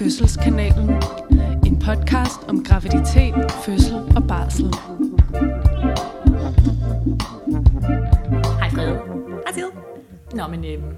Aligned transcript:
Fødselskanalen. 0.00 0.90
En 1.66 1.78
podcast 1.78 2.48
om 2.48 2.64
graviditet, 2.64 3.34
fødsel 3.64 3.94
og 4.16 4.26
barsel. 4.28 4.64
Hej 8.58 8.70
Frede. 8.70 9.00
Hej 9.46 9.52
Sid. 9.54 9.64
Nå, 10.34 10.46
men 10.46 10.64
øhm, 10.64 10.96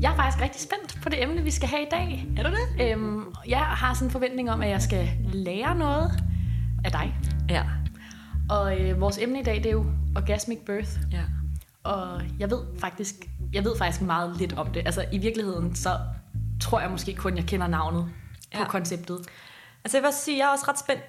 jeg 0.00 0.12
er 0.12 0.16
faktisk 0.16 0.42
rigtig 0.42 0.60
spændt 0.60 0.98
på 1.02 1.08
det 1.08 1.22
emne, 1.22 1.42
vi 1.42 1.50
skal 1.50 1.68
have 1.68 1.82
i 1.82 1.88
dag. 1.90 2.26
Er 2.36 2.42
du 2.42 2.50
det? 2.50 2.90
Øhm, 2.90 3.24
jeg 3.48 3.58
har 3.58 3.94
sådan 3.94 4.08
en 4.08 4.12
forventning 4.12 4.50
om, 4.50 4.62
at 4.62 4.70
jeg 4.70 4.82
skal 4.82 5.08
lære 5.32 5.74
noget 5.74 6.10
af 6.84 6.92
dig. 6.92 7.16
Ja. 7.50 7.62
Og 8.50 8.80
øh, 8.80 9.00
vores 9.00 9.18
emne 9.18 9.40
i 9.40 9.44
dag, 9.44 9.56
det 9.56 9.66
er 9.66 9.70
jo 9.72 9.84
orgasmic 10.16 10.58
birth. 10.66 10.90
ja. 11.12 11.22
Og 11.84 12.22
jeg 12.38 12.50
ved 12.50 12.60
faktisk, 12.78 13.14
jeg 13.52 13.64
ved 13.64 13.78
faktisk 13.78 14.02
meget 14.02 14.36
lidt 14.36 14.52
om 14.52 14.66
det. 14.66 14.82
Altså 14.86 15.04
i 15.12 15.18
virkeligheden, 15.18 15.74
så 15.74 15.90
tror 16.60 16.80
jeg 16.80 16.90
måske 16.90 17.14
kun, 17.14 17.36
jeg 17.36 17.44
kender 17.46 17.66
navnet 17.66 18.04
på 18.54 18.58
Ja. 18.60 18.68
konceptet. 18.68 19.18
Altså 19.84 19.96
jeg 19.98 20.02
vil 20.02 20.06
også 20.08 20.20
sige, 20.24 20.38
jeg 20.38 20.44
er 20.44 20.48
også 20.48 20.64
ret 20.68 20.78
spændt 20.78 21.02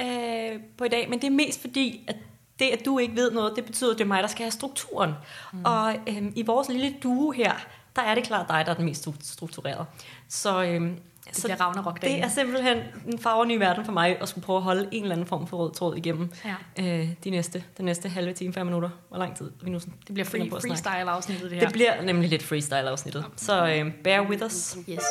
øh, 0.00 0.60
på 0.78 0.84
i 0.84 0.88
dag, 0.88 1.10
men 1.10 1.18
det 1.20 1.26
er 1.26 1.30
mest 1.30 1.60
fordi, 1.60 2.04
at 2.08 2.16
det, 2.58 2.64
at 2.64 2.84
du 2.84 2.98
ikke 2.98 3.16
ved 3.16 3.30
noget, 3.30 3.52
det 3.56 3.64
betyder, 3.64 3.90
at 3.92 3.98
det 3.98 4.04
er 4.04 4.08
mig, 4.08 4.22
der 4.22 4.28
skal 4.28 4.42
have 4.44 4.50
strukturen. 4.50 5.12
Mm. 5.52 5.64
Og 5.64 5.96
øh, 6.08 6.22
i 6.36 6.42
vores 6.42 6.68
lille 6.68 6.94
duo 7.02 7.30
her, 7.30 7.52
der 7.96 8.02
er 8.02 8.14
det 8.14 8.24
klart 8.24 8.48
dig, 8.48 8.62
der 8.66 8.70
er 8.72 8.76
den 8.76 8.84
mest 8.84 9.08
stru- 9.08 9.32
struktureret. 9.32 9.86
Så, 10.28 10.62
øh, 10.64 10.92
Det 11.28 11.36
så 11.36 11.42
bliver 11.42 11.60
Ragnarok 11.60 12.02
det 12.02 12.20
er 12.24 12.28
simpelthen 12.28 12.78
en 13.06 13.18
farver 13.18 13.44
ny 13.44 13.58
verden 13.58 13.84
for 13.84 13.92
mig, 13.92 14.22
at 14.22 14.28
skulle 14.28 14.44
prøve 14.44 14.56
at 14.56 14.62
holde 14.62 14.88
en 14.92 15.02
eller 15.02 15.14
anden 15.14 15.26
form 15.26 15.46
for 15.46 15.56
rød 15.56 15.72
tråd 15.74 15.96
igennem 15.96 16.30
Ja. 16.44 16.54
øh, 17.00 17.08
de 17.24 17.30
næste, 17.30 17.64
den 17.76 17.84
næste 17.84 18.08
halve 18.08 18.32
time, 18.32 18.52
5 18.52 18.66
minutter. 18.66 18.90
Hvor 19.08 19.18
lang 19.18 19.36
tid 19.36 19.50
vi 19.62 19.70
nu 19.70 19.78
sådan, 19.80 19.94
Det 20.06 20.14
bliver 20.14 20.24
free, 20.26 20.50
freestyle-afsnittet, 20.50 21.50
det 21.50 21.58
her. 21.58 21.64
Det 21.66 21.72
bliver 21.72 22.02
nemlig 22.02 22.28
lidt 22.30 22.42
freestyle-afsnittet. 22.42 23.24
Så 23.36 23.66
øh, 23.66 23.92
bear 24.04 24.28
with 24.28 24.44
us. 24.44 24.76
Yes. 24.88 25.02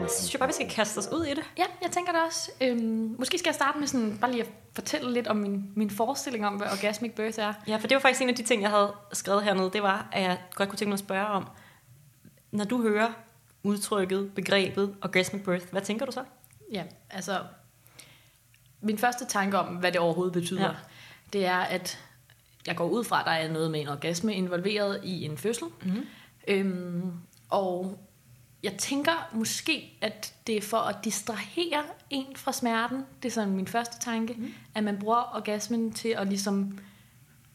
Jeg 0.00 0.10
synes 0.10 0.34
jo 0.34 0.38
bare, 0.38 0.48
vi 0.48 0.52
skal 0.52 0.70
kaste 0.70 0.98
os 0.98 1.08
ud 1.12 1.24
i 1.24 1.30
det. 1.30 1.42
Ja, 1.58 1.64
jeg 1.82 1.90
tænker 1.90 2.12
det 2.12 2.20
også. 2.26 2.50
Øhm, 2.60 3.14
måske 3.18 3.38
skal 3.38 3.48
jeg 3.48 3.54
starte 3.54 3.78
med 3.78 3.86
sådan, 3.86 4.18
bare 4.20 4.30
lige 4.30 4.42
at 4.42 4.48
fortælle 4.74 5.12
lidt 5.12 5.26
om 5.28 5.36
min, 5.36 5.64
min 5.76 5.90
forestilling 5.90 6.46
om, 6.46 6.54
hvad 6.54 6.66
orgasmic 6.72 7.12
birth 7.12 7.38
er. 7.40 7.52
Ja, 7.68 7.76
for 7.76 7.86
det 7.86 7.94
var 7.94 8.00
faktisk 8.00 8.22
en 8.22 8.28
af 8.28 8.34
de 8.34 8.42
ting, 8.42 8.62
jeg 8.62 8.70
havde 8.70 8.92
skrevet 9.12 9.42
hernede. 9.42 9.70
Det 9.72 9.82
var, 9.82 10.08
at 10.12 10.22
jeg 10.22 10.38
godt 10.54 10.68
kunne 10.68 10.76
tænke 10.76 10.88
mig 10.88 10.94
at 10.94 10.98
spørge 11.00 11.26
om, 11.26 11.46
når 12.52 12.64
du 12.64 12.82
hører 12.82 13.12
udtrykket, 13.62 14.34
begrebet 14.34 14.94
orgasmic 15.02 15.44
birth, 15.44 15.66
hvad 15.70 15.82
tænker 15.82 16.06
du 16.06 16.12
så? 16.12 16.24
Ja, 16.72 16.84
altså, 17.10 17.40
min 18.80 18.98
første 18.98 19.24
tanke 19.26 19.58
om, 19.58 19.76
hvad 19.76 19.92
det 19.92 20.00
overhovedet 20.00 20.32
betyder, 20.32 20.64
Ja. 20.64 20.74
det 21.32 21.46
er, 21.46 21.58
at 21.58 21.98
jeg 22.66 22.76
går 22.76 22.88
ud 22.88 23.04
fra, 23.04 23.20
at 23.20 23.26
der 23.26 23.32
er 23.32 23.52
noget 23.52 23.70
med 23.70 23.80
en 23.80 23.88
orgasme 23.88 24.34
involveret 24.34 25.00
i 25.04 25.24
en 25.24 25.38
fødsel. 25.38 25.66
Mhm. 25.82 26.06
Øhm, 26.48 27.12
og 27.50 27.98
jeg 28.62 28.72
tænker 28.78 29.28
måske, 29.32 29.98
at 30.00 30.34
det 30.46 30.56
er 30.56 30.60
for 30.60 30.76
at 30.78 30.96
distrahere 31.04 31.82
en 32.10 32.36
fra 32.36 32.52
smerten. 32.52 33.04
Det 33.22 33.28
er 33.28 33.32
sådan 33.32 33.52
min 33.52 33.66
første 33.66 33.98
tanke, 34.00 34.34
mm. 34.34 34.54
at 34.74 34.84
man 34.84 34.98
bruger 34.98 35.36
orgasmen 35.36 35.92
til 35.92 36.08
at 36.08 36.28
ligesom 36.28 36.78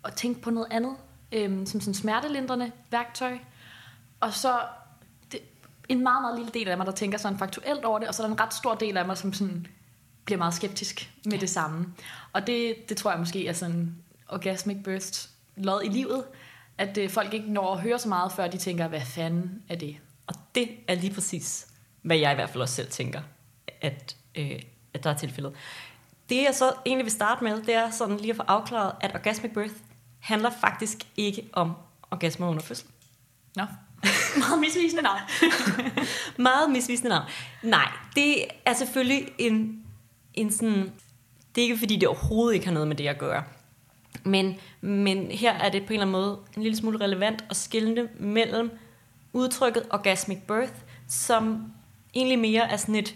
at 0.06 0.14
tænke 0.14 0.42
på 0.42 0.50
noget 0.50 0.68
andet, 0.72 0.96
øhm, 1.32 1.66
som 1.66 1.82
sådan 1.82 1.94
smertelindrende 1.94 2.72
værktøj. 2.92 3.38
Og 4.20 4.34
så 4.34 4.60
en 5.90 6.04
meget, 6.04 6.22
meget 6.22 6.38
lille 6.38 6.52
del 6.54 6.68
af 6.68 6.78
mig, 6.78 6.86
der 6.86 6.92
tænker 6.92 7.18
sådan 7.18 7.38
faktuelt 7.38 7.86
over 7.86 8.00
det, 8.00 8.08
og 8.08 8.16
så 8.16 8.24
er 8.24 8.28
der 8.28 8.34
en 8.34 8.40
ret 8.40 8.54
stor 8.54 8.76
del 8.76 8.98
af 8.98 9.06
mig, 9.06 9.18
som 9.18 9.34
sådan 9.34 9.68
bliver 10.26 10.38
meget 10.38 10.54
skeptisk 10.54 11.14
med 11.26 11.34
ja. 11.34 11.40
det 11.40 11.50
samme. 11.50 11.94
Og 12.34 12.48
det, 12.48 12.90
det 12.90 12.98
tror 12.98 13.12
jeg 13.12 13.20
måske 13.20 13.48
er 13.48 13.54
sådan 13.54 13.96
orgasmic 14.30 14.78
burst 14.84 15.30
lod 15.56 15.84
i 15.84 15.88
livet, 15.88 16.24
at 16.78 16.98
øh, 16.98 17.10
folk 17.10 17.34
ikke 17.34 17.52
når 17.52 17.74
at 17.74 17.82
høre 17.82 18.00
så 18.00 18.10
meget, 18.10 18.32
før 18.32 18.48
de 18.48 18.58
tænker, 18.58 18.88
hvad 18.88 19.02
fanden 19.02 19.64
er 19.70 19.76
det? 19.76 19.98
Og 20.28 20.36
det 20.56 20.70
er 20.88 20.96
lige 20.96 21.14
præcis, 21.14 21.68
hvad 22.02 22.18
jeg 22.18 22.32
i 22.32 22.36
hvert 22.36 22.50
fald 22.50 22.62
også 22.62 22.76
selv 22.76 22.90
tænker, 22.90 23.22
at, 23.82 24.16
øh, 24.36 24.60
at 24.94 25.04
der 25.04 25.10
er 25.10 25.18
tilfældet. 25.18 25.54
Det 26.30 26.44
jeg 26.44 26.56
så 26.56 26.74
egentlig 26.86 27.06
vil 27.06 27.12
starte 27.12 27.44
med, 27.44 27.62
det 27.62 27.74
er 27.74 27.92
sådan 27.92 28.18
lige 28.18 28.30
at 28.30 28.36
få 28.36 28.44
afklaret, 28.48 28.92
at 29.02 29.16
orgasmic 29.16 29.54
birth 29.54 29.74
handler 30.20 30.50
faktisk 30.50 30.98
ikke 31.18 31.50
om 31.54 31.74
orgasmer 32.12 32.48
under 32.48 32.62
fødsel. 32.62 32.88
Nå, 33.56 33.64
meget 34.48 34.60
misvisende 34.60 35.04
navn. 35.04 35.20
Meget 36.38 36.70
misvisende 36.72 37.10
navn. 37.10 37.26
Nej, 37.64 37.92
det 38.16 38.44
er 38.66 38.74
selvfølgelig 38.74 39.28
en, 39.38 39.84
en 40.34 40.52
sådan... 40.52 40.92
Det 41.56 41.62
er 41.62 41.66
ikke 41.66 41.78
fordi, 41.78 41.96
det 41.96 42.08
overhovedet 42.08 42.54
ikke 42.54 42.66
har 42.66 42.74
noget 42.74 42.88
med 42.88 42.96
det 42.96 43.08
at 43.08 43.18
gøre. 43.18 43.44
Men, 44.24 44.56
men 44.82 45.32
her 45.32 45.54
er 45.54 45.70
det 45.70 45.86
på 45.86 45.94
en 45.94 46.00
eller 46.00 46.06
anden 46.06 46.22
måde 46.22 46.40
en 46.58 46.64
lille 46.64 46.78
smule 46.78 47.00
relevant 47.00 47.46
at 47.50 47.56
skille 47.56 48.10
mellem 48.20 48.72
udtrykket 49.34 49.84
orgasmic 49.90 50.38
birth, 50.48 50.74
som 51.08 51.64
egentlig 52.14 52.40
mere 52.40 52.72
er 52.72 52.78
sådan 52.78 52.96
et 52.96 53.16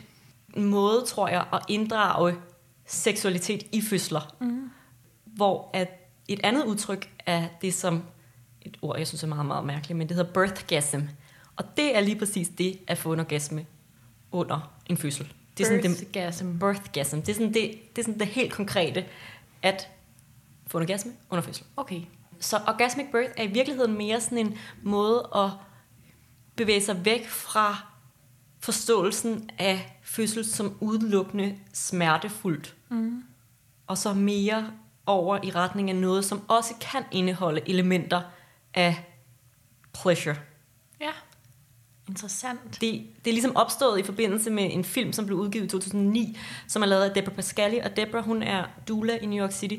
måde, 0.58 1.06
tror 1.08 1.28
jeg, 1.28 1.46
at 1.54 1.60
inddrage 1.68 2.36
seksualitet 2.86 3.64
i 3.72 3.82
fødsler. 3.82 4.36
Mm. 4.42 4.70
Hvor 5.26 5.70
at 5.74 6.02
et 6.28 6.40
andet 6.44 6.66
udtryk 6.66 7.10
er 7.26 7.48
det, 7.62 7.74
som 7.74 8.04
et 8.62 8.78
ord, 8.82 8.98
jeg 8.98 9.08
synes 9.08 9.24
er 9.24 9.28
meget, 9.28 9.46
meget 9.46 9.66
mærkeligt, 9.66 9.98
men 9.98 10.10
det 10.10 10.18
hedder 10.18 10.34
birthgasm. 10.34 11.02
Og 11.56 11.78
det 11.78 11.98
er 11.98 12.02
lige 12.02 12.20
præcis 12.20 12.50
det 12.58 12.80
at 12.88 12.98
få 12.98 13.14
en 13.14 13.20
orgasme 13.20 13.66
under 14.32 14.74
en 14.86 14.98
fødsel. 14.98 15.34
Det 15.58 15.64
er 15.64 15.68
sådan 15.68 15.84
det, 15.84 15.98
Birthgasm. 15.98 16.58
birthgasm. 16.60 17.18
Det 17.20 17.30
er 17.30 17.34
sådan 17.34 17.54
det, 17.54 17.80
det, 17.96 18.02
er 18.02 18.04
sådan 18.04 18.20
det 18.20 18.28
helt 18.28 18.54
konkrete, 18.54 19.06
at 19.62 19.90
få 20.68 20.78
en 20.78 20.82
orgasme 20.82 21.12
under 21.30 21.44
fødsel. 21.44 21.66
Okay. 21.78 22.02
Så 22.40 22.60
orgasmic 22.68 23.06
birth 23.12 23.32
er 23.38 23.44
i 23.44 23.48
virkeligheden 23.48 23.98
mere 23.98 24.22
sådan 24.22 24.38
en 24.38 24.58
måde 24.84 25.30
at 25.36 25.50
bevæge 26.56 26.82
sig 26.82 27.06
væk 27.06 27.28
fra 27.28 27.86
forståelsen 28.60 29.50
af 29.60 30.00
fødsel 30.04 30.46
som 30.46 30.78
udelukkende 30.80 31.56
smertefuldt. 31.74 32.76
Mm. 32.90 33.24
Og 33.88 33.98
så 33.98 34.14
mere 34.14 34.72
over 35.06 35.40
i 35.44 35.52
retning 35.52 35.90
af 35.90 35.96
noget, 35.96 36.26
som 36.26 36.42
også 36.48 36.74
kan 36.82 37.04
indeholde 37.12 37.70
elementer 37.70 38.22
af 38.74 39.04
pleasure. 39.94 40.36
Ja. 41.02 41.12
Interessant. 42.10 42.82
Det, 42.82 43.06
det 43.26 43.32
er 43.32 43.34
ligesom 43.34 43.56
opstået 43.56 44.00
i 44.00 44.04
forbindelse 44.04 44.50
med 44.50 44.70
en 44.72 44.84
film, 44.84 45.14
som 45.14 45.26
blev 45.26 45.38
udgivet 45.38 45.66
i 45.66 45.68
2009, 45.68 46.38
som 46.68 46.82
er 46.82 46.86
lavet 46.86 47.04
af 47.04 47.12
Deborah 47.12 47.36
Pascali, 47.36 47.78
og 47.78 47.96
Deborah, 47.96 48.26
hun 48.26 48.44
er 48.44 48.64
doula 48.88 49.18
i 49.18 49.26
New 49.26 49.44
York 49.44 49.52
City, 49.52 49.78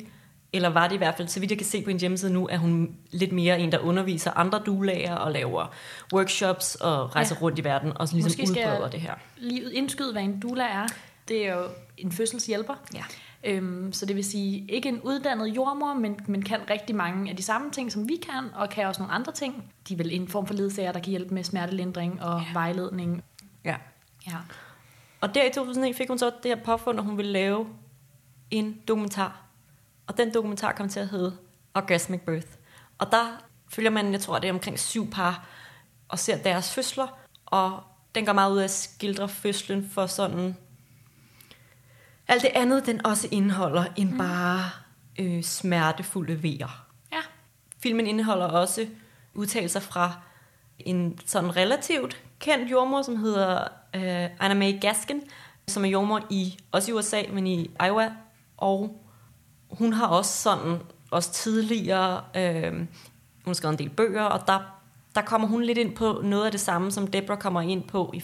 eller 0.53 0.69
var 0.69 0.89
det 0.89 0.95
i 0.95 0.99
hvert 0.99 1.17
fald, 1.17 1.29
så 1.29 1.41
vidt 1.41 1.51
jeg 1.51 1.59
kan 1.59 1.67
se 1.67 1.83
på 1.83 1.91
en 1.91 2.01
hjemmeside 2.01 2.33
nu, 2.33 2.49
er 2.49 2.57
hun 2.57 2.97
lidt 3.11 3.33
mere 3.33 3.61
en, 3.61 3.73
der 3.73 3.79
underviser 3.79 4.31
andre 4.31 4.63
doulager 4.67 5.15
og 5.15 5.33
laver 5.33 5.75
workshops 6.13 6.75
og 6.75 7.17
rejser 7.17 7.37
ja. 7.41 7.43
Rundt 7.43 7.59
i 7.59 7.65
verden 7.65 7.93
og 7.97 8.09
så 8.09 8.15
ligesom 8.15 8.41
Måske 8.41 8.61
udbreder 8.61 8.91
det 8.91 9.01
her. 9.01 9.15
Lige 9.37 9.75
indskyde, 9.75 10.13
hvad 10.13 10.23
en 10.23 10.41
doula 10.41 10.65
er. 10.65 10.87
Det 11.29 11.47
er 11.47 11.55
jo 11.55 11.65
en 11.99 12.13
fødselshjælper. 12.13 12.75
Ja. 12.95 13.05
Øhm, 13.45 13.93
så 13.93 14.07
det 14.07 14.17
vil 14.17 14.25
sige, 14.25 14.67
ikke 14.69 14.89
en 14.89 15.01
uddannet 15.01 15.47
jordmor, 15.47 15.95
men, 15.95 16.21
men 16.27 16.43
kan 16.43 16.61
rigtig 16.71 16.97
mange 16.97 17.31
af 17.31 17.37
de 17.37 17.43
samme 17.43 17.71
ting, 17.71 17.93
som 17.93 18.09
vi 18.09 18.17
kan, 18.17 18.49
og 18.55 18.71
kan 18.71 18.87
også 18.87 19.01
nogle 19.03 19.15
andre 19.15 19.33
ting. 19.33 19.73
De 19.89 19.93
er 19.95 19.99
vel 19.99 20.13
en 20.13 20.29
form 20.29 20.47
for 20.47 20.55
ledsager, 20.55 20.93
der 20.93 21.01
kan 21.01 21.11
hjælpe 21.11 21.35
med 21.35 21.45
smertelindring 21.45 22.23
og 22.23 22.41
Ja. 22.41 22.53
vejledning. 22.53 23.23
ja. 23.65 23.77
Ja. 24.27 24.37
Og 25.21 25.35
der 25.35 25.45
i 25.45 25.51
2009 25.53 25.93
fik 25.93 26.09
hun 26.09 26.19
så 26.19 26.27
det 26.43 26.57
her 26.57 26.65
påfund, 26.65 26.99
at 26.99 27.05
hun 27.05 27.17
ville 27.17 27.33
lave 27.33 27.67
en 28.51 28.77
dokumentar. 28.89 29.43
Og 30.07 30.17
den 30.17 30.35
dokumentar 30.35 30.73
kom 30.73 30.89
til 30.89 31.01
at 31.01 31.09
hedde 31.09 31.37
Orgasmic 31.75 32.21
Birth. 32.21 32.47
Og 32.99 33.07
der 33.11 33.43
følger 33.69 33.91
man, 33.91 34.13
jeg 34.13 34.21
tror, 34.21 34.39
det 34.39 34.49
er 34.49 34.53
omkring 34.53 34.79
syv 34.79 35.11
par, 35.11 35.47
og 36.09 36.19
ser 36.19 36.37
deres 36.37 36.75
fødsler. 36.75 37.19
Og 37.47 37.81
den 38.15 38.27
går 38.27 38.33
meget 38.33 38.53
ud 38.53 38.59
af 38.59 38.65
at 38.65 38.71
skildre 38.71 39.29
fødslen 39.29 39.91
for 39.91 40.07
sådan... 40.07 40.57
Alt 42.29 42.43
det 42.43 42.51
andet, 42.55 42.87
den 42.87 43.07
også 43.07 43.29
indeholder, 43.31 43.85
end 43.97 44.11
mm. 44.11 44.19
bare 44.19 44.71
øh, 45.19 45.43
smertefulde 45.43 46.43
vejer. 46.43 46.87
Ja. 47.13 47.21
Filmen 47.83 48.07
indeholder 48.07 48.47
også 48.47 48.87
udtalelser 49.35 49.81
fra 49.81 50.13
en 50.79 51.19
sådan 51.27 51.57
relativt 51.57 52.23
kendt 52.41 52.71
jordmor, 52.71 53.03
som 53.03 53.17
hedder 53.17 53.59
øh, 53.95 54.29
Anna 54.41 54.55
Mae 54.55 54.81
Gaskin, 54.81 55.23
som 55.69 55.85
er 55.85 55.89
jordmor 55.89 56.21
i, 56.31 56.59
også 56.73 56.91
i 56.91 56.95
USA, 56.95 57.23
men 57.33 57.47
i 57.47 57.71
Iowa. 57.87 58.13
Og 58.57 59.03
hun 59.71 59.93
har 59.93 60.07
også 60.07 60.43
sådan, 60.43 60.79
også 61.11 61.33
tidligere, 61.33 62.25
øh, 62.37 62.73
hun 62.73 62.87
har 63.47 63.53
skrevet 63.53 63.73
en 63.73 63.79
del 63.79 63.97
bøger, 63.97 64.23
og 64.23 64.47
der, 64.47 64.61
der 65.15 65.23
kommer 65.23 65.49
hun 65.49 65.63
lidt 65.63 65.79
ind 65.79 65.97
på 65.97 66.21
noget 66.25 66.45
af 66.45 66.51
det 66.51 66.61
samme, 66.61 66.91
som 66.91 67.07
Deborah 67.07 67.39
kommer 67.39 67.61
ind 67.61 67.83
på 67.83 68.11
i 68.15 68.21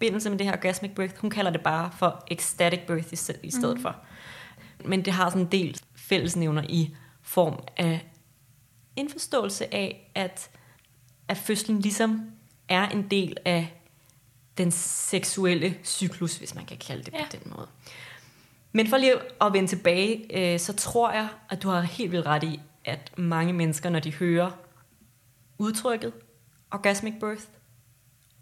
forbindelse 0.00 0.30
med 0.30 0.38
det 0.38 0.46
her 0.46 0.52
orgasmic 0.52 0.90
birth. 0.90 1.14
Hun 1.20 1.30
kalder 1.30 1.50
det 1.50 1.60
bare 1.60 1.90
for 1.98 2.24
ecstatic 2.30 2.80
birth 2.86 3.12
i, 3.12 3.16
sted- 3.16 3.34
i 3.42 3.50
stedet 3.50 3.76
mm. 3.76 3.82
for. 3.82 3.96
Men 4.84 5.04
det 5.04 5.12
har 5.12 5.30
sådan 5.30 5.42
en 5.42 5.52
del 5.52 5.80
fællesnævner 5.94 6.62
i 6.68 6.96
form 7.22 7.62
af 7.76 8.06
en 8.96 9.10
forståelse 9.10 9.74
af, 9.74 10.10
at, 10.14 10.50
at 11.28 11.36
fødslen 11.36 11.80
ligesom 11.80 12.30
er 12.68 12.88
en 12.88 13.08
del 13.08 13.36
af 13.44 13.80
den 14.58 14.70
seksuelle 14.70 15.76
cyklus, 15.84 16.36
hvis 16.36 16.54
man 16.54 16.64
kan 16.64 16.76
kalde 16.76 17.02
det. 17.02 17.12
Ja. 17.12 17.24
på 17.24 17.36
den 17.36 17.52
måde. 17.56 17.68
Men 18.72 18.86
for 18.86 18.96
lige 18.96 19.14
at 19.40 19.52
vende 19.52 19.68
tilbage, 19.68 20.36
øh, 20.54 20.60
så 20.60 20.72
tror 20.72 21.12
jeg, 21.12 21.28
at 21.50 21.62
du 21.62 21.68
har 21.68 21.80
helt 21.80 22.12
vildt 22.12 22.26
ret 22.26 22.42
i, 22.42 22.60
at 22.84 23.18
mange 23.18 23.52
mennesker, 23.52 23.90
når 23.90 24.00
de 24.00 24.12
hører 24.12 24.50
udtrykket 25.58 26.12
orgasmic 26.70 27.14
birth, 27.20 27.42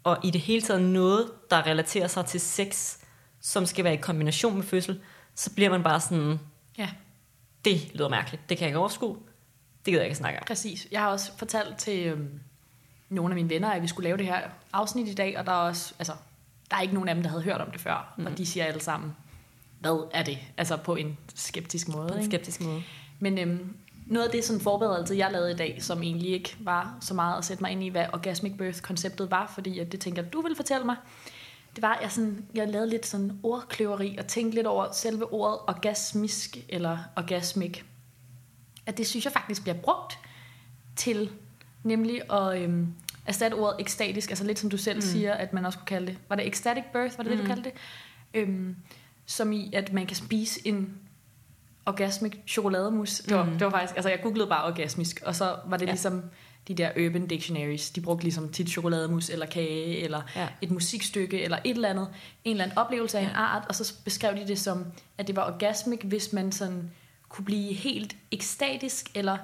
og 0.03 0.17
i 0.23 0.31
det 0.31 0.41
hele 0.41 0.61
taget 0.61 0.81
noget, 0.81 1.31
der 1.49 1.65
relaterer 1.67 2.07
sig 2.07 2.25
til 2.25 2.39
sex, 2.39 2.97
som 3.41 3.65
skal 3.65 3.83
være 3.83 3.93
i 3.93 3.97
kombination 3.97 4.55
med 4.55 4.63
fødsel, 4.63 5.01
så 5.35 5.53
bliver 5.53 5.69
man 5.69 5.83
bare 5.83 5.99
sådan, 5.99 6.39
Ja, 6.77 6.89
det 7.65 7.91
lyder 7.93 8.09
mærkeligt, 8.09 8.49
det 8.49 8.57
kan 8.57 8.63
jeg 8.65 8.69
ikke 8.69 8.79
overskue, 8.79 9.17
det 9.85 9.85
gider 9.85 9.99
jeg 9.99 10.05
ikke 10.05 10.17
snakke 10.17 10.39
om. 10.39 10.45
præcis. 10.47 10.87
Jeg 10.91 11.01
har 11.01 11.07
også 11.09 11.31
fortalt 11.37 11.77
til 11.77 12.05
øhm, 12.07 12.39
nogle 13.09 13.31
af 13.31 13.35
mine 13.35 13.49
venner, 13.49 13.69
at 13.71 13.81
vi 13.81 13.87
skulle 13.87 14.03
lave 14.03 14.17
det 14.17 14.25
her 14.25 14.41
afsnit 14.73 15.07
i 15.07 15.13
dag, 15.13 15.39
og 15.39 15.45
der 15.45 15.51
er 15.51 15.55
også, 15.55 15.93
altså, 15.99 16.13
der 16.69 16.77
er 16.77 16.81
ikke 16.81 16.93
nogen 16.93 17.09
af 17.09 17.15
dem, 17.15 17.23
der 17.23 17.29
havde 17.29 17.43
hørt 17.43 17.61
om 17.61 17.71
det 17.71 17.81
før, 17.81 18.13
mm. 18.17 18.25
og 18.25 18.37
de 18.37 18.45
siger 18.45 18.65
alle 18.65 18.81
sammen, 18.81 19.15
hvad 19.79 20.07
er 20.13 20.23
det? 20.23 20.37
Altså 20.57 20.77
på 20.77 20.95
en 20.95 21.17
skeptisk 21.35 21.87
måde. 21.87 22.07
På 22.07 22.13
en 22.13 22.19
ikke? 22.19 22.31
skeptisk 22.31 22.61
måde. 22.61 22.83
Men 23.19 23.37
øhm, 23.37 23.75
noget 24.09 24.25
af 24.25 24.31
det 24.31 24.43
sådan 24.43 24.61
forberedelse, 24.61 25.15
jeg 25.15 25.31
lavede 25.31 25.51
i 25.51 25.55
dag, 25.55 25.77
som 25.79 26.03
egentlig 26.03 26.31
ikke 26.31 26.55
var 26.59 26.97
så 27.01 27.13
meget 27.13 27.37
at 27.37 27.45
sætte 27.45 27.63
mig 27.63 27.71
ind 27.71 27.83
i, 27.83 27.87
hvad 27.87 28.05
orgasmic 28.13 28.53
birth-konceptet 28.57 29.31
var, 29.31 29.51
fordi 29.55 29.79
at 29.79 29.91
det 29.91 29.99
tænker 29.99 30.21
du 30.21 30.41
vil 30.41 30.55
fortælle 30.55 30.85
mig, 30.85 30.95
det 31.75 31.81
var, 31.81 31.93
at 31.93 32.01
jeg, 32.01 32.11
sådan, 32.11 32.45
jeg 32.53 32.67
lavede 32.67 32.89
lidt 32.89 33.05
sådan 33.05 33.39
ordkløveri 33.43 34.15
og 34.19 34.27
tænkte 34.27 34.55
lidt 34.55 34.67
over 34.67 34.91
selve 34.91 35.33
ordet 35.33 35.59
orgasmisk 35.67 36.57
eller 36.69 36.97
orgasmic. 37.15 37.81
At 38.85 38.97
det 38.97 39.07
synes 39.07 39.25
jeg 39.25 39.33
faktisk 39.33 39.61
bliver 39.61 39.77
brugt 39.77 40.19
til 40.95 41.31
nemlig 41.83 42.31
at 42.31 42.61
øhm, 42.61 42.93
erstatte 43.25 43.55
ordet 43.55 43.75
ekstatisk, 43.79 44.29
altså 44.29 44.43
lidt 44.43 44.59
som 44.59 44.69
du 44.69 44.77
selv 44.77 44.97
mm. 44.97 45.01
siger, 45.01 45.33
at 45.33 45.53
man 45.53 45.65
også 45.65 45.79
kunne 45.79 45.85
kalde 45.85 46.07
det. 46.07 46.17
Var 46.29 46.35
det 46.35 46.47
ecstatic 46.47 46.83
birth, 46.93 47.17
var 47.17 47.23
det 47.23 47.31
mm. 47.31 47.37
det, 47.37 47.47
du 47.47 47.53
kaldte 47.53 47.69
det? 47.69 47.73
Øhm, 48.33 48.75
som 49.25 49.51
i, 49.51 49.73
at 49.73 49.93
man 49.93 50.05
kan 50.05 50.15
spise 50.15 50.67
en 50.67 50.97
orgasmic 51.89 52.33
chokolademus. 52.47 53.19
Det 53.19 53.37
var, 53.37 53.43
Mm. 53.45 53.51
det 53.51 53.61
var 53.65 53.69
faktisk, 53.71 53.95
altså 53.95 54.09
jeg 54.09 54.19
googlede 54.23 54.47
bare 54.47 54.65
orgasmisk, 54.65 55.21
og 55.25 55.35
så 55.35 55.55
var 55.65 55.77
det 55.77 55.85
Ja. 55.85 55.91
ligesom 55.91 56.23
de 56.67 56.73
der 56.75 56.89
urban 57.07 57.27
dictionaries, 57.27 57.89
de 57.91 58.01
brugte 58.01 58.23
ligesom 58.23 58.49
tit 58.51 58.69
chokolademus 58.69 59.29
eller 59.29 59.45
kage, 59.45 59.97
eller 59.99 60.21
Ja. 60.35 60.47
et 60.61 60.71
musikstykke, 60.71 61.41
eller 61.43 61.57
et 61.65 61.71
eller 61.75 61.89
andet, 61.89 62.07
en 62.43 62.51
eller 62.51 62.63
anden 62.63 62.77
oplevelse 62.77 63.17
af 63.17 63.23
Ja. 63.23 63.29
en 63.29 63.35
art, 63.35 63.65
og 63.69 63.75
så 63.75 63.93
beskrev 64.05 64.35
de 64.35 64.47
det 64.47 64.59
som, 64.59 64.85
at 65.17 65.27
det 65.27 65.35
var 65.35 65.47
orgasmic, 65.53 65.99
hvis 66.03 66.33
man 66.33 66.51
sådan 66.51 66.91
kunne 67.29 67.45
blive 67.45 67.73
helt 67.73 68.15
ekstatisk, 68.31 69.11
eller 69.15 69.37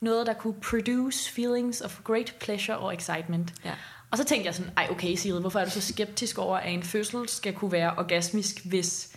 noget, 0.00 0.26
der 0.26 0.32
kunne 0.32 0.54
produce 0.70 1.32
feelings 1.32 1.80
of 1.80 2.00
great 2.04 2.34
pleasure 2.40 2.78
or 2.78 2.92
excitement. 2.92 3.52
Ja. 3.64 3.72
Og 4.10 4.18
så 4.18 4.24
tænkte 4.24 4.46
jeg 4.46 4.54
sådan, 4.54 4.70
ej 4.76 4.86
okay 4.90 5.14
Sigrid, 5.14 5.40
hvorfor 5.40 5.58
er 5.58 5.64
du 5.64 5.70
så 5.70 5.80
skeptisk 5.80 6.38
over, 6.38 6.56
at 6.58 6.72
en 6.72 6.82
fødsel 6.82 7.28
skal 7.28 7.52
kunne 7.52 7.72
være 7.72 7.94
orgasmisk, 7.98 8.64
hvis 8.66 9.12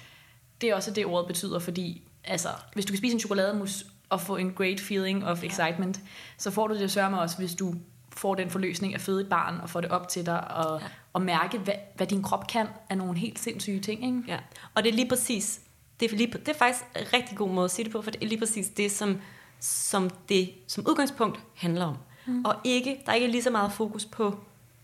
det 0.62 0.74
også 0.74 0.92
er 0.92 0.94
det, 0.94 1.06
ordet 1.06 1.28
betyder, 1.28 1.60
fordi 1.60 2.02
altså, 2.30 2.50
hvis 2.74 2.86
du 2.86 2.92
kan 2.92 2.98
spise 2.98 3.14
en 3.14 3.20
chokolademus 3.20 3.86
og 4.10 4.22
få 4.22 4.36
en 4.36 4.54
great 4.54 4.80
feeling 4.80 5.26
of 5.26 5.44
excitement, 5.44 6.00
så 6.38 6.52
får 6.52 6.68
du 6.68 6.78
det 6.78 6.92
sørme 6.92 7.20
også, 7.22 7.38
hvis 7.38 7.56
du 7.56 7.74
får 8.12 8.36
den 8.36 8.50
forløsning 8.50 8.96
at 8.96 9.02
føde 9.02 9.22
et 9.22 9.30
barn 9.30 9.60
og 9.62 9.70
få 9.70 9.82
det 9.82 9.90
op 9.90 10.08
til 10.08 10.26
dig 10.26 10.52
og, 10.52 10.80
Ja. 10.80 10.86
ja. 10.86 10.92
og 11.14 11.22
mærke, 11.22 11.58
hvad, 11.58 11.74
hvad 11.96 12.08
din 12.08 12.24
krop 12.24 12.48
kan 12.48 12.68
af 12.90 12.98
nogle 12.98 13.18
helt 13.18 13.40
sindssyge 13.40 13.80
ting. 13.80 14.06
Ikke? 14.06 14.24
Ja, 14.28 14.38
og 14.76 14.84
det 14.84 14.90
er 14.90 14.94
lige 14.94 15.10
præcis, 15.10 15.62
det 16.00 16.12
er, 16.12 16.16
lige, 16.16 16.32
det 16.32 16.48
er 16.48 16.54
faktisk 16.54 16.86
en 16.96 17.14
rigtig 17.14 17.38
god 17.38 17.50
måde 17.50 17.66
at 17.66 17.72
sige 17.72 17.84
det 17.84 17.92
på, 17.92 18.02
for 18.02 18.12
det 18.12 18.24
er 18.24 18.28
lige 18.28 18.40
præcis 18.40 18.68
det, 18.68 18.92
som, 18.92 19.18
som 19.60 20.10
det 20.30 20.50
som 20.68 20.86
udgangspunkt 20.88 21.40
handler 21.56 21.86
om. 21.86 21.98
Mm. 22.28 22.46
Og 22.46 22.56
ikke, 22.64 23.02
der 23.06 23.12
er 23.12 23.16
ikke 23.16 23.28
lige 23.28 23.44
så 23.44 23.50
meget 23.50 23.72
fokus 23.72 24.06
på 24.06 24.40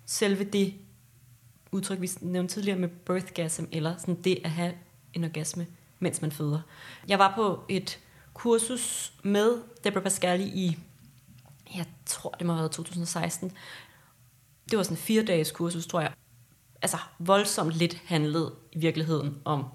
selve 0.05 0.43
det 0.43 0.73
udtryk, 1.71 2.01
vi 2.01 2.09
nævnte 2.21 2.53
tidligere 2.53 2.79
med 2.79 2.87
birthgasm, 2.87 3.63
eller 3.71 3.95
sådan 3.97 4.21
det 4.21 4.37
at 4.43 4.49
have 4.49 4.73
en 5.13 5.23
orgasme, 5.23 5.65
mens 6.05 6.21
man 6.21 6.31
føder. 6.31 6.59
Jeg 7.07 7.19
var 7.19 7.33
på 7.35 7.63
et 7.69 7.99
kursus 8.33 9.13
med 9.23 9.61
Deborah 9.83 10.03
Pascali 10.03 10.43
i, 10.43 10.77
jeg 11.75 11.85
tror 12.05 12.29
det 12.29 12.47
må 12.47 12.53
have 12.53 12.59
været 12.59 12.71
2016. 12.71 13.51
Det 14.69 14.77
var 14.77 14.83
sådan 14.83 14.97
en 14.97 15.01
fire 15.01 15.23
dages 15.23 15.51
kursus, 15.51 15.87
tror 15.87 16.01
jeg. 16.01 16.13
Altså 16.81 16.97
voldsomt 17.19 17.71
lidt 17.71 18.01
handlede 18.05 18.55
i 18.71 18.79
virkeligheden 18.79 19.41
om 19.45 19.65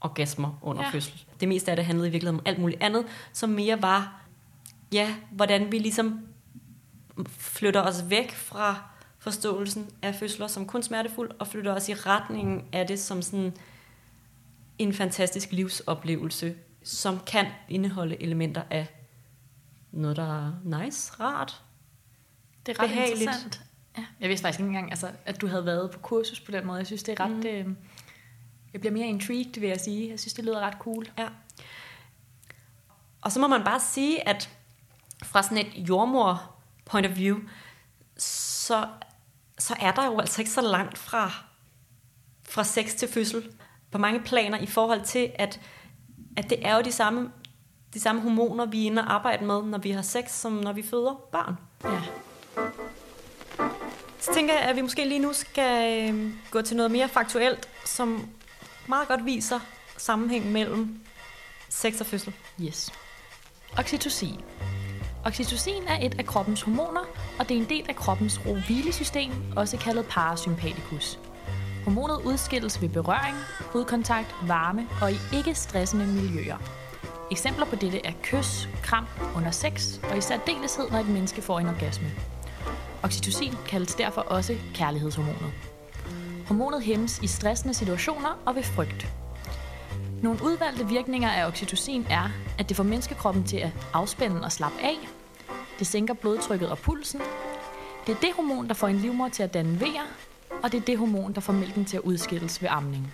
orgasmer 0.00 0.58
under 0.62 0.82
ja. 0.82 0.90
Fødsel. 0.90 1.24
Det 1.40 1.48
meste 1.48 1.70
af 1.70 1.76
det 1.76 1.84
handlede 1.84 2.08
i 2.08 2.10
virkeligheden 2.10 2.40
om 2.40 2.46
alt 2.46 2.58
muligt 2.58 2.82
andet, 2.82 3.06
som 3.32 3.50
mere 3.50 3.82
var, 3.82 4.22
ja, 4.92 5.14
hvordan 5.30 5.72
vi 5.72 5.78
ligesom 5.78 6.20
flytter 7.28 7.82
os 7.82 8.04
væk 8.10 8.34
fra 8.34 8.90
forståelsen 9.18 9.90
af 10.02 10.14
fødsler 10.14 10.46
som 10.46 10.66
kun 10.66 10.82
smertefuld, 10.82 11.30
og 11.38 11.46
flytter 11.46 11.74
os 11.74 11.88
i 11.88 11.94
retningen 11.94 12.64
af 12.72 12.86
det 12.86 13.00
som 13.00 13.22
sådan 13.22 13.56
en 14.82 14.92
fantastisk 14.92 15.52
livsoplevelse, 15.52 16.54
som 16.82 17.20
kan 17.26 17.46
indeholde 17.68 18.22
elementer 18.22 18.62
af 18.70 18.86
noget, 19.90 20.16
der 20.16 20.46
er 20.46 20.52
nice, 20.64 21.12
rart. 21.20 21.62
Det 22.66 22.76
er 22.76 22.82
ret 22.82 22.90
Behageligt. 22.90 23.20
interessant. 23.20 23.62
Ja. 23.98 24.04
Jeg 24.20 24.28
vidste 24.28 24.42
faktisk 24.42 24.60
ikke 24.60 24.68
engang, 24.68 24.90
altså, 24.90 25.10
at 25.24 25.40
du 25.40 25.46
havde 25.46 25.66
været 25.66 25.90
på 25.90 25.98
kursus 25.98 26.40
på 26.40 26.52
den 26.52 26.66
måde. 26.66 26.78
Jeg 26.78 26.86
synes, 26.86 27.02
det 27.02 27.20
er 27.20 27.24
ret... 27.24 27.36
Mm. 27.36 27.46
Øh, 27.46 27.76
jeg 28.72 28.80
bliver 28.80 28.92
mere 28.92 29.06
intrigued, 29.06 29.60
vil 29.60 29.68
jeg 29.68 29.80
sige. 29.80 30.10
Jeg 30.10 30.20
synes, 30.20 30.34
det 30.34 30.44
lyder 30.44 30.60
ret 30.60 30.76
cool. 30.80 31.06
Ja. 31.18 31.28
Og 33.20 33.32
så 33.32 33.40
må 33.40 33.46
man 33.46 33.64
bare 33.64 33.80
sige, 33.80 34.28
at 34.28 34.50
fra 35.22 35.42
sådan 35.42 35.58
et 35.58 35.88
jordmor 35.88 36.54
point 36.84 37.06
of 37.06 37.16
view, 37.16 37.38
så, 38.16 38.88
så 39.58 39.76
er 39.80 39.92
der 39.92 40.06
jo 40.06 40.20
altså 40.20 40.40
ikke 40.40 40.50
så 40.50 40.60
langt 40.60 40.98
fra, 40.98 41.44
fra 42.42 42.64
sex 42.64 42.94
til 42.94 43.08
fødsel 43.08 43.50
på 43.92 43.98
mange 43.98 44.20
planer 44.20 44.58
i 44.58 44.66
forhold 44.66 45.02
til, 45.04 45.30
at, 45.34 45.60
at 46.36 46.50
det 46.50 46.66
er 46.66 46.76
jo 46.76 46.82
de 46.82 46.92
samme, 46.92 47.30
de 47.94 48.00
samme 48.00 48.20
hormoner, 48.20 48.66
vi 48.66 48.82
er 48.82 48.86
inde 48.86 49.02
og 49.02 49.12
arbejde 49.12 49.44
med, 49.44 49.62
når 49.62 49.78
vi 49.78 49.90
har 49.90 50.02
sex, 50.02 50.30
som 50.30 50.52
når 50.52 50.72
vi 50.72 50.82
føder 50.82 51.20
børn. 51.32 51.56
Ja. 51.84 52.00
Så 54.20 54.34
tænker 54.34 54.54
jeg, 54.54 54.62
at 54.62 54.76
vi 54.76 54.80
måske 54.80 55.08
lige 55.08 55.18
nu 55.18 55.32
skal 55.32 56.10
øh, 56.10 56.32
gå 56.50 56.62
til 56.62 56.76
noget 56.76 56.90
mere 56.90 57.08
faktuelt, 57.08 57.68
som 57.84 58.28
meget 58.86 59.08
godt 59.08 59.24
viser 59.24 59.60
sammenhæng 59.96 60.52
mellem 60.52 61.00
sex 61.68 62.00
og 62.00 62.06
fødsel. 62.06 62.34
Yes. 62.60 62.92
Oxytocin. 63.78 64.40
Oxytocin 65.24 65.82
er 65.88 66.06
et 66.06 66.18
af 66.18 66.26
kroppens 66.26 66.62
hormoner, 66.62 67.00
og 67.38 67.48
det 67.48 67.56
er 67.56 67.60
en 67.60 67.68
del 67.68 67.86
af 67.88 67.96
kroppens 67.96 68.40
ro-hvile-system, 68.46 69.32
også 69.56 69.76
kaldet 69.76 70.06
parasympaticus. 70.06 71.18
Hormonet 71.84 72.20
udskilles 72.24 72.82
ved 72.82 72.88
berøring, 72.88 73.36
hudkontakt, 73.60 74.34
varme 74.46 74.88
og 75.02 75.12
i 75.12 75.16
ikke-stressende 75.32 76.06
miljøer. 76.06 76.56
Eksempler 77.30 77.66
på 77.66 77.76
dette 77.76 78.06
er 78.06 78.12
kys, 78.22 78.68
kram 78.82 79.06
under 79.36 79.50
sex, 79.50 79.98
og 80.10 80.18
i 80.18 80.20
særdeleshed, 80.20 80.90
når 80.90 80.98
et 80.98 81.08
menneske 81.08 81.42
får 81.42 81.58
en 81.58 81.66
orgasme. 81.66 82.10
Oxytocin 83.02 83.54
kaldes 83.66 83.94
derfor 83.94 84.20
også 84.20 84.56
kærlighedshormonet. 84.74 85.52
Hormonet 86.46 86.82
hæmmes 86.82 87.18
i 87.18 87.26
stressende 87.26 87.74
situationer 87.74 88.38
og 88.46 88.54
ved 88.54 88.62
frygt. 88.62 89.08
Nogle 90.22 90.38
udvalgte 90.44 90.86
virkninger 90.88 91.30
af 91.30 91.46
oxytocin 91.46 92.06
er, 92.10 92.30
at 92.58 92.68
det 92.68 92.76
får 92.76 92.84
menneskekroppen 92.84 93.44
til 93.44 93.56
at 93.56 93.70
afspænde 93.92 94.40
og 94.44 94.52
slappe 94.52 94.78
af. 94.82 95.08
Det 95.78 95.86
sænker 95.86 96.14
blodtrykket 96.14 96.70
og 96.70 96.78
pulsen. 96.78 97.20
Det 98.06 98.14
er 98.14 98.20
det 98.20 98.30
hormon, 98.36 98.68
der 98.68 98.74
får 98.74 98.88
en 98.88 98.96
livmor 98.96 99.28
til 99.28 99.42
at 99.42 99.54
danne 99.54 99.80
vejer, 99.80 100.06
og 100.62 100.72
det 100.72 100.80
er 100.80 100.84
det 100.84 100.98
hormon, 100.98 101.32
der 101.32 101.40
får 101.40 101.52
mælken 101.52 101.84
til 101.84 101.96
at 101.96 102.02
udskilles 102.02 102.62
ved 102.62 102.68
amning. 102.72 103.12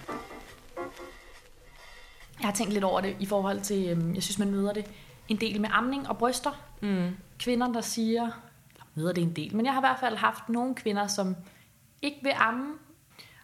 Jeg 2.40 2.48
har 2.48 2.52
tænkt 2.52 2.72
lidt 2.72 2.84
over 2.84 3.00
det 3.00 3.16
i 3.20 3.26
forhold 3.26 3.60
til, 3.60 3.88
øhm, 3.88 4.14
jeg 4.14 4.22
synes, 4.22 4.38
man 4.38 4.50
møder 4.50 4.72
det 4.72 4.86
en 5.28 5.36
del 5.36 5.60
med 5.60 5.68
amning 5.72 6.08
og 6.08 6.18
bryster. 6.18 6.50
Mm. 6.80 7.16
Kvinder, 7.38 7.72
der 7.72 7.80
siger, 7.80 8.22
eller 8.22 8.84
møder 8.94 9.12
det 9.12 9.22
en 9.22 9.36
del, 9.36 9.56
men 9.56 9.66
jeg 9.66 9.74
har 9.74 9.80
i 9.80 9.86
hvert 9.86 10.00
fald 10.00 10.16
haft 10.16 10.48
nogle 10.48 10.74
kvinder, 10.74 11.06
som 11.06 11.36
ikke 12.02 12.18
vil 12.22 12.32
amme, 12.36 12.74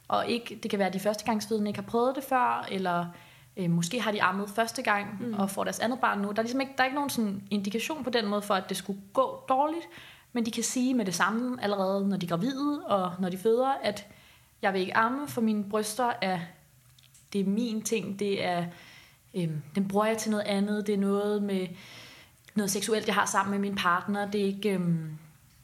og 0.08 0.26
ikke, 0.26 0.58
det 0.62 0.70
kan 0.70 0.78
være, 0.78 0.88
at 0.88 0.94
de 0.94 1.00
førstegangsfødende 1.00 1.68
ikke 1.68 1.80
har 1.80 1.88
prøvet 1.88 2.16
det 2.16 2.25
før, 2.25 2.66
eller 2.70 3.06
øh, 3.56 3.70
måske 3.70 4.00
har 4.00 4.12
de 4.12 4.22
ammet 4.22 4.50
første 4.50 4.82
gang 4.82 5.22
mm. 5.22 5.34
og 5.34 5.50
får 5.50 5.64
deres 5.64 5.80
andet 5.80 6.00
barn 6.00 6.18
nu. 6.18 6.30
Der 6.30 6.38
er, 6.38 6.42
ligesom 6.42 6.61
ikke, 6.61 6.72
der 6.76 6.82
er 6.82 6.87
ikke 6.87 6.94
nogen 6.94 7.11
sådan 7.11 7.42
indikation 7.50 8.04
på 8.04 8.11
den 8.11 8.26
måde 8.26 8.42
for, 8.42 8.54
at 8.54 8.68
det 8.68 8.76
skulle 8.76 9.00
gå 9.12 9.44
dårligt, 9.49 9.84
men 10.32 10.46
de 10.46 10.50
kan 10.50 10.62
sige 10.62 10.94
med 10.94 11.04
det 11.04 11.14
samme 11.14 11.62
allerede, 11.62 12.08
når 12.08 12.16
de 12.16 12.26
er 12.26 12.30
gravide 12.30 12.82
og 12.86 13.12
når 13.18 13.28
de 13.28 13.38
føder, 13.38 13.68
at 13.82 14.06
jeg 14.62 14.72
vil 14.72 14.80
ikke 14.80 14.96
amme, 14.96 15.28
for 15.28 15.40
mine 15.40 15.64
bryster 15.64 16.12
er, 16.22 16.40
det 17.32 17.40
er 17.40 17.44
min 17.44 17.82
ting, 17.82 18.18
det 18.18 18.44
er, 18.44 18.66
øhm, 19.34 19.62
den 19.74 19.88
bruger 19.88 20.06
jeg 20.06 20.18
til 20.18 20.30
noget 20.30 20.44
andet, 20.44 20.86
det 20.86 20.94
er 20.94 20.98
noget 20.98 21.42
med 21.42 21.66
noget 22.54 22.70
seksuelt, 22.70 23.06
jeg 23.06 23.14
har 23.14 23.26
sammen 23.26 23.50
med 23.50 23.70
min 23.70 23.76
partner, 23.76 24.30
det 24.30 24.40
er 24.40 24.44
ikke, 24.44 24.70
øhm, 24.70 25.18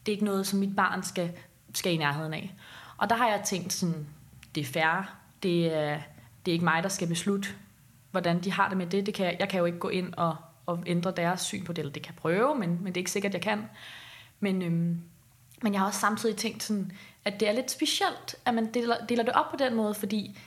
det 0.05 0.11
er 0.11 0.15
ikke 0.15 0.25
noget, 0.25 0.47
som 0.47 0.59
mit 0.59 0.75
barn 0.75 1.03
skal, 1.03 1.31
skal 1.73 1.93
i 1.93 1.97
nærheden 1.97 2.33
af. 2.33 2.53
Og 2.97 3.09
der 3.09 3.15
har 3.15 3.29
jeg 3.29 3.41
tænkt 3.45 3.73
sådan, 3.73 4.07
det 4.55 4.61
er 4.61 4.65
fair, 4.65 5.15
det 5.43 5.75
er, 5.75 5.99
det 6.45 6.51
er 6.51 6.53
ikke 6.53 6.65
mig, 6.65 6.83
der 6.83 6.89
skal 6.89 7.07
beslutte, 7.07 7.49
hvordan 8.11 8.43
de 8.43 8.51
har 8.51 8.69
det 8.69 8.77
med 8.77 8.87
det. 8.87 9.05
det 9.05 9.13
kan 9.13 9.25
jeg, 9.25 9.35
jeg 9.39 9.49
kan 9.49 9.59
jo 9.59 9.65
ikke 9.65 9.79
gå 9.79 9.89
ind 9.89 10.13
og, 10.13 10.35
og 10.65 10.83
ændre 10.85 11.11
deres 11.11 11.41
syn 11.41 11.63
på 11.63 11.73
det, 11.73 11.79
eller 11.79 11.93
det 11.93 12.03
kan 12.03 12.13
jeg 12.13 12.21
prøve, 12.21 12.55
men, 12.55 12.69
men 12.69 12.85
det 12.85 12.97
er 12.97 13.01
ikke 13.01 13.11
sikkert, 13.11 13.33
jeg 13.33 13.41
kan. 13.41 13.65
Men, 14.39 14.61
øhm, 14.61 15.01
men 15.61 15.73
jeg 15.73 15.81
har 15.81 15.87
også 15.87 15.99
samtidig 15.99 16.35
tænkt 16.35 16.63
sådan, 16.63 16.91
at 17.25 17.39
det 17.39 17.47
er 17.47 17.51
lidt 17.51 17.71
specielt, 17.71 18.35
at 18.45 18.53
man 18.53 18.73
deler, 18.73 19.05
deler 19.09 19.23
det 19.23 19.33
op 19.33 19.49
på 19.51 19.57
den 19.59 19.75
måde, 19.75 19.93
fordi 19.93 20.39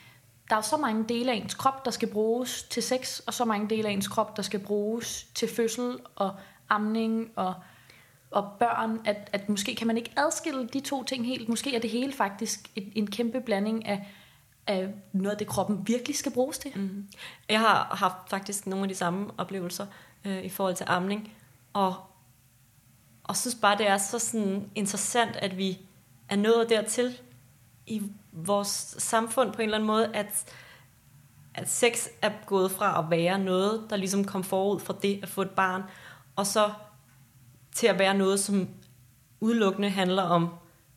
der 0.49 0.55
er 0.55 0.57
jo 0.57 0.63
så 0.63 0.77
mange 0.77 1.05
dele 1.09 1.31
af 1.31 1.35
ens 1.35 1.53
krop, 1.53 1.85
der 1.85 1.91
skal 1.91 2.07
bruges 2.07 2.63
til 2.63 2.83
sex, 2.83 3.19
og 3.19 3.33
så 3.33 3.45
mange 3.45 3.69
dele 3.69 3.87
af 3.87 3.91
ens 3.91 4.07
krop, 4.07 4.37
der 4.37 4.43
skal 4.43 4.59
bruges 4.59 5.27
til 5.35 5.49
fødsel 5.55 5.99
og 6.15 6.35
amning 6.69 7.31
og 7.35 7.53
og 8.33 8.51
børn, 8.59 8.99
at, 9.05 9.29
at 9.33 9.49
måske 9.49 9.75
kan 9.75 9.87
man 9.87 9.97
ikke 9.97 10.11
adskille 10.17 10.67
de 10.67 10.79
to 10.79 11.03
ting 11.03 11.25
helt. 11.25 11.49
Måske 11.49 11.75
er 11.75 11.79
det 11.79 11.89
hele 11.89 12.13
faktisk 12.13 12.69
en, 12.75 12.91
en 12.95 13.11
kæmpe 13.11 13.41
blanding 13.41 13.87
af, 13.87 14.07
af 14.67 14.93
noget 15.11 15.31
af 15.31 15.37
det, 15.37 15.47
kroppen 15.47 15.87
virkelig 15.87 16.17
skal 16.17 16.31
bruges 16.31 16.57
til. 16.57 16.71
Mm. 16.75 17.07
Jeg 17.49 17.59
har 17.59 17.95
haft 17.95 18.29
faktisk 18.29 18.67
nogle 18.67 18.83
af 18.83 18.89
de 18.89 18.95
samme 18.95 19.31
oplevelser 19.37 19.85
øh, 20.25 20.43
i 20.43 20.49
forhold 20.49 20.75
til 20.75 20.85
amning, 20.89 21.31
og, 21.73 21.95
og 23.23 23.37
synes 23.37 23.55
bare, 23.55 23.77
det 23.77 23.87
er 23.87 23.97
så 23.97 24.19
sådan 24.19 24.69
interessant, 24.75 25.35
at 25.35 25.57
vi 25.57 25.79
er 26.29 26.35
nået 26.35 26.69
dertil 26.69 27.19
i 27.87 28.01
vores 28.31 28.95
samfund 28.97 29.53
på 29.53 29.61
en 29.61 29.63
eller 29.63 29.77
anden 29.77 29.87
måde, 29.87 30.15
at, 30.15 30.53
at 31.53 31.69
sex 31.69 32.07
er 32.21 32.31
gået 32.45 32.71
fra 32.71 32.99
at 32.99 33.11
være 33.11 33.39
noget, 33.39 33.85
der 33.89 33.95
ligesom 33.95 34.25
kom 34.25 34.43
forud 34.43 34.79
for 34.79 34.93
det 34.93 35.19
at 35.23 35.29
få 35.29 35.41
et 35.41 35.49
barn, 35.49 35.83
og 36.35 36.47
så 36.47 36.73
til 37.71 37.87
at 37.87 37.99
være 37.99 38.17
noget, 38.17 38.39
som 38.39 38.69
udelukkende 39.39 39.89
handler 39.89 40.23
om 40.23 40.49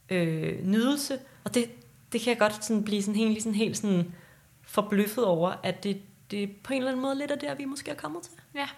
øh, 0.08 0.66
nydelse. 0.66 1.18
Og 1.44 1.54
det, 1.54 1.70
det 2.12 2.20
kan 2.20 2.30
jeg 2.30 2.38
godt 2.38 2.64
sådan 2.64 2.84
blive 2.84 3.02
sådan 3.02 3.14
helt, 3.14 3.42
sådan 3.42 3.54
helt 3.54 3.76
sådan 3.76 4.14
forbløffet 4.62 5.24
over, 5.24 5.54
at 5.62 5.84
det, 5.84 6.02
det 6.30 6.56
på 6.56 6.72
en 6.72 6.76
eller 6.76 6.90
anden 6.90 7.02
måde 7.02 7.14
lidt 7.14 7.30
er 7.30 7.36
der, 7.36 7.54
vi 7.54 7.64
måske 7.64 7.90
er 7.90 7.94
kommet 7.94 8.22
til. 8.22 8.32
Ja, 8.54 8.68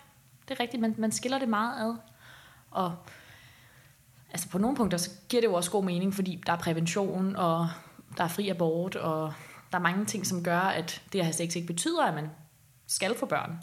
det 0.49 0.55
er 0.55 0.61
rigtigt. 0.61 0.81
Man, 0.81 0.95
man 0.99 1.12
skiller 1.12 1.38
det 1.38 1.49
meget 1.49 1.88
ad. 1.88 1.97
Og 2.71 2.97
altså 4.31 4.49
på 4.49 4.59
nogle 4.59 4.77
punkter, 4.77 4.99
så 4.99 5.11
giver 5.29 5.41
det 5.41 5.49
jo 5.49 5.55
også 5.55 5.71
god 5.71 5.85
mening, 5.85 6.15
fordi 6.15 6.43
der 6.47 6.53
er 6.53 6.57
prævention, 6.57 7.37
og 7.37 7.69
der 8.17 8.25
er 8.25 8.29
fri 8.29 8.49
abort, 8.49 8.97
og 8.97 9.33
der 9.73 9.79
er 9.79 9.83
mange 9.83 10.05
ting, 10.05 10.27
som 10.27 10.43
gør, 10.43 10.59
at 10.59 11.03
det 11.13 11.25
her 11.25 11.33
sex 11.33 11.57
ikke 11.57 11.67
betyder, 11.67 12.05
at 12.05 12.15
man 12.15 12.31
skal 12.87 13.15
få 13.19 13.27
børn. 13.27 13.59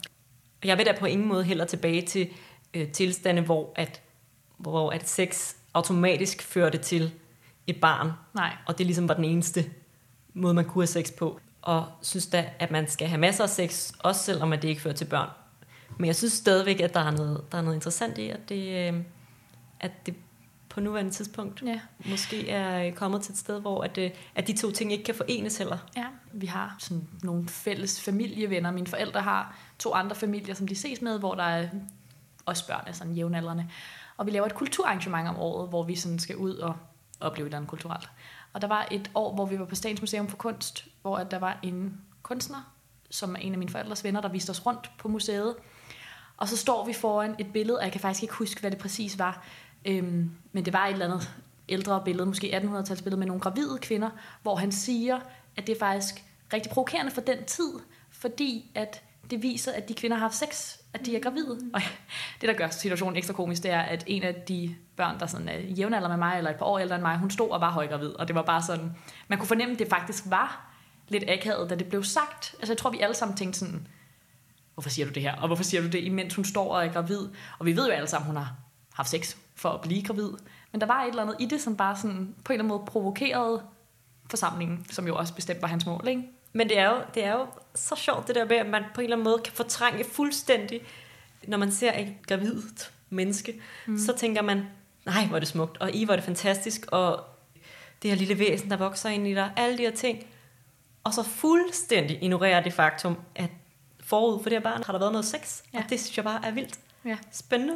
Jeg 0.64 0.78
vil 0.78 0.86
da 0.86 0.96
på 1.00 1.06
ingen 1.06 1.28
måde 1.28 1.44
heller 1.44 1.64
tilbage 1.64 2.02
til 2.02 2.28
øh, 2.74 2.88
tilstande, 2.88 3.42
hvor 3.42 3.72
at, 3.76 4.02
hvor 4.56 4.90
at 4.90 5.08
sex 5.08 5.54
automatisk 5.74 6.42
førte 6.42 6.78
til 6.78 7.12
et 7.66 7.80
barn. 7.80 8.12
Nej. 8.34 8.56
Og 8.66 8.78
det 8.78 8.86
ligesom 8.86 9.08
var 9.08 9.14
den 9.14 9.24
eneste 9.24 9.70
måde, 10.34 10.54
man 10.54 10.64
kunne 10.64 10.82
have 10.82 10.86
sex 10.86 11.12
på. 11.12 11.40
Og 11.62 11.86
synes 12.02 12.26
da, 12.26 12.50
at 12.58 12.70
man 12.70 12.88
skal 12.88 13.08
have 13.08 13.20
masser 13.20 13.44
af 13.44 13.50
sex, 13.50 13.92
også 13.98 14.22
selvom 14.22 14.52
at 14.52 14.62
det 14.62 14.68
ikke 14.68 14.80
fører 14.80 14.94
til 14.94 15.04
børn. 15.04 15.28
Men 15.98 16.06
jeg 16.06 16.16
synes 16.16 16.32
stadigvæk, 16.32 16.80
at 16.80 16.94
der 16.94 17.00
er 17.00 17.10
noget, 17.10 17.44
der 17.52 17.58
er 17.58 17.62
noget 17.62 17.74
interessant 17.74 18.18
i, 18.18 18.28
at 18.28 18.48
det, 18.48 18.88
øh, 18.94 19.02
at 19.80 20.06
det 20.06 20.14
på 20.76 20.80
nuværende 20.80 21.10
tidspunkt 21.10 21.62
Ja. 21.62 21.80
måske 22.10 22.50
er 22.50 22.94
kommet 22.94 23.22
til 23.22 23.32
et 23.32 23.38
sted, 23.38 23.60
hvor 23.60 23.84
at, 23.84 23.98
øh, 23.98 24.10
at 24.34 24.46
de 24.46 24.56
to 24.56 24.70
ting 24.70 24.92
ikke 24.92 25.04
kan 25.04 25.14
forenes 25.14 25.58
heller. 25.58 25.78
Ja, 25.96 26.04
vi 26.32 26.46
har 26.46 26.76
sådan 26.78 27.08
nogle 27.22 27.48
fælles 27.48 28.00
familievenner. 28.00 28.70
Mine 28.70 28.86
forældre 28.86 29.20
har 29.20 29.56
to 29.78 29.94
andre 29.94 30.16
familier, 30.16 30.54
som 30.54 30.68
de 30.68 30.74
ses 30.74 31.02
med, 31.02 31.18
hvor 31.18 31.34
der 31.34 31.42
er 31.42 31.68
også 32.46 32.66
børn 32.66 32.94
sådan 32.94 33.12
jævnaldrende. 33.12 33.68
Og 34.16 34.26
vi 34.26 34.30
laver 34.30 34.46
et 34.46 34.54
kulturarrangement 34.54 35.28
om 35.28 35.36
året, 35.36 35.68
hvor 35.68 35.82
vi 35.82 35.96
sådan 35.96 36.18
skal 36.18 36.36
ud 36.36 36.54
og 36.56 36.76
opleve 37.20 37.46
et 37.46 37.48
eller 37.48 37.56
andet 37.56 37.70
kulturelt. 37.70 38.10
Og 38.52 38.60
der 38.62 38.68
var 38.68 38.88
et 38.90 39.10
år, 39.14 39.34
hvor 39.34 39.46
vi 39.46 39.58
var 39.58 39.64
på 39.64 39.74
Statens 39.74 40.00
Museum 40.00 40.28
for 40.28 40.36
Kunst, 40.36 40.86
hvor 41.02 41.16
at 41.16 41.30
der 41.30 41.38
var 41.38 41.58
en 41.62 42.00
kunstner, 42.22 42.72
som 43.10 43.34
er 43.34 43.38
en 43.38 43.52
af 43.52 43.58
mine 43.58 43.70
forældres 43.70 44.04
venner, 44.04 44.20
der 44.20 44.28
viste 44.28 44.50
os 44.50 44.66
rundt 44.66 44.90
på 44.98 45.08
museet. 45.08 45.54
Og 46.36 46.48
så 46.48 46.56
står 46.56 46.86
vi 46.86 46.92
foran 46.92 47.34
et 47.38 47.52
billede, 47.52 47.78
og 47.78 47.84
jeg 47.84 47.92
kan 47.92 48.00
faktisk 48.00 48.22
ikke 48.22 48.34
huske, 48.34 48.60
hvad 48.60 48.70
det 48.70 48.78
præcis 48.78 49.18
var. 49.18 49.44
Øhm, 49.86 50.30
men 50.52 50.64
det 50.64 50.72
var 50.72 50.86
et 50.86 50.92
eller 50.92 51.04
andet 51.04 51.30
ældre 51.68 52.02
billede, 52.04 52.26
måske 52.26 52.58
1800-tals 52.58 53.02
billede 53.02 53.18
med 53.18 53.26
nogle 53.26 53.40
gravide 53.40 53.78
kvinder, 53.82 54.10
hvor 54.42 54.56
han 54.56 54.72
siger, 54.72 55.20
at 55.56 55.66
det 55.66 55.74
er 55.74 55.78
faktisk 55.78 56.24
rigtig 56.52 56.72
provokerende 56.72 57.12
for 57.12 57.20
den 57.20 57.44
tid, 57.44 57.72
fordi 58.10 58.70
at 58.74 59.02
det 59.30 59.42
viser, 59.42 59.72
at 59.72 59.88
de 59.88 59.94
kvinder 59.94 60.16
har 60.16 60.24
haft 60.24 60.34
sex, 60.34 60.76
at 60.92 61.06
de 61.06 61.16
er 61.16 61.20
gravide. 61.20 61.58
Og 61.74 61.80
det, 62.40 62.48
der 62.48 62.54
gør 62.54 62.68
situationen 62.68 63.16
ekstra 63.16 63.34
komisk, 63.34 63.62
det 63.62 63.70
er, 63.70 63.80
at 63.80 64.04
en 64.06 64.22
af 64.22 64.34
de 64.34 64.76
børn, 64.96 65.20
der 65.20 65.26
sådan 65.26 65.48
er 65.48 65.58
jævnalder 65.58 66.08
med 66.08 66.16
mig, 66.16 66.38
eller 66.38 66.50
et 66.50 66.56
par 66.56 66.66
år 66.66 66.78
ældre 66.78 66.94
end 66.94 67.02
mig, 67.02 67.18
hun 67.18 67.30
stod 67.30 67.50
og 67.50 67.60
var 67.60 67.70
højgravid. 67.70 68.08
Og 68.08 68.28
det 68.28 68.34
var 68.34 68.42
bare 68.42 68.62
sådan, 68.62 68.92
man 69.28 69.38
kunne 69.38 69.48
fornemme, 69.48 69.72
at 69.72 69.78
det 69.78 69.88
faktisk 69.88 70.24
var 70.26 70.72
lidt 71.08 71.24
akavet, 71.28 71.70
da 71.70 71.74
det 71.74 71.86
blev 71.88 72.04
sagt. 72.04 72.54
Altså 72.58 72.72
jeg 72.72 72.78
tror, 72.78 72.90
vi 72.90 73.00
alle 73.00 73.14
sammen 73.14 73.36
tænkte 73.36 73.58
sådan, 73.58 73.86
hvorfor 74.74 74.90
siger 74.90 75.06
du 75.06 75.12
det 75.12 75.22
her? 75.22 75.36
Og 75.36 75.46
hvorfor 75.46 75.64
siger 75.64 75.80
du 75.80 75.88
det, 75.88 75.98
imens 75.98 76.34
hun 76.34 76.44
står 76.44 76.74
og 76.74 76.86
er 76.86 76.92
gravid? 76.92 77.28
Og 77.58 77.66
vi 77.66 77.76
ved 77.76 77.86
jo 77.86 77.92
alle 77.92 78.08
sammen, 78.08 78.26
hun 78.26 78.36
har 78.36 78.54
haft 78.94 79.08
sex 79.08 79.36
for 79.56 79.68
at 79.68 79.80
blive 79.80 80.02
gravid. 80.02 80.30
Men 80.72 80.80
der 80.80 80.86
var 80.86 81.02
et 81.02 81.08
eller 81.08 81.22
andet 81.22 81.36
i 81.40 81.46
det, 81.46 81.60
som 81.60 81.76
bare 81.76 81.96
sådan, 81.96 82.34
på 82.44 82.52
en 82.52 82.54
eller 82.54 82.64
anden 82.64 82.78
måde 82.78 82.86
provokerede 82.86 83.62
forsamlingen, 84.30 84.86
som 84.90 85.06
jo 85.06 85.16
også 85.16 85.34
bestemt 85.34 85.62
var 85.62 85.68
hans 85.68 85.86
mål, 85.86 86.08
ikke? 86.08 86.22
Men 86.52 86.68
det 86.68 86.78
er, 86.78 86.90
jo, 86.90 86.96
det 87.14 87.24
er 87.24 87.32
jo 87.32 87.46
så 87.74 87.96
sjovt 87.96 88.26
det 88.26 88.34
der 88.34 88.44
med, 88.44 88.56
at 88.56 88.66
man 88.66 88.82
på 88.94 89.00
en 89.00 89.04
eller 89.04 89.16
anden 89.16 89.24
måde 89.24 89.38
kan 89.44 89.52
fortrænge 89.52 90.04
fuldstændig, 90.04 90.80
når 91.46 91.58
man 91.58 91.72
ser 91.72 91.92
et 91.98 92.14
gravidt 92.26 92.92
menneske, 93.10 93.60
mm. 93.86 93.98
så 93.98 94.16
tænker 94.16 94.42
man, 94.42 94.66
nej, 95.06 95.26
hvor 95.26 95.36
er 95.36 95.40
det 95.40 95.48
smukt, 95.48 95.78
og 95.78 95.90
i, 95.90 96.02
er 96.02 96.06
det 96.16 96.24
fantastisk, 96.24 96.86
og 96.92 97.24
det 98.02 98.10
her 98.10 98.18
lille 98.18 98.38
væsen, 98.38 98.70
der 98.70 98.76
vokser 98.76 99.08
ind 99.08 99.26
i 99.26 99.34
dig, 99.34 99.52
alle 99.56 99.78
de 99.78 99.82
her 99.82 99.90
ting, 99.90 100.26
og 101.04 101.14
så 101.14 101.22
fuldstændig 101.22 102.22
ignorerer 102.22 102.62
det 102.62 102.72
faktum, 102.72 103.18
at 103.34 103.50
forud 104.00 104.42
for 104.42 104.50
det 104.50 104.58
her 104.58 104.62
barn 104.62 104.82
har 104.82 104.92
der 104.92 105.00
været 105.00 105.12
noget 105.12 105.24
sex. 105.24 105.62
Ja. 105.72 105.78
og 105.78 105.84
det 105.90 106.00
synes 106.00 106.16
jeg 106.16 106.24
bare 106.24 106.46
er 106.46 106.50
vildt 106.50 106.78
Ja, 107.04 107.16
spændende. 107.32 107.74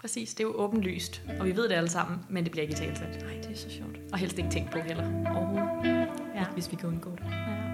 Præcis. 0.00 0.34
Det 0.34 0.44
er 0.44 0.48
jo 0.48 0.54
åbenlyst, 0.54 1.22
og 1.40 1.46
vi 1.46 1.56
ved 1.56 1.68
det 1.68 1.74
alle 1.74 1.90
sammen, 1.90 2.18
men 2.28 2.44
det 2.44 2.52
bliver 2.52 2.62
ikke 2.62 2.72
i 2.72 2.76
talsat. 2.76 3.22
Nej, 3.22 3.34
det 3.42 3.50
er 3.52 3.56
så 3.56 3.70
sjovt. 3.70 3.98
Og 4.12 4.18
helst 4.18 4.38
ikke 4.38 4.50
tænkt 4.50 4.70
på 4.70 4.78
heller. 4.78 5.04
Overhovedet. 5.36 6.08
Ja. 6.34 6.44
Hvis 6.54 6.70
vi 6.70 6.76
kan 6.76 6.88
undgå 6.88 7.10
det. 7.10 7.24
ja. 7.24 7.70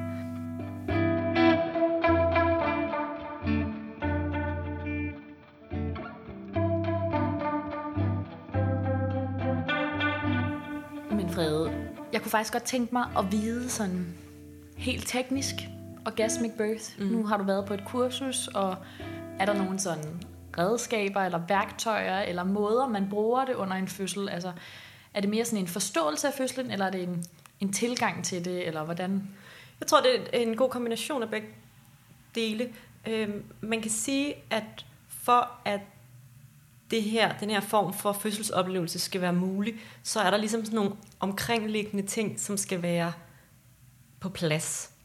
Men 11.11 11.31
Frede, 11.31 11.73
jeg 12.13 12.23
kunne 12.23 12.31
faktisk 12.31 12.53
godt 12.53 12.63
tænke 12.63 12.93
mig 12.93 13.05
at 13.19 13.33
vide 13.33 13.69
sådan 13.69 14.07
helt 14.77 15.09
teknisk 15.09 15.55
orgasmic 16.07 16.53
birth. 16.59 16.85
Mm. 16.99 17.07
Nu 17.07 17.27
har 17.27 17.37
du 17.37 17.45
været 17.45 17.67
på 17.67 17.75
et 17.75 17.85
kursus, 17.87 18.49
og 18.49 18.77
er 19.39 19.47
der 19.47 19.55
nogle 19.55 19.79
sådan 19.79 20.23
redskaber 20.59 21.21
eller 21.21 21.41
værktøjer 21.49 22.21
eller 22.21 22.45
måder, 22.45 22.89
man 22.89 23.11
bruger 23.11 23.45
det 23.45 23.55
under 23.55 23.77
en 23.77 23.89
fødsel? 23.89 24.29
Altså, 24.29 24.53
er 25.15 25.21
det 25.21 25.31
mere 25.31 25.45
sådan 25.45 25.59
en 25.59 25.69
forståelse 25.69 26.29
af 26.29 26.35
fødslen, 26.35 26.71
eller 26.71 26.87
er 26.87 26.91
det 26.91 27.03
en, 27.03 27.25
en 27.61 27.73
tilgang 27.73 28.25
til 28.25 28.45
det, 28.45 28.67
eller 28.67 28.85
hvordan? 28.85 29.29
Jeg 29.81 29.89
tror, 29.89 30.01
det 30.01 30.29
er 30.33 30.39
en 30.39 30.57
god 30.57 30.71
kombination 30.71 31.23
af 31.23 31.31
begge 31.31 31.49
dele. 32.35 32.73
Øhm, 33.09 33.45
man 33.61 33.83
kan 33.83 33.91
sige, 33.91 34.35
at 34.51 34.87
for 35.09 35.51
at 35.65 35.81
det 36.91 37.03
her, 37.03 37.39
den 37.39 37.51
her 37.51 37.61
form 37.61 37.93
for 37.93 38.13
fødselsoplevelse 38.13 38.99
skal 38.99 39.21
være 39.21 39.33
mulig, 39.33 39.75
så 40.03 40.21
er 40.21 40.31
der 40.31 40.37
ligesom 40.37 40.65
sådan 40.65 40.77
nogle 40.77 40.93
omkringliggende 41.21 42.07
ting, 42.07 42.41
som 42.41 42.57
skal 42.57 42.83
være 42.83 43.13
på 44.21 44.29
plads. 44.29 44.96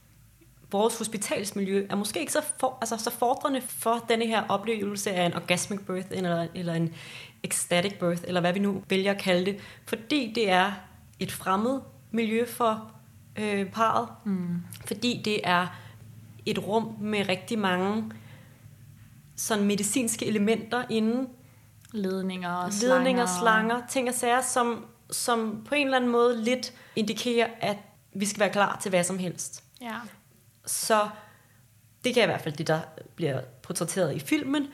Vores 0.72 0.98
hospitalsmiljø 0.98 1.88
er 1.90 1.96
måske 1.96 2.20
ikke 2.20 2.32
så, 2.32 2.42
for, 2.60 2.78
altså, 2.82 2.98
så 2.98 3.12
fordrende 3.12 3.62
for 3.62 4.06
denne 4.10 4.26
her 4.28 4.44
oplevelse 4.50 5.12
af 5.12 5.26
en 5.26 5.34
orgasmic 5.34 5.80
birth, 5.80 6.08
eller, 6.12 6.48
eller 6.56 6.74
en 6.74 6.94
ecstatic 7.44 7.94
birth, 8.00 8.22
eller 8.28 8.42
hvad 8.42 8.54
vi 8.54 8.60
nu 8.60 8.84
vælger 8.90 9.12
at 9.12 9.22
kalde 9.22 9.46
det, 9.46 9.60
fordi 9.88 10.32
det 10.36 10.50
er 10.52 10.72
et 11.20 11.32
fremmed 11.32 11.80
miljø 12.12 12.46
for 12.48 12.92
øh, 13.40 13.66
parret, 13.72 14.08
Mm. 14.24 14.58
fordi 14.88 15.22
det 15.26 15.40
er 15.44 15.68
et 16.46 16.68
rum 16.68 16.96
med 17.00 17.30
rigtig 17.30 17.60
mange 17.60 18.12
sådan 19.36 19.66
medicinske 19.66 20.26
elementer 20.26 20.84
inden, 20.90 21.28
Ledninger 21.94 22.50
og 22.50 22.72
ledninger, 22.82 23.26
slanger. 23.26 23.40
slanger, 23.42 23.88
ting 23.90 24.08
og 24.10 24.14
sager, 24.16 24.42
som, 24.42 24.86
som 25.12 25.64
på 25.70 25.76
en 25.76 25.86
eller 25.88 25.98
anden 25.98 26.12
måde 26.12 26.44
lidt 26.44 26.74
indikerer, 26.96 27.48
at 27.62 27.78
vi 28.14 28.26
skal 28.26 28.40
være 28.40 28.50
klar 28.50 28.78
til 28.82 28.90
hvad 28.90 29.04
som 29.04 29.18
helst. 29.20 29.64
Ja. 29.82 29.96
Så 30.72 31.10
det 32.04 32.14
kan 32.14 32.24
i 32.24 32.26
hvert 32.26 32.42
fald 32.42 32.56
det, 32.56 32.68
der 32.68 32.80
bliver 33.16 33.42
portrætteret 33.64 34.16
i 34.16 34.20
filmen. 34.20 34.68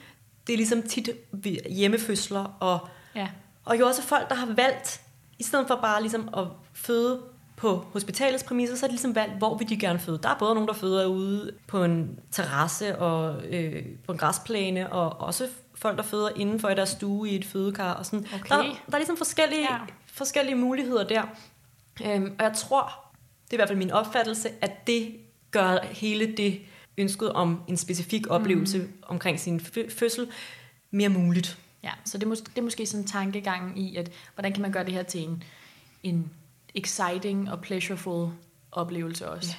Det 0.48 0.54
er 0.54 0.58
ligesom 0.58 0.82
tit 0.82 1.10
hjemmefødsler, 1.70 2.58
og, 2.60 2.88
ja. 3.16 3.28
og 3.66 3.80
jo 3.80 3.88
også 3.88 4.02
folk, 4.02 4.30
der 4.30 4.36
har 4.36 4.54
valgt, 4.54 5.02
i 5.40 5.44
stedet 5.44 5.68
for 5.68 5.76
bare 5.76 6.02
ligesom 6.02 6.30
at 6.38 6.48
føde 6.74 7.22
på 7.56 7.86
hospitalets 7.94 8.44
præmisser, 8.44 8.76
så 8.76 8.86
er 8.86 8.88
de 8.88 8.94
ligesom 8.94 9.16
valgt, 9.16 9.38
hvor 9.38 9.58
vil 9.58 9.70
de 9.70 9.78
gerne 9.78 10.00
føde. 10.00 10.20
Der 10.24 10.30
er 10.30 10.38
både 10.40 10.54
nogen, 10.54 10.68
der 10.68 10.74
føder 10.74 11.06
ude 11.06 11.52
på 11.68 11.84
en 11.84 12.20
terrasse 12.32 12.98
og 12.98 13.46
øh, 13.46 13.86
på 14.06 14.12
en 14.12 14.18
græsplæne, 14.18 14.94
og 14.94 15.22
også 15.22 15.48
folk, 15.76 15.98
der 15.98 16.04
føder 16.04 16.30
indenfor 16.36 16.70
i 16.70 16.76
deres 16.76 16.90
stue 16.90 17.30
i 17.30 17.36
et 17.36 17.46
fødekar. 17.46 17.94
Og 17.94 18.06
sådan. 18.06 18.28
Okay. 18.34 18.56
Der, 18.56 18.62
der 18.62 18.94
er 18.94 18.98
ligesom 18.98 19.18
forskellige, 19.18 19.62
ja. 19.62 19.78
forskellige 20.08 20.56
muligheder 20.56 21.08
der. 21.08 21.24
Øhm, 22.06 22.36
og 22.40 22.44
jeg 22.46 22.54
tror, 22.54 23.12
det 23.46 23.54
er 23.54 23.56
i 23.56 23.58
hvert 23.58 23.70
fald 23.70 23.78
min 23.78 23.92
opfattelse, 23.92 24.50
at 24.62 24.88
det 24.88 25.16
gør 25.62 25.86
hele 25.92 26.34
det 26.38 26.60
ønsket 26.98 27.34
om 27.34 27.62
en 27.68 27.78
specifik 27.78 28.28
oplevelse 28.28 28.78
mm. 28.78 28.94
omkring 29.02 29.40
sin 29.40 29.60
fø- 29.60 29.90
fødsel 29.90 30.28
mere 30.92 31.10
muligt. 31.10 31.58
ja. 31.84 31.92
Så 32.06 32.18
det 32.18 32.26
er, 32.28 32.32
mås- 32.32 32.44
det 32.44 32.58
er 32.58 32.62
måske 32.62 32.86
sådan 32.86 33.02
en 33.04 33.08
tankegang 33.08 33.80
i, 33.80 33.96
at 33.96 34.12
hvordan 34.34 34.54
kan 34.54 34.62
man 34.62 34.72
gøre 34.72 34.86
det 34.86 34.94
her 34.94 35.04
til 35.04 35.24
en, 35.24 35.44
en 36.04 36.32
exciting 36.76 37.52
og 37.52 37.62
pleasureful 37.62 38.30
oplevelse 38.72 39.30
også. 39.30 39.56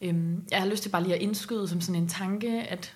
Ja. 0.00 0.06
Øhm, 0.08 0.44
jeg 0.50 0.58
har 0.60 0.66
lyst 0.66 0.82
til 0.82 0.88
bare 0.90 1.02
lige 1.02 1.14
at 1.14 1.22
indskyde 1.22 1.68
som 1.68 1.80
sådan 1.80 2.02
en 2.02 2.08
tanke, 2.08 2.48
at 2.62 2.94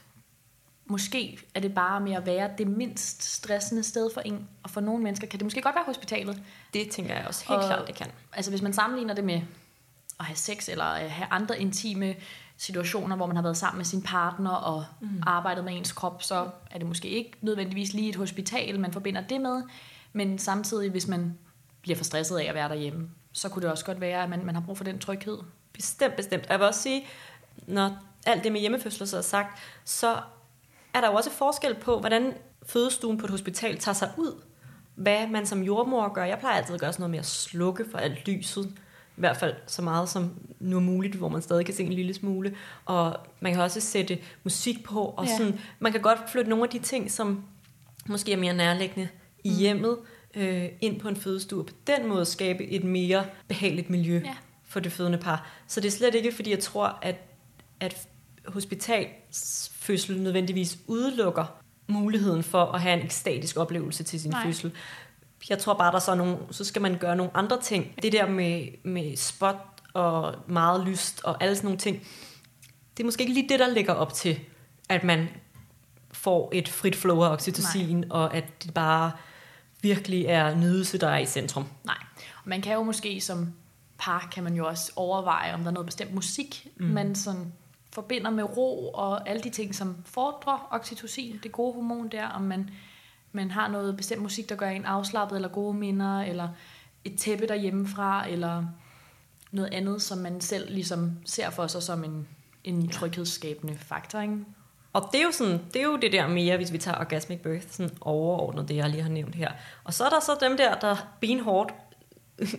måske 0.87 1.39
er 1.55 1.61
det 1.61 1.75
bare 1.75 2.01
med 2.01 2.13
at 2.13 2.27
være 2.27 2.51
det 2.59 2.67
mindst 2.67 3.23
stressende 3.23 3.83
sted 3.83 4.11
for 4.15 4.21
en, 4.21 4.49
og 4.63 4.71
for 4.71 4.81
nogle 4.81 5.03
mennesker 5.03 5.27
kan 5.27 5.39
det 5.39 5.47
måske 5.47 5.63
godt 5.63 5.75
være 5.75 5.85
hospitalet. 5.87 6.43
Det 6.75 6.91
tænker 6.91 7.15
jeg 7.15 7.27
også 7.27 7.45
helt 7.49 7.61
Og- 7.61 7.67
klart, 7.67 7.87
det 7.87 7.95
kan. 7.95 8.07
Altså 8.33 8.51
hvis 8.51 8.63
man 8.63 8.73
sammenligner 8.73 9.15
det 9.15 9.25
med 9.25 9.41
at 10.21 10.27
have 10.27 10.37
sex, 10.37 10.69
eller 10.69 10.85
have 10.85 11.29
andre 11.31 11.61
intime 11.61 12.15
situationer, 12.57 13.17
hvor 13.17 13.27
man 13.27 13.37
har 13.37 13.43
været 13.43 13.57
sammen 13.57 13.79
med 13.79 13.85
sin 13.85 14.03
partner 14.03 14.51
og 14.51 14.85
mm. 15.01 15.23
arbejdet 15.27 15.65
med 15.65 15.77
ens 15.77 15.93
krop, 15.93 16.23
så 16.23 16.51
er 16.71 16.79
det 16.79 16.87
måske 16.87 17.09
ikke 17.09 17.33
nødvendigvis 17.41 17.93
lige 17.93 18.09
et 18.09 18.17
hospital, 18.17 18.81
man 18.81 18.93
forbinder 18.93 19.21
det 19.21 19.41
med. 19.41 19.63
Men 20.13 20.39
samtidig, 20.39 20.91
hvis 20.91 21.09
man 21.09 21.39
bliver 21.83 21.97
for 21.97 22.05
stresset 22.05 22.39
af 22.39 22.45
at 22.45 22.55
være 22.55 22.69
derhjemme, 22.69 23.11
så 23.33 23.49
kunne 23.49 23.63
det 23.63 23.71
også 23.71 23.85
godt 23.85 24.01
være, 24.01 24.23
at 24.23 24.31
man, 24.31 24.45
man 24.45 24.55
har 24.55 24.63
brug 24.63 24.77
for 24.77 24.85
den 24.85 24.99
tryghed. 24.99 25.39
Bestemt, 25.73 26.17
bestemt. 26.17 26.47
Og 26.47 26.51
jeg 26.51 26.59
vil 26.59 26.67
også 26.67 26.83
sige, 26.83 27.07
når 27.67 27.97
alt 28.27 28.45
det 28.45 28.53
med 28.53 28.61
hjemmefødsler 28.61 29.07
så 29.07 29.17
er 29.17 29.23
sagt, 29.23 29.59
så 29.85 30.17
er 30.95 31.01
der 31.01 31.09
jo 31.09 31.15
også 31.15 31.31
forskel 31.31 31.75
på, 31.75 32.01
hvordan 32.01 32.35
fødestuen 32.67 33.19
på 33.19 33.27
et 33.27 33.31
hospital 33.31 33.79
tager 33.79 33.95
sig 33.95 34.13
ud. 34.17 34.43
Hvad 34.95 35.27
man 35.27 35.47
som 35.47 35.63
jordmor 35.63 36.13
gør. 36.13 36.25
Jeg 36.25 36.39
plejer 36.39 36.57
altid 36.57 36.75
at 36.75 36.81
gøre 36.81 36.93
sådan 36.93 37.03
noget 37.03 37.11
med 37.11 37.19
at 37.19 37.27
slukke 37.27 37.85
for 37.91 37.99
alt 37.99 38.29
lyset. 38.29 38.77
I 39.17 39.21
hvert 39.21 39.37
fald 39.37 39.55
så 39.67 39.83
meget 39.83 40.09
som 40.09 40.31
nu 40.61 40.77
er 40.77 40.81
muligt, 40.81 41.15
hvor 41.15 41.29
man 41.29 41.43
stadig 41.43 41.65
kan 41.67 41.75
se 41.75 41.83
en 41.83 41.93
lille 41.93 42.15
smule. 42.15 42.55
Og 42.85 43.17
man 43.41 43.53
kan 43.53 43.63
også 43.63 43.81
sætte 43.81 44.19
musik 44.45 44.85
på. 44.85 45.05
Og 45.05 45.27
Ja. 45.27 45.37
sådan, 45.37 45.61
man 45.79 45.93
kan 45.93 46.01
godt 46.01 46.19
flytte 46.31 46.51
nogle 46.51 46.65
af 46.65 46.71
de 46.71 46.79
ting, 46.79 47.11
som 47.11 47.45
måske 48.07 48.33
er 48.33 48.37
mere 48.37 48.55
nærliggende 48.55 49.09
i 49.45 49.51
hjemmet, 49.51 49.97
øh, 50.35 50.65
ind 50.81 51.01
på 51.01 51.09
en 51.09 51.17
fødestue. 51.17 51.61
Og 51.61 51.67
på 51.67 51.73
den 51.87 52.09
måde 52.09 52.25
skabe 52.25 52.65
et 52.65 52.85
mere 52.85 53.25
behageligt 53.49 53.91
miljø 53.91 54.21
Ja. 54.25 54.35
for 54.69 54.81
det 54.81 54.93
fødende 54.93 55.19
par. 55.19 55.47
Så 55.67 55.81
det 55.81 55.87
er 55.89 55.93
slet 55.93 56.15
ikke, 56.15 56.33
fordi 56.33 56.51
jeg 56.51 56.59
tror, 56.59 56.99
at, 57.03 57.17
at 57.81 58.09
hospitalsfødsel 58.47 60.21
nødvendigvis 60.23 60.79
udelukker 60.87 61.45
muligheden 61.87 62.43
for 62.43 62.65
at 62.65 62.81
have 62.81 62.99
en 63.01 63.05
ekstatisk 63.05 63.57
oplevelse 63.57 64.05
til 64.05 64.21
sin. 64.21 64.31
Nej. 64.31 64.45
fødsel. 64.47 64.73
Jeg 65.49 65.59
tror 65.59 65.75
bare, 65.75 65.91
der 65.91 65.97
er 65.97 66.01
så, 66.01 66.15
nogle, 66.15 66.39
så 66.51 66.65
skal 66.65 66.83
man 66.83 66.99
gøre 66.99 67.17
nogle 67.17 67.37
andre 67.37 67.61
ting. 67.61 67.95
Det 68.03 68.13
der 68.13 68.29
med, 68.29 68.67
med 68.85 69.17
spot 69.17 69.57
og 69.95 70.35
meget 70.47 70.87
lyst 70.87 71.21
og 71.25 71.43
alle 71.43 71.57
sådan 71.57 71.67
nogle 71.67 71.79
ting, 71.79 72.07
det 72.97 73.03
er 73.03 73.05
måske 73.05 73.21
ikke 73.21 73.35
lige 73.35 73.49
det, 73.49 73.59
der 73.59 73.69
ligger 73.69 73.93
op 73.93 74.13
til, 74.13 74.41
at 74.89 75.05
man 75.05 75.29
får 76.13 76.51
et 76.53 76.69
frit 76.69 76.97
flow 76.97 77.23
af 77.23 77.31
oxytocin, 77.31 77.97
Nej. 77.97 78.07
og 78.11 78.35
at 78.35 78.65
det 78.65 78.75
bare 78.75 79.13
virkelig 79.83 80.25
er 80.27 80.55
nydelse, 80.55 80.99
der 80.99 81.09
er 81.09 81.19
i 81.19 81.27
centrum. 81.27 81.65
Nej. 81.85 81.97
Og 82.43 82.49
man 82.49 82.63
kan 82.63 82.75
jo 82.75 82.83
måske 82.83 83.21
som 83.21 83.53
par, 83.99 84.29
kan 84.33 84.45
man 84.45 84.55
jo 84.55 84.67
også 84.67 84.93
overveje, 84.97 85.55
om 85.55 85.61
der 85.61 85.67
er 85.67 85.73
noget 85.73 85.87
bestemt 85.87 86.15
musik, 86.15 86.69
mm. 86.77 86.87
man 86.87 87.15
sådan 87.15 87.53
forbinder 87.93 88.31
med 88.31 88.57
ro 88.57 88.89
og 88.89 89.29
alle 89.29 89.43
de 89.43 89.51
ting, 89.51 89.75
som 89.75 89.97
fordrer 90.05 90.69
oxytocin, 90.71 91.41
det 91.43 91.53
gode 91.53 91.75
hormon 91.75 92.09
der, 92.09 92.29
om 92.29 92.43
man, 92.43 92.71
man 93.33 93.51
har 93.51 93.69
noget 93.69 93.97
bestemt 93.97 94.23
musik, 94.23 94.49
der 94.49 94.55
gør 94.55 94.69
en 94.69 94.85
afslappet, 94.85 95.37
eller 95.37 95.49
gode 95.49 95.75
minder, 95.75 96.21
eller 96.21 96.49
et 97.05 97.19
tæppe 97.19 97.47
derhjemmefra, 97.47 98.29
eller 98.29 98.65
noget 99.53 99.75
andet, 99.75 100.03
som 100.03 100.19
man 100.19 100.41
selv 100.41 100.71
ligesom 100.71 101.13
ser 101.25 101.51
for 101.51 101.67
sig 101.67 101.83
som 101.83 102.05
en, 102.05 102.29
en 102.65 102.89
tryghedsskabende 102.89 103.79
faktor. 103.79 104.21
Ikke? 104.21 104.37
Og 104.93 105.09
det 105.13 105.21
er, 105.21 105.25
jo 105.25 105.33
sådan, 105.33 105.61
det 105.75 105.83
er 105.83 105.87
jo 105.87 105.97
det 105.97 106.13
der 106.13 106.29
mere, 106.29 106.57
hvis 106.57 106.73
vi 106.73 106.79
tager 106.79 106.99
orgasmic 106.99 107.39
birth, 107.39 107.67
sådan 107.71 107.97
overordnet, 108.01 108.69
det 108.69 108.77
jeg 108.77 108.91
lige 108.91 109.03
har 109.03 109.11
nævnt 109.11 109.35
her. 109.35 109.53
Og 109.85 109.95
så 109.95 110.05
er 110.05 110.09
der 110.09 110.21
så 110.21 110.39
dem 110.41 110.57
der, 110.57 110.75
der 110.75 110.97
benhårdt 111.21 111.75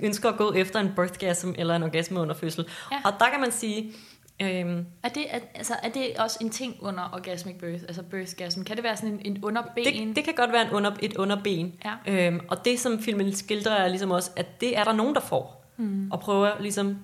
ønsker 0.01 0.30
at 0.30 0.38
gå 0.38 0.54
efter 0.54 0.80
en 0.80 0.92
birthgasm 0.96 1.51
eller 1.58 1.75
en 1.75 1.84
orgasme 1.84 2.20
under 2.20 2.36
fødsel. 2.36 2.66
Ja. 2.92 3.01
Og 3.06 3.13
der 3.20 3.30
kan 3.30 3.40
man 3.40 3.51
sige, 3.51 3.94
øhm, 4.42 4.86
Er 5.04 5.10
det, 5.10 5.25
er, 5.30 5.40
altså, 5.56 5.74
er 5.84 5.90
det 5.90 6.12
også 6.20 6.38
en 6.42 6.50
ting 6.50 6.77
under 6.82 7.10
orgasmic 7.14 7.56
birth, 7.60 7.84
altså 7.88 8.04
birthgasm? 8.04 8.64
Kan 8.64 8.75
det 8.75 8.84
være 8.84 8.98
sådan 8.98 9.10
en, 9.10 9.22
en 9.25 9.44
underben? 9.44 9.86
det, 9.86 10.16
det 10.16 10.24
kan 10.24 10.34
godt 10.34 10.51
være 10.51 10.68
en 10.68 10.72
under, 10.72 10.92
et 11.01 11.18
underben. 11.18 11.74
Ja. 11.86 12.27
Øhm, 12.27 12.40
og 12.48 12.66
det, 12.66 12.80
som 12.80 13.00
filmen 13.00 13.36
skildrer, 13.36 13.75
er 13.75 13.88
ligesom 13.88 14.12
også, 14.12 14.32
at 14.36 14.62
det 14.62 14.77
er 14.77 14.84
der 14.84 14.94
nogen, 14.94 15.16
der 15.16 15.22
får. 15.22 15.66
Mm. 15.77 16.12
Og 16.12 16.20
prøver 16.20 16.51
ligesom 16.60 16.98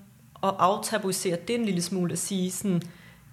at 0.43 0.53
aftabuisere 0.59 1.37
det 1.47 1.55
en 1.55 1.65
lille 1.65 1.81
smule 1.81 2.13
og 2.13 2.17
sige 2.17 2.51
sådan, 2.51 2.81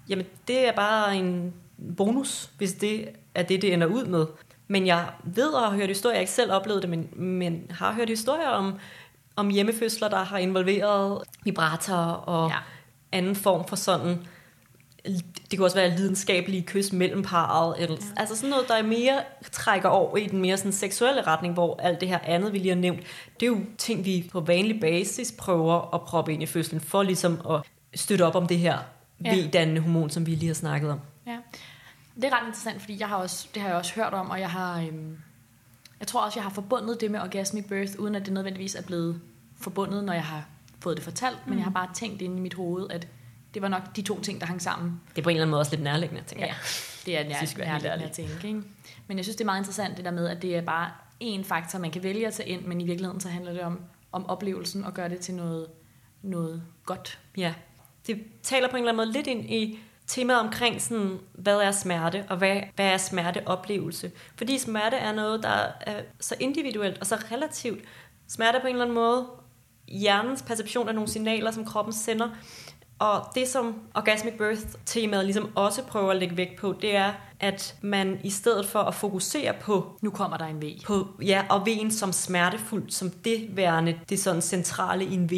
jamen 0.09 0.25
det 0.47 0.67
er 0.67 0.71
bare 0.71 1.17
en 1.17 1.53
bonus, 1.97 2.49
hvis 2.57 2.73
det 2.73 3.09
er 3.35 3.43
det, 3.43 3.61
det 3.61 3.73
ender 3.73 3.87
ud 3.87 4.05
med. 4.05 4.25
Men 4.67 4.87
jeg 4.87 5.05
ved 5.23 5.49
og 5.49 5.61
har 5.61 5.77
hørt 5.77 5.87
historier, 5.87 6.15
jeg 6.15 6.21
ikke 6.21 6.31
selv 6.31 6.51
oplevet 6.51 6.81
det, 6.81 6.89
men, 6.89 7.09
men 7.15 7.65
har 7.69 7.93
hørt 7.93 8.09
historier 8.09 8.47
om, 8.47 8.73
om 9.35 9.49
hjemmefødsler, 9.49 10.09
der 10.09 10.23
har 10.23 10.37
involveret 10.37 11.23
vibrator 11.43 11.95
og 11.95 12.49
Ja. 12.49 12.55
Anden 13.15 13.35
form 13.35 13.67
for 13.67 13.75
sådan 13.75 14.17
det 15.51 15.57
kunne 15.57 15.65
også 15.65 15.77
være 15.77 15.97
lidenskabelige 15.97 16.61
kys 16.61 16.93
mellem 16.93 17.23
parret, 17.23 17.75
eller, 17.79 17.95
ja. 17.95 18.21
altså 18.21 18.35
sådan 18.35 18.49
noget, 18.49 18.67
der 18.67 18.75
er 18.75 18.83
mere 18.83 19.21
trækker 19.51 19.89
over 19.89 20.17
i 20.17 20.27
den 20.27 20.41
mere 20.41 20.57
sådan 20.57 20.71
seksuelle 20.71 21.21
retning, 21.21 21.53
hvor 21.53 21.79
alt 21.79 22.01
det 22.01 22.09
her 22.09 22.19
andet, 22.23 22.53
vi 22.53 22.57
lige 22.57 22.69
har 22.69 22.75
nævnt, 22.75 22.99
det 23.39 23.45
er 23.45 23.47
jo 23.47 23.59
ting, 23.77 24.05
vi 24.05 24.29
på 24.31 24.39
vanlig 24.39 24.79
basis 24.79 25.31
prøver 25.37 25.95
at 25.95 26.01
proppe 26.01 26.33
ind 26.33 26.43
i 26.43 26.45
fødslen, 26.45 26.81
for 26.81 27.03
ligesom 27.03 27.41
at 27.49 27.61
støtte 27.99 28.25
op 28.25 28.35
om 28.35 28.47
det 28.47 28.57
her 28.57 28.77
Ja. 29.25 29.35
V-dannende 29.35 29.81
hormon, 29.81 30.09
som 30.09 30.25
vi 30.25 30.31
lige 30.31 30.47
har 30.47 30.53
snakket 30.53 30.91
om. 30.91 30.99
Ja. 31.27 31.37
Det 32.15 32.23
er 32.23 32.29
ret 32.29 32.47
interessant, 32.47 32.81
fordi 32.81 32.99
jeg 32.99 33.07
har 33.07 33.15
også, 33.15 33.47
det 33.53 33.61
har 33.61 33.69
jeg 33.69 33.77
også 33.77 33.93
hørt 33.95 34.13
om, 34.13 34.29
og 34.29 34.39
jeg 34.39 34.49
har, 34.49 34.79
øhm, 34.79 35.17
jeg 35.99 36.07
tror 36.07 36.21
også, 36.21 36.39
jeg 36.39 36.43
har 36.43 36.49
forbundet 36.49 37.01
det 37.01 37.11
med 37.11 37.19
orgasmic 37.19 37.65
birth, 37.67 37.99
uden 37.99 38.15
at 38.15 38.25
det 38.25 38.33
nødvendigvis 38.33 38.75
er 38.75 38.81
blevet 38.81 39.21
forbundet, 39.59 40.03
når 40.03 40.13
jeg 40.13 40.23
har 40.23 40.45
fået 40.85 40.97
det 40.97 41.03
fortalt, 41.03 41.37
mm. 41.45 41.49
men 41.49 41.57
jeg 41.59 41.63
har 41.65 41.71
bare 41.71 41.89
tænkt 41.93 42.21
inde 42.21 42.37
i 42.37 42.39
mit 42.39 42.53
hoved, 42.53 42.87
at 42.89 43.07
det 43.53 43.61
var 43.61 43.67
nok 43.67 43.95
de 43.95 44.01
to 44.01 44.21
ting, 44.21 44.39
der 44.41 44.47
hang 44.47 44.61
sammen. 44.61 45.01
Det 45.09 45.17
er 45.17 45.23
på 45.23 45.29
en 45.29 45.35
eller 45.35 45.43
anden 45.43 45.51
måde 45.51 45.61
også 45.61 45.71
lidt 45.71 45.83
nærliggende, 45.83 46.23
tænker 46.23 46.45
Ja, 46.45 46.51
jeg. 46.51 46.57
det 47.05 47.17
er 47.17 47.23
nær, 47.29 47.35
helt 47.35 47.57
nærliggende 47.57 48.05
at 48.05 48.11
tænke. 48.11 48.47
Ikke? 48.47 48.61
Men 49.07 49.17
jeg 49.17 49.25
synes, 49.25 49.35
det 49.35 49.41
er 49.41 49.45
meget 49.45 49.59
interessant 49.59 49.97
det 49.97 50.05
der 50.05 50.11
med, 50.11 50.27
at 50.27 50.41
det 50.41 50.55
er 50.55 50.61
bare 50.61 50.91
én 51.23 51.43
faktor, 51.43 51.79
man 51.79 51.91
kan 51.91 52.03
vælge 52.03 52.27
at 52.27 52.33
tage 52.33 52.49
ind, 52.49 52.65
men 52.65 52.81
i 52.81 52.83
virkeligheden 52.83 53.21
så 53.21 53.29
handler 53.29 53.53
det 53.53 53.61
om, 53.61 53.79
om 54.11 54.29
oplevelsen 54.29 54.83
og 54.83 54.93
gøre 54.93 55.09
det 55.09 55.19
til 55.19 55.33
noget, 55.33 55.67
noget 56.21 56.63
godt. 56.85 57.19
Ja, 57.37 57.53
det 58.07 58.23
taler 58.43 58.67
på 58.69 58.77
en 58.77 58.83
eller 58.83 58.91
anden 58.91 59.07
måde 59.07 59.13
lidt 59.13 59.27
ind 59.27 59.51
i 59.51 59.79
temaet 60.07 60.39
omkring, 60.39 60.81
sådan, 60.81 61.19
hvad 61.33 61.57
er 61.57 61.71
smerte, 61.71 62.25
og 62.29 62.37
hvad, 62.37 62.61
hvad 62.75 62.85
er 62.85 62.97
smerteoplevelse. 62.97 64.11
Fordi 64.35 64.57
smerte 64.57 64.97
er 64.97 65.11
noget, 65.11 65.43
der 65.43 65.67
er 65.81 66.01
så 66.19 66.35
individuelt 66.39 66.97
og 66.99 67.05
så 67.05 67.15
relativt. 67.31 67.79
Smerte 68.27 68.57
er 68.57 68.61
på 68.61 68.67
en 68.67 68.73
eller 68.73 68.85
anden 68.85 68.95
måde 68.95 69.27
hjernens 69.87 70.41
perception 70.41 70.87
af 70.87 70.95
nogle 70.95 71.09
signaler, 71.09 71.51
som 71.51 71.65
kroppen 71.65 71.93
sender. 71.93 72.29
Og 72.99 73.31
det, 73.35 73.47
som 73.47 73.75
Orgasmic 73.95 74.33
Birth-temaet 74.33 75.25
ligesom 75.25 75.49
også 75.55 75.83
prøver 75.83 76.11
at 76.11 76.17
lægge 76.17 76.37
vægt 76.37 76.59
på, 76.59 76.75
det 76.81 76.95
er, 76.95 77.13
at 77.39 77.75
man 77.81 78.19
i 78.23 78.29
stedet 78.29 78.65
for 78.65 78.79
at 78.79 78.95
fokusere 78.95 79.53
på 79.61 79.97
Nu 80.01 80.09
kommer 80.09 80.37
der 80.37 80.45
en 80.45 80.61
V. 80.61 80.65
på, 80.85 81.07
ja, 81.21 81.45
og 81.49 81.65
vejen 81.65 81.91
som 81.91 82.13
smertefuld, 82.13 82.89
som 82.89 83.09
det 83.09 83.47
værende, 83.55 83.99
det 84.09 84.19
sådan 84.19 84.41
centrale 84.41 85.05
i 85.05 85.13
en 85.13 85.31
V, 85.31 85.33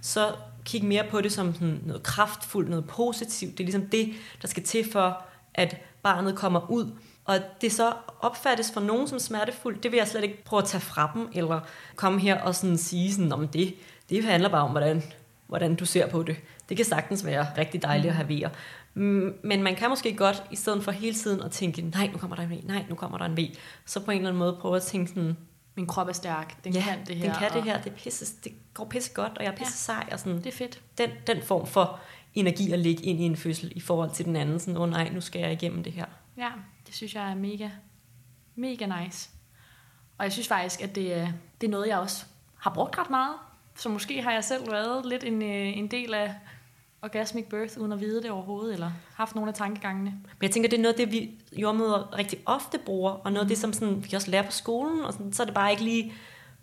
så 0.00 0.32
kig 0.64 0.84
mere 0.84 1.04
på 1.10 1.20
det 1.20 1.32
som 1.32 1.54
sådan 1.54 1.80
noget 1.86 2.02
kraftfuldt, 2.02 2.70
noget 2.70 2.86
positivt. 2.86 3.58
Det 3.58 3.60
er 3.60 3.64
ligesom 3.64 3.86
det, 3.86 4.12
der 4.42 4.48
skal 4.48 4.62
til 4.62 4.92
for, 4.92 5.22
at 5.54 5.76
barnet 6.02 6.36
kommer 6.36 6.70
ud. 6.70 6.90
Og 7.24 7.38
det 7.60 7.72
så 7.72 7.92
opfattes 8.20 8.72
for 8.72 8.80
nogen 8.80 9.08
som 9.08 9.18
smertefuldt, 9.18 9.82
det 9.82 9.90
vil 9.92 9.98
jeg 9.98 10.08
slet 10.08 10.22
ikke 10.24 10.44
prøve 10.44 10.62
at 10.62 10.68
tage 10.68 10.80
fra 10.80 11.10
dem, 11.14 11.28
eller 11.32 11.60
komme 11.96 12.20
her 12.20 12.40
og 12.42 12.54
sådan 12.54 12.78
sige 12.78 13.12
sådan, 13.14 13.32
om 13.32 13.48
det, 13.48 13.74
det 14.10 14.24
handler 14.24 14.48
bare 14.48 14.62
om, 14.62 14.70
hvordan, 14.70 15.02
hvordan 15.46 15.74
du 15.74 15.84
ser 15.86 16.08
på 16.08 16.22
det. 16.22 16.36
Det 16.68 16.76
kan 16.76 16.86
sagtens 16.86 17.24
være 17.26 17.46
rigtig 17.58 17.82
dejligt 17.82 18.08
at 18.08 18.14
have 18.16 18.28
vejer. 18.28 18.48
Mm, 18.94 19.34
Men 19.44 19.62
man 19.62 19.74
kan 19.76 19.88
måske 19.88 20.16
godt, 20.16 20.42
i 20.50 20.56
stedet 20.56 20.84
for 20.84 20.90
hele 20.90 21.14
tiden 21.16 21.42
at 21.42 21.50
tænke, 21.50 21.82
nej, 21.82 22.06
nu 22.12 22.18
kommer 22.18 22.36
der 22.36 22.42
en 22.42 22.50
V, 22.50 22.60
nej, 22.64 22.84
nu 22.88 22.94
kommer 22.94 23.18
der 23.18 23.24
en 23.24 23.36
V, 23.36 23.40
så 23.86 24.00
på 24.00 24.10
en 24.10 24.16
eller 24.16 24.28
anden 24.28 24.38
måde 24.38 24.56
prøve 24.60 24.76
at 24.76 24.82
tænke 24.82 25.08
sådan, 25.08 25.36
Min 25.76 25.86
krop 25.86 26.08
er 26.08 26.12
stærk, 26.12 26.64
den 26.64 26.72
ja, 26.74 26.80
kan 26.82 26.98
det 27.06 27.16
her. 27.16 27.24
den 27.24 27.34
kan 27.38 27.52
det 27.52 27.62
her, 27.64 27.80
det, 27.82 27.92
pisse, 27.92 28.34
det 28.44 28.52
går 28.74 28.84
pisse 28.84 29.10
godt, 29.14 29.38
og 29.38 29.44
jeg 29.44 29.52
er 29.52 29.56
pisse 29.56 29.92
Ja. 29.92 29.94
sej, 30.00 30.08
og 30.12 30.18
sådan, 30.18 30.38
Det 30.38 30.46
er 30.46 30.52
fedt. 30.52 30.80
den, 30.98 31.10
den 31.26 31.42
form 31.42 31.66
for 31.66 32.00
energi 32.34 32.72
at 32.72 32.78
lægge 32.78 33.02
ind 33.02 33.20
i 33.20 33.22
en 33.22 33.36
fødsel 33.36 33.72
i 33.76 33.80
forhold 33.80 34.10
til 34.10 34.24
den 34.24 34.36
anden, 34.36 34.60
sådan, 34.60 34.76
åh 34.76 34.82
oh, 34.82 34.90
nej, 34.90 35.08
nu 35.08 35.20
skal 35.20 35.40
jeg 35.40 35.52
igennem 35.52 35.82
det 35.84 35.92
her. 35.92 36.04
Ja, 36.36 36.48
det 36.94 36.96
synes 36.96 37.14
jeg 37.14 37.30
er 37.30 37.34
mega, 37.34 37.68
mega 38.56 38.86
nice. 39.04 39.30
Og 40.18 40.24
jeg 40.24 40.32
synes 40.32 40.48
faktisk, 40.48 40.82
at 40.82 40.94
det, 40.94 41.14
er- 41.14 41.32
det 41.60 41.66
er 41.66 41.70
noget, 41.70 41.88
jeg 41.88 41.98
også 41.98 42.24
har 42.58 42.74
brugt 42.74 42.98
ret 42.98 43.10
meget. 43.10 43.34
Så 43.76 43.88
måske 43.88 44.22
har 44.22 44.32
jeg 44.32 44.44
selv 44.44 44.70
været 44.72 45.06
lidt 45.06 45.24
en, 45.24 45.42
øh, 45.42 45.78
en 45.78 45.86
del 45.90 46.14
af 46.14 46.34
orgasmic 47.02 47.44
birth, 47.50 47.78
uden 47.78 47.92
at 47.92 48.00
vide 48.00 48.22
det 48.22 48.30
overhovedet, 48.30 48.72
eller 48.72 48.90
haft 49.14 49.34
nogle 49.34 49.48
af 49.48 49.54
tankegangene. 49.54 50.10
Men 50.10 50.42
jeg 50.42 50.50
tænker, 50.50 50.70
det 50.70 50.76
er 50.78 50.82
noget 50.82 50.94
af 51.00 51.06
det, 51.06 51.12
vi 51.12 51.30
jordmøder 51.56 52.18
rigtig 52.18 52.38
ofte 52.46 52.78
bruger, 52.78 53.10
og 53.10 53.32
noget 53.32 53.44
af 53.44 53.48
det, 53.48 53.58
som 53.58 53.72
sådan, 53.72 54.04
vi 54.10 54.16
også 54.16 54.30
lærer 54.30 54.42
på 54.42 54.50
skolen, 54.52 55.04
og 55.04 55.12
sådan, 55.12 55.32
så 55.32 55.42
er 55.42 55.44
det 55.46 55.54
bare 55.54 55.70
ikke 55.70 55.84
lige 55.84 56.12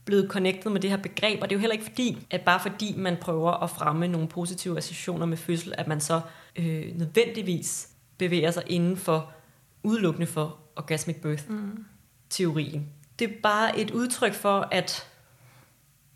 blevet 0.06 0.30
connectet 0.30 0.72
med 0.72 0.82
det 0.82 0.90
her 0.90 0.98
begreb, 0.98 1.42
og 1.42 1.50
det 1.50 1.56
er 1.56 1.58
jo 1.58 1.62
heller 1.62 1.74
ikke 1.74 1.86
fordi, 1.86 2.28
at 2.30 2.42
bare 2.42 2.60
fordi 2.60 2.94
man 2.98 3.18
prøver 3.22 3.52
at 3.64 3.70
fremme 3.70 4.08
nogle 4.08 4.28
positive 4.28 4.78
associationer 4.78 5.26
med 5.26 5.38
fødsel, 5.38 5.74
at 5.78 5.88
man 5.88 6.02
så 6.02 6.22
øh, 6.56 6.98
nødvendigvis 6.98 7.90
bevæger 8.18 8.52
sig 8.52 8.64
inden 8.68 8.98
for, 8.98 9.32
udelukkende 9.84 10.28
for 10.28 10.58
orgasmic 10.76 11.16
birth-teorien. 11.22 12.86
Det 13.20 13.30
er 13.30 13.34
bare 13.44 13.80
et 13.80 13.92
udtryk 13.92 14.34
for, 14.34 14.68
at, 14.72 15.08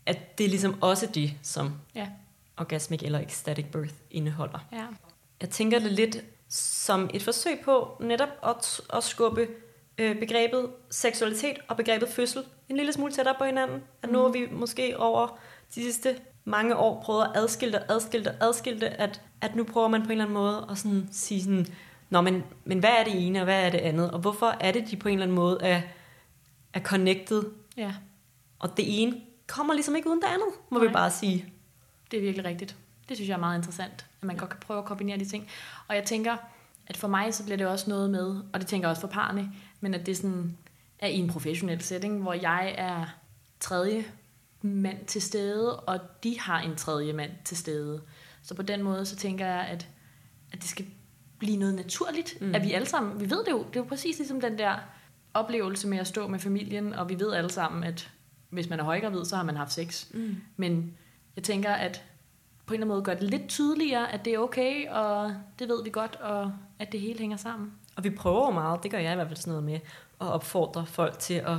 at 0.06 0.38
det 0.38 0.44
er 0.44 0.48
ligesom 0.48 0.82
også 0.82 1.06
det, 1.14 1.34
som 1.42 1.72
Ja, 1.94 2.08
orgasmic 2.56 3.00
eller 3.02 3.20
ecstatic 3.20 3.66
birth 3.72 3.94
indeholder. 4.10 4.58
ja. 4.72 4.86
Jeg 5.40 5.50
tænker 5.50 5.78
det 5.78 5.92
lidt 5.92 6.24
som 6.48 7.10
et 7.14 7.22
forsøg 7.22 7.60
på 7.64 7.96
netop 8.00 8.28
at, 8.46 8.80
at 8.94 9.04
skubbe 9.04 9.48
øh, 9.98 10.18
begrebet 10.18 10.70
seksualitet 10.90 11.56
og 11.68 11.76
begrebet 11.76 12.08
fødsel 12.08 12.42
en 12.68 12.76
lille 12.76 12.92
smule 12.92 13.12
tættere 13.12 13.34
på 13.38 13.44
hinanden. 13.44 13.82
At 14.02 14.10
nu 14.10 14.18
har 14.22 14.28
vi 14.28 14.46
måske 14.52 14.98
over 15.00 15.38
de 15.74 15.82
sidste 15.82 16.16
mange 16.44 16.76
år 16.76 17.02
prøvet 17.02 17.24
at 17.24 17.30
adskille 17.34 17.72
det, 17.72 17.82
adskille 17.88 18.24
det, 18.24 18.36
adskille 18.40 18.88
at, 18.88 19.20
at 19.40 19.56
nu 19.56 19.64
prøver 19.64 19.88
man 19.88 20.00
på 20.02 20.06
en 20.06 20.10
eller 20.10 20.24
anden 20.24 20.34
måde 20.34 20.66
at 20.70 20.78
sådan 20.78 21.08
sige 21.12 21.42
sådan, 21.42 21.66
Nå, 22.10 22.20
men, 22.20 22.42
men 22.64 22.78
hvad 22.78 22.90
er 22.90 23.04
det 23.04 23.26
ene, 23.26 23.38
og 23.38 23.44
hvad 23.44 23.66
er 23.66 23.70
det 23.70 23.78
andet? 23.78 24.10
Og 24.10 24.18
hvorfor 24.18 24.56
er 24.60 24.72
det, 24.72 24.90
de 24.90 24.96
på 24.96 25.08
en 25.08 25.14
eller 25.14 25.24
anden 25.24 25.34
måde 25.34 25.58
er, 25.62 25.82
er 26.72 26.80
connected? 26.80 27.42
Ja, 27.76 27.94
Og 28.58 28.76
det 28.76 29.02
ene 29.02 29.20
kommer 29.46 29.74
ligesom 29.74 29.96
ikke 29.96 30.08
uden 30.08 30.20
det 30.20 30.28
andet, 30.28 30.48
må 30.70 30.78
Nej. 30.78 30.86
vi 30.86 30.92
bare 30.92 31.10
sige. 31.10 31.52
det 32.10 32.16
er 32.16 32.20
virkelig 32.20 32.44
rigtigt. 32.44 32.76
Det 33.08 33.16
synes 33.16 33.28
jeg 33.28 33.34
er 33.34 33.40
meget 33.40 33.58
interessant, 33.58 34.06
at 34.20 34.24
man 34.26 34.36
godt 34.36 34.50
kan 34.50 34.60
prøve 34.60 34.78
at 34.78 34.84
kombinere 34.84 35.18
de 35.18 35.24
ting. 35.24 35.48
Og 35.88 35.94
jeg 35.96 36.04
tænker, 36.04 36.36
at 36.86 36.96
for 36.96 37.08
mig 37.08 37.34
så 37.34 37.44
bliver 37.44 37.56
det 37.56 37.66
også 37.66 37.90
noget 37.90 38.10
med, 38.10 38.42
og 38.52 38.60
det 38.60 38.66
tænker 38.66 38.88
jeg 38.88 38.90
også 38.90 39.00
for 39.00 39.08
parne, 39.08 39.52
men 39.80 39.94
at 39.94 40.06
det 40.06 40.16
sådan 40.16 40.56
er 40.98 41.08
i 41.08 41.16
en 41.18 41.28
professionel 41.28 41.80
setting, 41.82 42.22
hvor 42.22 42.32
jeg 42.32 42.74
er 42.78 43.04
tredje 43.60 44.04
mand 44.62 45.06
til 45.06 45.22
stede, 45.22 45.80
og 45.80 46.00
de 46.22 46.40
har 46.40 46.60
en 46.60 46.76
tredje 46.76 47.12
mand 47.12 47.30
til 47.44 47.56
stede. 47.56 48.02
Så 48.42 48.54
på 48.54 48.62
den 48.62 48.82
måde, 48.82 49.06
så 49.06 49.16
tænker 49.16 49.46
jeg, 49.46 49.60
at, 49.66 49.88
at 50.52 50.58
det 50.58 50.68
skal 50.68 50.86
blive 51.38 51.56
noget 51.56 51.74
naturligt, 51.74 52.40
mm. 52.40 52.54
at 52.54 52.62
vi 52.64 52.72
alle 52.72 52.86
sammen, 52.88 53.20
vi 53.20 53.30
ved 53.30 53.44
det 53.44 53.50
jo, 53.50 53.58
det 53.58 53.76
er 53.76 53.80
jo 53.80 53.84
præcis 53.88 54.18
ligesom 54.18 54.40
den 54.40 54.58
der 54.58 54.74
oplevelse 55.34 55.88
med 55.88 55.98
at 55.98 56.06
stå 56.06 56.28
med 56.28 56.38
familien, 56.38 56.94
og 56.94 57.08
vi 57.08 57.18
ved 57.20 57.32
alle 57.32 57.50
sammen, 57.50 57.84
at 57.84 58.10
hvis 58.50 58.68
man 58.70 58.80
er 58.80 58.84
højgravid, 58.84 59.24
så 59.24 59.36
har 59.36 59.42
man 59.42 59.56
haft 59.56 59.72
sex. 59.72 60.06
Mm. 60.14 60.36
Men 60.56 60.94
jeg 61.36 61.44
tænker, 61.44 61.72
at 61.72 62.04
på 62.66 62.74
en 62.74 62.80
eller 62.80 62.84
anden 62.84 62.94
måde 62.94 63.02
gør 63.04 63.14
det 63.14 63.30
lidt 63.30 63.48
tydeligere, 63.48 64.12
at 64.12 64.24
det 64.24 64.34
er 64.34 64.38
okay, 64.38 64.88
og 64.88 65.34
det 65.58 65.68
ved 65.68 65.84
vi 65.84 65.90
godt, 65.90 66.16
og 66.16 66.52
at 66.78 66.92
det 66.92 67.00
hele 67.00 67.18
hænger 67.18 67.36
sammen. 67.36 67.72
Og 67.96 68.04
vi 68.04 68.10
prøver 68.10 68.50
meget, 68.50 68.82
det 68.82 68.90
gør 68.90 68.98
jeg 68.98 69.12
i 69.12 69.14
hvert 69.14 69.26
fald 69.26 69.36
sådan 69.38 69.50
noget 69.50 69.64
med, 69.64 69.74
at 70.20 70.26
opfordre 70.26 70.86
folk 70.86 71.18
til 71.18 71.34
at 71.34 71.56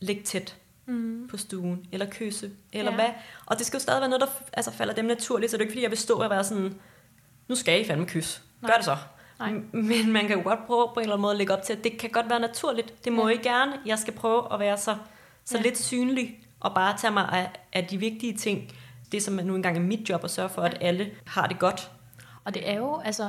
ligge 0.00 0.22
tæt 0.22 0.56
Mm. 0.86 1.28
på 1.30 1.36
stuen, 1.36 1.86
eller 1.92 2.06
kysse, 2.10 2.50
eller 2.72 2.90
Ja. 2.90 2.96
hvad. 2.96 3.08
Og 3.46 3.58
det 3.58 3.66
skal 3.66 3.76
jo 3.76 3.80
stadig 3.82 4.00
være 4.00 4.10
noget, 4.10 4.20
der 4.20 4.26
altså, 4.52 4.70
falder 4.72 4.94
dem 4.94 5.04
naturligt, 5.04 5.50
så 5.50 5.56
det 5.56 5.60
er 5.60 5.64
ikke, 5.64 5.72
fordi 5.72 5.82
jeg 5.82 5.90
vil 5.90 5.98
stå 5.98 6.14
og 6.14 6.30
være 6.30 6.44
sådan, 6.44 6.74
nu 7.48 7.54
skal 7.54 7.80
I 7.80 7.84
fandme 7.84 8.06
kysse. 8.06 8.40
Gør 8.62 8.68
Nej. 8.68 8.76
det 8.76 8.84
så. 8.84 8.96
Nej. 9.38 9.52
Men 9.72 10.12
man 10.12 10.26
kan 10.26 10.36
jo 10.36 10.42
godt 10.44 10.66
prøve 10.66 10.88
på 10.94 11.00
en 11.00 11.00
eller 11.00 11.14
anden 11.14 11.22
måde 11.22 11.32
at 11.32 11.38
lægge 11.38 11.52
op 11.52 11.62
til, 11.62 11.72
at 11.72 11.84
det 11.84 11.98
kan 11.98 12.10
godt 12.10 12.30
være 12.30 12.40
naturligt. 12.40 13.04
Det 13.04 13.12
må 13.12 13.28
Ja. 13.28 13.34
I 13.34 13.36
gerne. 13.42 13.72
Jeg 13.86 13.98
skal 13.98 14.14
prøve 14.14 14.52
at 14.54 14.60
være 14.60 14.76
så, 14.78 14.96
så 15.44 15.56
Ja. 15.58 15.62
lidt 15.62 15.78
synlig, 15.78 16.38
og 16.60 16.74
bare 16.74 16.96
tage 16.98 17.10
mig 17.12 17.28
af, 17.32 17.50
af 17.72 17.84
de 17.86 17.98
vigtige 17.98 18.36
ting. 18.36 18.72
Det, 19.12 19.22
som 19.22 19.34
nu 19.34 19.54
engang 19.56 19.76
er 19.76 19.80
mit 19.80 20.08
job, 20.08 20.24
at 20.24 20.30
sørge 20.30 20.48
for, 20.48 20.62
at 20.62 20.76
alle 20.80 21.10
har 21.26 21.46
det 21.46 21.58
godt. 21.58 21.90
Og 22.44 22.54
det 22.54 22.70
er 22.70 22.74
jo, 22.76 23.00
altså, 23.04 23.22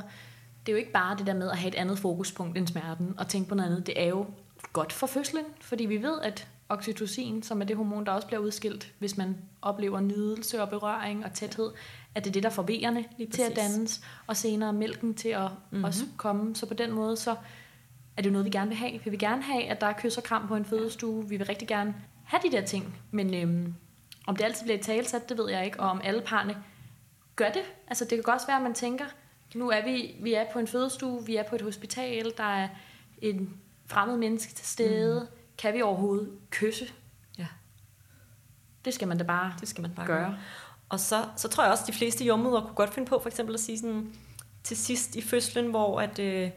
det 0.65 0.72
er 0.72 0.74
jo 0.74 0.78
ikke 0.78 0.91
bare 0.91 1.17
det 1.17 1.28
der 1.28 1.34
med 1.34 1.50
at 1.52 1.58
have 1.58 1.67
et 1.67 1.76
andet 1.76 2.00
fokuspunkt 2.00 2.58
end 2.58 2.67
smerten, 2.67 3.15
og 3.17 3.28
tænke 3.28 3.50
på 3.50 3.56
noget 3.56 3.69
andet. 3.69 3.88
Det 3.88 4.02
er 4.04 4.08
jo 4.08 4.26
godt 4.74 4.93
for 4.93 5.08
fødslen, 5.08 5.43
fordi 5.62 5.86
vi 5.86 6.02
ved, 6.04 6.22
at 6.22 6.48
oxytocin, 6.73 7.43
som 7.43 7.62
er 7.62 7.65
det 7.65 7.75
hormon, 7.75 8.05
der 8.05 8.12
også 8.12 8.27
bliver 8.27 8.39
udskilt, 8.39 8.93
hvis 8.99 9.17
man 9.17 9.38
oplever 9.62 9.99
nydelse 9.99 10.62
og 10.62 10.69
berøring 10.69 11.25
og 11.25 11.33
tæthed, 11.33 11.71
at 12.15 12.23
det 12.23 12.29
er 12.29 12.33
det, 12.33 12.43
der 12.43 12.49
får 12.49 12.63
vejerne 12.63 13.05
Lige 13.17 13.31
til 13.31 13.41
at 13.41 13.53
præcis. 13.53 13.73
dannes, 13.73 14.01
og 14.27 14.38
senere 14.38 14.73
mælken 14.73 15.13
til 15.13 15.29
at 15.29 15.41
mm-hmm. 15.41 15.83
også 15.83 16.05
komme. 16.17 16.55
Så 16.55 16.65
på 16.65 16.73
den 16.73 16.91
måde, 16.91 17.17
så 17.17 17.36
er 18.17 18.21
det 18.21 18.25
jo 18.25 18.31
noget, 18.31 18.45
vi 18.45 18.49
gerne 18.49 18.69
vil 18.69 18.77
have. 18.77 19.01
Vi 19.03 19.09
vil 19.09 19.19
gerne 19.19 19.43
have, 19.43 19.63
at 19.63 19.81
der 19.81 19.88
er 19.88 19.93
kys 19.93 20.17
og 20.17 20.23
kram 20.23 20.47
på 20.47 20.55
en 20.55 20.65
fødestue. 20.65 21.29
Vi 21.29 21.38
vil 21.38 21.47
rigtig 21.47 21.67
gerne 21.67 21.95
have 22.23 22.41
de 22.43 22.51
der 22.51 22.65
ting. 22.65 22.99
Men 23.12 23.33
øhm, 23.33 23.73
om 24.27 24.36
det 24.36 24.43
altid 24.43 24.63
bliver 24.63 24.77
et 24.77 24.86
talsat, 24.86 25.29
det 25.29 25.38
ved 25.38 25.49
jeg 25.49 25.65
ikke. 25.65 25.79
Og 25.79 25.89
om 25.89 26.01
alle 26.03 26.21
parne 26.21 26.63
gør 27.36 27.49
det. 27.49 27.63
Altså 27.88 28.05
det 28.05 28.12
kan 28.12 28.23
godt 28.23 28.41
være, 28.47 28.57
at 28.57 28.63
man 28.63 28.73
tænker, 28.73 29.05
nu 29.55 29.69
er 29.69 29.86
vi, 29.86 30.15
vi 30.19 30.33
er 30.33 30.45
på 30.53 30.59
en 30.59 30.67
fødestue, 30.67 31.25
vi 31.25 31.36
er 31.36 31.43
på 31.43 31.55
et 31.55 31.62
hospital, 31.62 32.33
der 32.38 32.43
er 32.43 32.67
en 33.21 33.57
fremmed 33.86 34.17
menneske 34.17 34.53
til 34.53 34.65
stede. 34.65 35.19
Mm. 35.19 35.42
Kan 35.58 35.74
vi 35.74 35.82
overhovedet 35.82 36.38
kysse? 36.50 36.86
Ja. 37.38 37.48
Det 38.86 38.94
skal 38.94 39.08
man 39.08 39.18
da 39.18 39.24
bare 39.24 39.54
Det 39.60 39.68
skal 39.68 39.82
man 39.82 39.92
bare 39.96 40.06
gøre. 40.06 40.38
Og 40.89 41.00
så, 41.00 41.26
så 41.36 41.48
tror 41.48 41.63
jeg 41.63 41.72
også, 41.72 41.84
at 41.84 41.88
de 41.88 41.94
fleste 41.94 42.26
jordmødre 42.26 42.62
kunne 42.62 42.76
godt 42.76 42.94
finde 42.94 43.08
på 43.10 43.20
for 43.20 43.30
eksempel 43.30 43.54
at 43.54 43.60
sige 43.60 43.80
sådan, 43.80 44.13
til 44.63 44.78
sidst 44.78 45.16
i 45.16 45.22
fødslen, 45.22 45.70
hvor 45.70 46.02
at, 46.02 46.20
øh, 46.20 46.50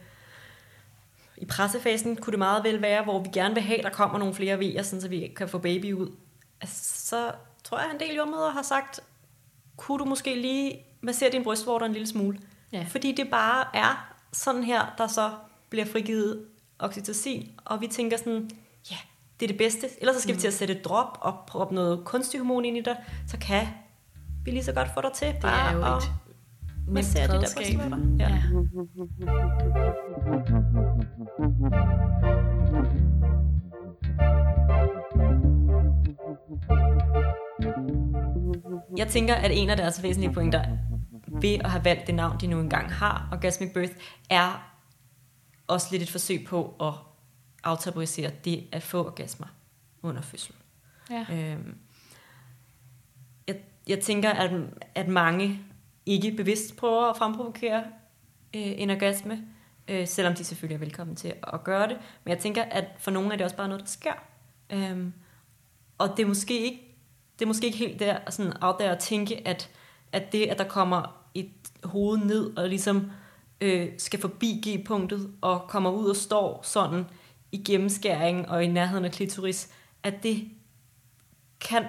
i 1.37 1.45
pressefasen 1.45 2.17
kunne 2.17 2.31
det 2.31 2.39
meget 2.39 2.65
vel 2.65 2.83
være, 2.83 3.05
hvor 3.05 3.23
vi 3.23 3.29
gerne 3.33 3.55
vil 3.55 3.63
have, 3.63 3.79
at 3.79 3.85
der 3.85 3.91
kommer 3.91 4.19
nogle 4.19 4.35
flere 4.35 4.59
vejer, 4.59 4.83
sådan, 4.83 5.01
så 5.01 5.09
vi 5.09 5.33
kan 5.37 5.49
få 5.49 5.59
baby 5.59 5.93
ud. 5.93 6.11
Altså, 6.61 7.07
så 7.07 7.33
tror 7.65 7.79
jeg, 7.79 7.87
at 7.87 7.95
en 7.95 8.01
del 8.01 8.17
jordmødre 8.17 8.51
har 8.51 8.63
sagt, 8.63 9.01
kunne 9.77 9.99
du 9.99 10.05
måske 10.05 10.35
lige 10.35 10.85
massere 11.01 11.31
din 11.31 11.45
brystvorter 11.45 11.87
en 11.87 11.93
lille 11.93 12.07
smule? 12.07 12.41
Ja. 12.73 12.87
Fordi 12.89 13.13
det 13.13 13.31
bare 13.31 13.67
er 13.75 14.15
sådan 14.33 14.63
her, 14.63 14.95
der 14.99 15.07
så 15.07 15.31
bliver 15.71 15.85
frigivet 15.85 16.47
oxytocin, 16.79 17.51
og 17.65 17.81
vi 17.81 17.87
tænker 17.87 18.17
sådan, 18.17 18.51
det 19.41 19.47
er 19.47 19.49
det 19.49 19.59
bedste. 19.59 19.87
Ellers 20.01 20.17
så 20.17 20.23
skal 20.23 20.33
mm. 20.33 20.37
vi 20.37 20.41
til 20.41 20.49
at 20.49 20.55
sætte 20.55 20.75
et 20.75 20.85
drop 20.85 21.19
og 21.21 21.35
proppe 21.47 21.75
noget 21.75 22.05
kunstig 22.05 22.41
hormon 22.41 22.65
ind 22.65 22.77
i 22.77 22.81
dig, 22.81 22.97
så 23.27 23.39
kan 23.39 23.67
vi 24.45 24.51
lige 24.51 24.65
så 24.65 24.73
godt 24.73 24.89
få 24.95 25.01
dig 25.01 25.11
til 25.15 25.29
Det 25.29 25.43
bare 25.43 25.71
er 25.71 25.91
jo 25.91 25.97
et 25.97 26.11
nemt 26.89 27.07
de 27.17 27.23
der 27.23 27.49
brystvorter. 27.57 27.99
Ja. 28.19 28.29
Ja. 28.29 28.43
Jeg 38.97 39.09
tænker, 39.09 39.35
at 39.35 39.51
en 39.55 39.71
af 39.71 39.77
deres 39.77 40.03
væsentlige 40.03 40.33
pointer 40.33 40.65
ved 41.41 41.59
at 41.65 41.71
have 41.71 41.85
valgt 41.85 42.07
det 42.07 42.15
navn, 42.15 42.41
de 42.41 42.47
nu 42.47 42.61
engang 42.61 42.93
har, 42.93 43.29
Orgasmic 43.33 43.73
Birth, 43.75 43.93
er 44.31 44.73
også 45.67 45.89
lidt 45.91 46.03
et 46.03 46.11
forsøg 46.11 46.45
på 46.49 46.75
at 46.81 46.93
aftabuisere 47.67 48.31
det 48.45 48.65
at 48.73 48.83
få 48.83 49.07
orgasmer 49.07 49.47
under 50.03 50.23
fødsel. 50.23 50.55
Ja. 51.11 51.27
Øhm, 51.33 51.75
jeg, 53.49 53.57
jeg 53.89 54.01
tænker, 54.01 54.31
at, 54.31 54.51
at 54.95 55.09
mange 55.09 55.61
ikke 56.07 56.33
bevidst 56.33 56.77
prøver 56.77 57.11
at 57.11 57.17
fremprovokere 57.17 57.85
øh, 58.55 58.73
en 58.77 58.91
orgasme, 58.91 59.45
øh, 59.89 60.09
selvom 60.09 60.35
de 60.35 60.45
selvfølgelig 60.45 60.75
er 60.75 60.79
velkommen 60.79 61.17
til 61.17 61.35
at 61.43 61.65
gøre 61.65 61.89
det. 61.89 61.99
Men 62.25 62.31
jeg 62.31 62.39
tænker, 62.39 62.63
at 62.63 62.85
for 62.99 63.11
nogle 63.11 63.33
er 63.33 63.37
det 63.37 63.45
også 63.45 63.57
bare 63.57 63.69
noget, 63.69 63.83
der 63.83 63.91
sker. 63.91 64.13
Øhm, 64.71 65.13
og 65.99 66.09
det 66.17 66.23
er 66.23 66.27
måske 66.27 66.61
ikke 66.61 66.87
det 67.39 67.45
er 67.45 67.47
måske 67.47 67.67
ikke 67.67 67.79
helt 67.79 68.01
der, 68.01 68.19
sådan 68.31 68.53
out 68.61 68.79
der 68.79 68.91
at 68.91 68.99
tænke, 68.99 69.49
at, 69.49 69.71
at 70.13 70.33
det, 70.33 70.47
at 70.47 70.59
der 70.59 70.65
kommer 70.65 71.23
et 71.35 71.51
hoved 71.85 72.19
ned 72.19 72.57
og 72.57 72.69
ligesom 72.69 73.11
øh, 73.61 73.89
skal 73.99 74.21
forbi 74.21 74.63
G-punktet 74.67 75.31
og 75.41 75.65
kommer 75.69 75.91
ud 75.91 76.09
og 76.09 76.17
står 76.17 76.61
sådan 76.65 77.05
i 77.53 77.63
gennemskæringen 77.65 78.47
og 78.47 78.65
i 78.65 78.67
nærheden 78.67 79.05
af 79.05 79.13
klitoris, 79.13 79.71
at 80.03 80.23
det 80.23 80.51
kan 81.61 81.85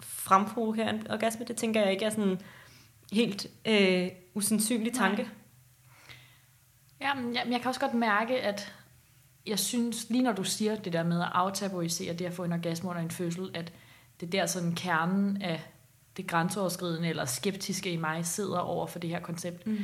fremprovokere 0.00 0.90
en 0.90 1.10
orgasme. 1.10 1.44
Det 1.44 1.56
tænker 1.56 1.80
jeg 1.80 1.92
ikke 1.92 2.04
er 2.04 2.10
sådan 2.10 2.28
en 2.28 2.40
helt 3.12 3.46
øh, 3.64 4.08
usandsynlig 4.34 4.92
tanke. 4.92 5.22
Nej. 5.22 5.32
Jamen, 7.00 7.34
jeg, 7.34 7.46
jeg 7.50 7.60
kan 7.60 7.68
også 7.68 7.80
godt 7.80 7.94
mærke, 7.94 8.40
at 8.40 8.74
jeg 9.46 9.58
synes, 9.58 10.10
lige 10.10 10.22
når 10.22 10.32
du 10.32 10.44
siger 10.44 10.76
det 10.76 10.92
der 10.92 11.02
med 11.02 11.20
at 11.20 11.28
aftabuisere 11.32 12.14
det 12.14 12.24
at 12.24 12.32
få 12.32 12.44
en 12.44 12.52
orgasme 12.52 12.90
under 12.90 13.02
en 13.02 13.10
fødsel, 13.10 13.50
at 13.54 13.72
det 14.20 14.26
er 14.26 14.30
der 14.30 14.46
sådan 14.46 14.74
kernen 14.74 15.42
af 15.42 15.60
det 16.16 16.26
grænseoverskridende 16.26 17.08
eller 17.08 17.24
skeptiske 17.24 17.92
i 17.92 17.96
mig 17.96 18.26
sidder 18.26 18.58
over 18.58 18.86
for 18.86 18.98
det 18.98 19.10
her 19.10 19.20
koncept. 19.20 19.66
Mm. 19.66 19.78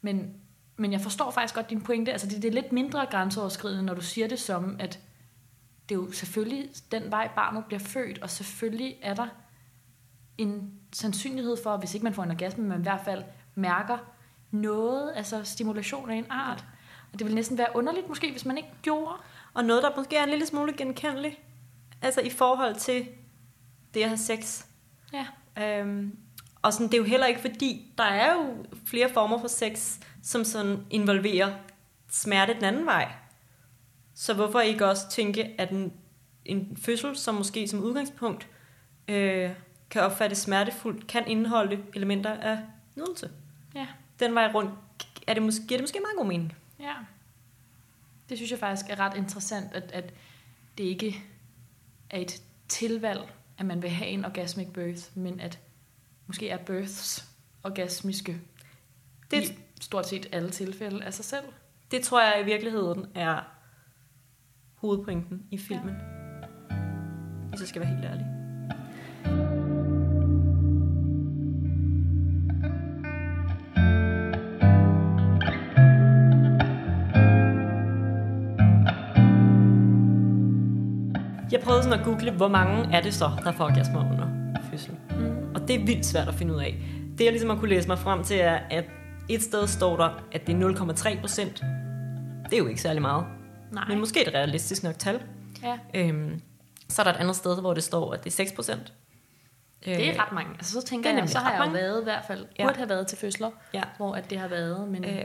Men, 0.00 0.34
men 0.82 0.92
jeg 0.92 1.00
forstår 1.00 1.30
faktisk 1.30 1.54
godt 1.54 1.70
din 1.70 1.80
pointe. 1.80 2.12
Altså 2.12 2.26
det, 2.26 2.42
det 2.42 2.48
er 2.48 2.52
lidt 2.52 2.72
mindre 2.72 3.06
grænseoverskridende, 3.06 3.82
når 3.82 3.94
du 3.94 4.00
siger 4.00 4.28
det 4.28 4.40
som, 4.40 4.76
at 4.78 5.00
det 5.88 5.94
er 5.94 5.98
jo 5.98 6.12
selvfølgelig 6.12 6.70
den 6.92 7.10
vej, 7.10 7.30
barnet 7.36 7.64
bliver 7.64 7.80
født, 7.80 8.18
og 8.18 8.30
selvfølgelig 8.30 8.96
er 9.02 9.14
der 9.14 9.26
en 10.38 10.72
sandsynlighed 10.92 11.56
for, 11.62 11.76
hvis 11.76 11.94
ikke 11.94 12.04
man 12.04 12.14
får 12.14 12.22
en 12.22 12.30
orgasme, 12.30 12.64
men 12.64 12.80
i 12.80 12.82
hvert 12.82 13.00
fald 13.04 13.24
mærker 13.54 13.98
noget, 14.50 15.12
altså 15.16 15.44
stimulation 15.44 16.10
af 16.10 16.14
en 16.14 16.26
art. 16.30 16.64
Og 17.12 17.18
det 17.18 17.24
ville 17.24 17.34
næsten 17.34 17.58
være 17.58 17.68
underligt 17.74 18.08
måske, 18.08 18.30
hvis 18.30 18.44
man 18.44 18.56
ikke 18.56 18.72
gjorde. 18.82 19.14
Og 19.54 19.64
noget, 19.64 19.82
der 19.82 19.96
måske 19.96 20.16
er 20.16 20.22
en 20.22 20.30
lille 20.30 20.46
smule 20.46 20.72
genkendeligt, 20.76 21.38
altså 22.02 22.20
i 22.20 22.30
forhold 22.30 22.74
til 22.74 23.08
det 23.94 24.02
at 24.02 24.08
have 24.08 24.18
sex. 24.18 24.64
Ja. 25.12 25.26
Øhm, 25.80 26.18
og 26.62 26.72
sådan, 26.72 26.86
det 26.86 26.94
er 26.94 26.98
jo 26.98 27.04
heller 27.04 27.26
ikke 27.26 27.40
fordi, 27.40 27.92
der 27.98 28.04
er 28.04 28.32
jo 28.32 28.66
flere 28.84 29.08
former 29.08 29.38
for 29.38 29.48
sex, 29.48 29.98
som 30.22 30.44
sådan 30.44 30.86
involverer 30.90 31.54
smerte 32.10 32.54
den 32.54 32.64
anden 32.64 32.86
vej. 32.86 33.12
Så 34.14 34.34
hvorfor 34.34 34.60
ikke 34.60 34.86
også 34.86 35.10
tænke, 35.10 35.54
at 35.58 35.70
en, 35.70 35.92
en 36.44 36.76
fødsel, 36.76 37.16
som 37.16 37.34
måske 37.34 37.68
som 37.68 37.80
udgangspunkt 37.80 38.48
øh, 39.08 39.50
kan 39.90 40.02
opfattes 40.02 40.38
smertefuldt, 40.38 41.06
kan 41.06 41.26
indeholde 41.26 41.82
elementer 41.94 42.30
af 42.30 42.58
nydelse. 42.96 43.30
Ja. 43.74 43.86
Den 44.20 44.34
vej 44.34 44.50
rundt 44.54 44.70
er 45.26 45.34
det 45.34 45.42
måske, 45.42 45.66
giver 45.66 45.78
det 45.78 45.82
måske 45.82 46.00
meget 46.00 46.16
god 46.16 46.26
mening. 46.26 46.52
Ja. 46.80 46.94
Det 48.28 48.38
synes 48.38 48.50
jeg 48.50 48.58
faktisk 48.58 48.90
er 48.90 49.00
ret 49.00 49.16
interessant, 49.16 49.72
at, 49.74 49.92
at 49.92 50.14
det 50.78 50.84
ikke 50.84 51.22
er 52.10 52.18
et 52.18 52.42
tilvalg, 52.68 53.32
at 53.58 53.66
man 53.66 53.82
vil 53.82 53.90
have 53.90 54.10
en 54.10 54.24
orgasmic 54.24 54.68
birth, 54.74 55.02
men 55.14 55.40
at 55.40 55.58
måske 56.26 56.48
er 56.48 56.56
births 56.56 57.28
orgasmiske. 57.62 58.40
Det, 59.30 59.42
I- 59.50 59.58
stort 59.80 60.08
set 60.08 60.26
alle 60.32 60.50
tilfælde 60.50 61.04
af 61.04 61.14
sig 61.14 61.24
selv. 61.24 61.44
Det 61.90 62.02
tror 62.02 62.22
jeg 62.22 62.40
i 62.40 62.44
virkeligheden 62.44 63.06
er 63.14 63.40
hovedpointen 64.74 65.42
i 65.50 65.58
filmen. 65.58 65.94
Ja. 66.70 66.76
Hvis 67.48 67.60
jeg 67.60 67.68
skal 67.68 67.80
være 67.82 67.90
helt 67.90 68.04
ærlig. 68.04 68.26
Jeg 81.52 81.60
prøvede 81.60 81.82
sådan 81.82 81.98
at 82.00 82.04
google, 82.06 82.30
hvor 82.30 82.48
mange 82.48 82.96
er 82.96 83.00
det 83.00 83.14
så, 83.14 83.30
der 83.44 83.52
får 83.52 83.64
orgasmer 83.64 84.10
under 84.12 84.41
det 85.72 85.80
er 85.80 85.84
vildt 85.86 86.06
svært 86.06 86.28
at 86.28 86.34
finde 86.34 86.54
ud 86.54 86.60
af. 86.60 86.82
Det 87.18 87.24
jeg 87.24 87.32
ligesom 87.32 87.50
har 87.50 87.56
kunne 87.56 87.68
læse 87.70 87.88
mig 87.88 87.98
frem 87.98 88.24
til 88.24 88.38
er, 88.40 88.58
at 88.70 88.84
et 89.28 89.42
sted 89.42 89.66
står 89.66 89.96
der, 89.96 90.24
at 90.32 90.46
det 90.46 90.62
er 90.62 90.68
0,3 91.14 91.20
procent. 91.20 91.62
Det 92.44 92.52
er 92.52 92.58
jo 92.58 92.66
ikke 92.66 92.80
særlig 92.82 93.02
meget. 93.02 93.24
Nej. 93.72 93.84
Men 93.88 93.98
måske 93.98 94.24
det 94.24 94.34
realistisk 94.34 94.82
nok 94.82 94.98
tal. 94.98 95.22
Ja. 95.62 95.78
Øhm, 95.94 96.40
så 96.88 97.02
er 97.02 97.04
der 97.04 97.12
et 97.12 97.16
andet 97.16 97.36
sted, 97.36 97.60
hvor 97.60 97.74
det 97.74 97.82
står, 97.82 98.12
at 98.14 98.24
det 98.24 98.30
er 98.30 98.34
6 98.34 98.52
procent. 98.52 98.92
Det 99.84 100.08
er 100.08 100.22
ret 100.26 100.32
mange. 100.32 100.50
Altså, 100.54 100.80
så 100.80 100.86
tænker 100.86 101.10
er 101.10 101.18
jeg, 101.18 101.28
så 101.28 101.38
har 101.38 101.50
jeg 101.50 101.58
jo 101.58 101.64
mange. 101.64 101.80
været 101.80 102.00
i 102.00 102.04
hvert 102.04 102.24
fald, 102.26 102.46
Ja. 102.58 102.64
burde 102.64 102.76
have 102.76 102.88
været 102.88 103.06
til 103.06 103.18
fødsler, 103.18 103.50
Ja. 103.74 103.82
hvor 103.96 104.14
at 104.14 104.30
det 104.30 104.38
har 104.38 104.48
været, 104.48 104.88
men 104.88 105.04
Øh, 105.04 105.24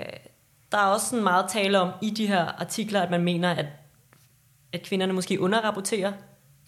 der 0.72 0.78
er 0.78 0.86
også 0.86 1.06
sådan 1.10 1.24
meget 1.24 1.46
tale 1.50 1.80
om 1.80 1.92
i 2.02 2.10
de 2.10 2.28
her 2.28 2.46
artikler, 2.46 3.02
at 3.02 3.12
man 3.12 3.24
mener, 3.24 3.52
at, 3.52 3.66
at 4.74 4.84
kvinderne 4.84 5.14
måske 5.14 5.40
underrapporterer, 5.42 6.14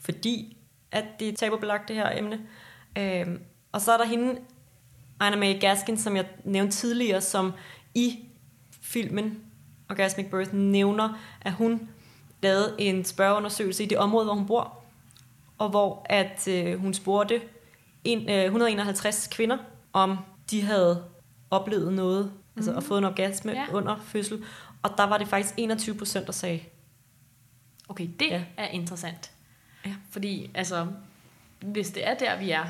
fordi 0.06 0.58
at 0.92 1.06
det 1.20 1.30
er 1.30 1.34
tabubelagt 1.34 1.88
det 1.88 1.96
her 1.96 2.10
emne. 2.18 2.40
Øh, 2.98 3.28
og 3.72 3.82
så 3.82 3.92
er 3.94 3.98
der 3.98 4.06
hende, 4.06 4.40
Ina 5.28 5.36
Mae 5.36 5.60
Gaskin, 5.60 5.98
som 5.98 6.16
jeg 6.16 6.26
nævnte 6.44 6.78
tidligere, 6.78 7.22
som 7.22 7.54
i 7.96 8.20
filmen 8.82 9.42
Orgasmic 9.90 10.26
Birth 10.32 10.54
nævner, 10.54 11.20
at 11.42 11.54
hun 11.54 11.90
lavede 12.42 12.76
en 12.80 13.06
spørgeundersøgelse 13.06 13.84
i 13.84 13.88
det 13.88 13.98
område, 13.98 14.26
hvor 14.26 14.34
hun 14.34 14.46
bor, 14.46 14.80
og 15.58 15.70
hvor 15.70 16.06
at 16.10 16.48
øh, 16.48 16.80
hun 16.80 16.94
spurgte 16.94 17.42
en, 18.04 18.30
øh, 18.30 18.44
151 18.46 19.28
kvinder, 19.32 19.58
om 19.94 20.18
de 20.52 20.62
havde 20.62 21.04
oplevet 21.52 21.94
noget, 21.94 22.26
mm. 22.26 22.32
altså 22.56 22.74
at 22.74 22.84
få 22.84 22.98
en 22.98 23.04
orgasme 23.04 23.52
ja. 23.52 23.66
under 23.72 23.96
fødsel, 24.04 24.44
og 24.84 24.90
der 24.98 25.04
var 25.04 25.18
det 25.18 25.28
faktisk 25.28 25.54
21 25.58 25.96
procent, 25.98 26.26
der 26.26 26.32
sagde, 26.34 26.60
okay, 27.90 28.08
det 28.20 28.28
Ja. 28.30 28.44
er 28.58 28.68
interessant. 28.68 29.32
Ja. 29.86 29.92
Fordi, 30.12 30.52
altså, 30.54 30.88
hvis 31.62 31.90
det 31.90 32.08
er 32.08 32.14
der, 32.14 32.40
vi 32.40 32.52
er, 32.52 32.66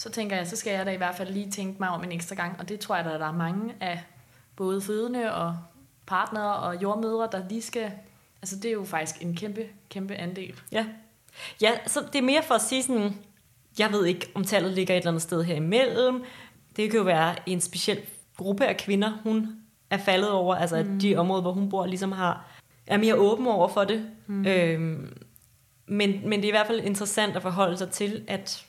så 0.00 0.10
tænker 0.10 0.36
jeg, 0.36 0.46
så 0.46 0.56
skal 0.56 0.72
jeg 0.72 0.86
da 0.86 0.90
i 0.90 0.96
hvert 0.96 1.14
fald 1.14 1.32
lige 1.32 1.50
tænke 1.50 1.76
mig 1.78 1.88
om 1.88 2.04
en 2.04 2.12
ekstra 2.12 2.34
gang, 2.34 2.56
og 2.58 2.68
det 2.68 2.80
tror 2.80 2.96
jeg, 2.96 3.04
der 3.04 3.18
der 3.18 3.26
er 3.26 3.32
mange 3.32 3.74
af 3.80 4.02
både 4.56 4.80
fødende 4.80 5.34
og 5.34 5.56
partnere 6.06 6.56
og 6.56 6.82
jordmødre, 6.82 7.28
der 7.32 7.48
lige 7.48 7.62
skal, 7.62 7.92
altså 8.42 8.56
det 8.56 8.64
er 8.64 8.72
jo 8.72 8.84
faktisk 8.84 9.22
en 9.22 9.36
kæmpe, 9.36 9.66
kæmpe 9.88 10.14
andel. 10.14 10.60
Ja. 10.72 10.86
Ja, 11.60 11.70
så 11.86 12.00
det 12.12 12.18
er 12.18 12.22
mere 12.22 12.42
for 12.42 12.54
at 12.54 12.62
sige 12.62 12.82
sådan, 12.82 13.14
jeg 13.78 13.92
ved 13.92 14.06
ikke, 14.06 14.30
om 14.34 14.44
tallet 14.44 14.72
ligger 14.72 14.94
et 14.94 14.98
eller 14.98 15.10
andet 15.10 15.22
sted 15.22 15.44
her 15.44 15.54
imellem. 15.54 16.24
Det 16.76 16.90
kan 16.90 16.98
jo 16.98 17.04
være 17.04 17.34
en 17.46 17.60
speciel 17.60 18.00
gruppe 18.36 18.66
af 18.66 18.76
kvinder, 18.76 19.18
hun 19.22 19.56
er 19.90 19.98
faldet 19.98 20.30
over, 20.30 20.54
altså 20.54 20.82
mm. 20.82 21.00
de 21.00 21.16
områder, 21.16 21.42
hvor 21.42 21.52
hun 21.52 21.70
bor, 21.70 21.86
ligesom 21.86 22.12
har, 22.12 22.46
er 22.86 22.96
mere 22.96 23.14
åben 23.14 23.46
over 23.46 23.68
for 23.68 23.84
det. 23.84 24.10
Mm. 24.26 24.46
Øhm, 24.46 25.16
men, 25.86 26.28
men 26.28 26.40
det 26.40 26.44
er 26.44 26.48
i 26.48 26.56
hvert 26.56 26.66
fald 26.66 26.80
interessant 26.80 27.36
at 27.36 27.42
forholde 27.42 27.76
sig 27.76 27.90
til, 27.90 28.24
at 28.28 28.66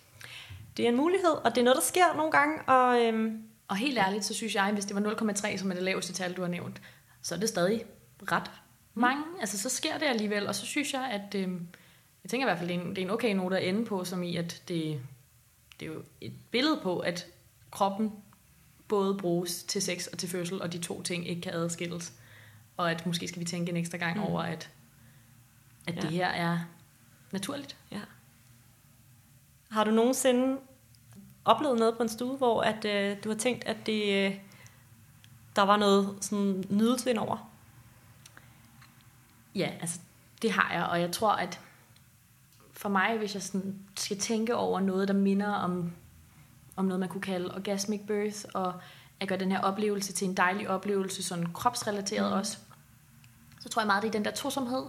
det 0.77 0.85
er 0.85 0.89
en 0.89 0.95
mulighed, 0.97 1.29
og 1.29 1.51
det 1.55 1.57
er 1.57 1.63
noget, 1.63 1.75
der 1.75 1.81
sker 1.83 2.15
nogle 2.15 2.31
gange, 2.31 2.61
og 2.61 3.01
øhm, 3.05 3.43
Og 3.67 3.77
helt 3.77 3.97
ærligt, 3.97 4.25
så 4.25 4.33
synes 4.33 4.55
jeg, 4.55 4.71
hvis 4.73 4.85
det 4.85 4.95
var 4.95 5.31
0,3, 5.33 5.57
som 5.57 5.71
er 5.71 5.75
det 5.75 5.83
laveste 5.83 6.13
tal, 6.13 6.33
du 6.33 6.41
har 6.41 6.49
nævnt, 6.49 6.81
så 7.21 7.35
er 7.35 7.39
det 7.39 7.49
stadig 7.49 7.85
ret 8.31 8.51
mange. 8.93 9.23
Altså, 9.39 9.57
så 9.59 9.69
sker 9.69 9.97
det 9.97 10.05
alligevel, 10.05 10.47
og 10.47 10.55
så 10.55 10.65
synes 10.65 10.93
jeg, 10.93 11.03
at... 11.11 11.35
Øh, 11.35 11.49
jeg 12.23 12.29
tænker 12.29 12.47
i 12.47 12.49
hvert 12.49 12.57
fald, 12.57 12.69
det 12.69 12.75
er 12.77 12.81
en, 12.81 12.89
det 12.89 12.97
er 12.97 13.01
en 13.01 13.09
okay 13.09 13.33
note 13.35 13.57
at 13.59 13.67
ende 13.67 13.85
på, 13.85 14.03
som 14.05 14.23
i, 14.23 14.35
at 14.35 14.63
det, 14.67 15.01
det 15.79 15.87
er 15.87 15.93
jo 15.93 16.03
et 16.21 16.33
billede 16.51 16.79
på, 16.83 16.99
at 16.99 17.27
kroppen 17.71 18.11
både 18.87 19.17
bruges 19.17 19.63
til 19.63 19.81
sex 19.81 20.07
og 20.07 20.17
til 20.17 20.29
fødsel, 20.29 20.61
og 20.61 20.73
de 20.73 20.77
to 20.77 21.01
ting 21.01 21.27
ikke 21.27 21.41
kan 21.41 21.53
adskilles. 21.53 22.13
Og 22.77 22.91
at 22.91 23.05
måske 23.05 23.27
skal 23.27 23.39
vi 23.39 23.45
tænke 23.45 23.69
en 23.69 23.77
ekstra 23.77 23.97
gang 23.97 24.17
Mm. 24.17 24.23
mm. 24.23 24.27
over, 24.29 24.41
at, 24.41 24.69
at 25.87 25.95
Ja. 25.95 26.01
det 26.01 26.09
her 26.11 26.27
er 26.27 26.59
naturligt. 27.31 27.77
ja. 27.91 27.99
Har 29.71 29.83
du 29.83 29.91
nogensinde 29.91 30.57
oplevet 31.45 31.79
noget 31.79 31.97
på 31.97 32.03
en 32.03 32.09
stue, 32.09 32.37
hvor 32.37 32.61
at, 32.61 32.85
øh, 32.85 33.17
du 33.23 33.29
har 33.29 33.35
tænkt, 33.37 33.63
at 33.65 33.77
det, 33.85 34.25
øh, 34.25 34.39
der 35.55 35.61
var 35.61 35.77
noget 35.77 36.17
sådan 36.21 36.63
nydelse 36.69 37.09
indover? 37.09 37.51
Ja, 39.55 39.71
altså 39.81 39.99
det 40.41 40.51
har 40.51 40.73
jeg, 40.73 40.85
og 40.85 41.01
jeg 41.01 41.11
tror, 41.11 41.31
at 41.31 41.59
for 42.73 42.89
mig, 42.89 43.17
hvis 43.17 43.33
jeg 43.33 43.41
sådan 43.41 43.79
skal 43.97 44.19
tænke 44.19 44.55
over 44.55 44.79
noget, 44.79 45.07
der 45.07 45.13
minder 45.13 45.53
om, 45.53 45.91
om 46.75 46.85
noget, 46.85 46.99
man 46.99 47.09
kunne 47.09 47.21
kalde 47.21 47.55
orgasmic 47.55 48.01
birth, 48.07 48.45
og 48.53 48.73
at 49.19 49.27
gøre 49.27 49.39
den 49.39 49.51
her 49.51 49.59
oplevelse 49.61 50.13
til 50.13 50.27
en 50.27 50.37
dejlig 50.37 50.69
oplevelse, 50.69 51.23
sådan 51.23 51.53
kropsrelateret 51.53 52.25
Mm. 52.29 52.33
mm. 52.33 52.39
også, 52.39 52.57
så 53.59 53.69
tror 53.69 53.81
jeg 53.81 53.87
meget, 53.87 54.03
det 54.03 54.07
er 54.07 54.11
den 54.13 54.25
der 54.25 54.31
tosomhed, 54.31 54.83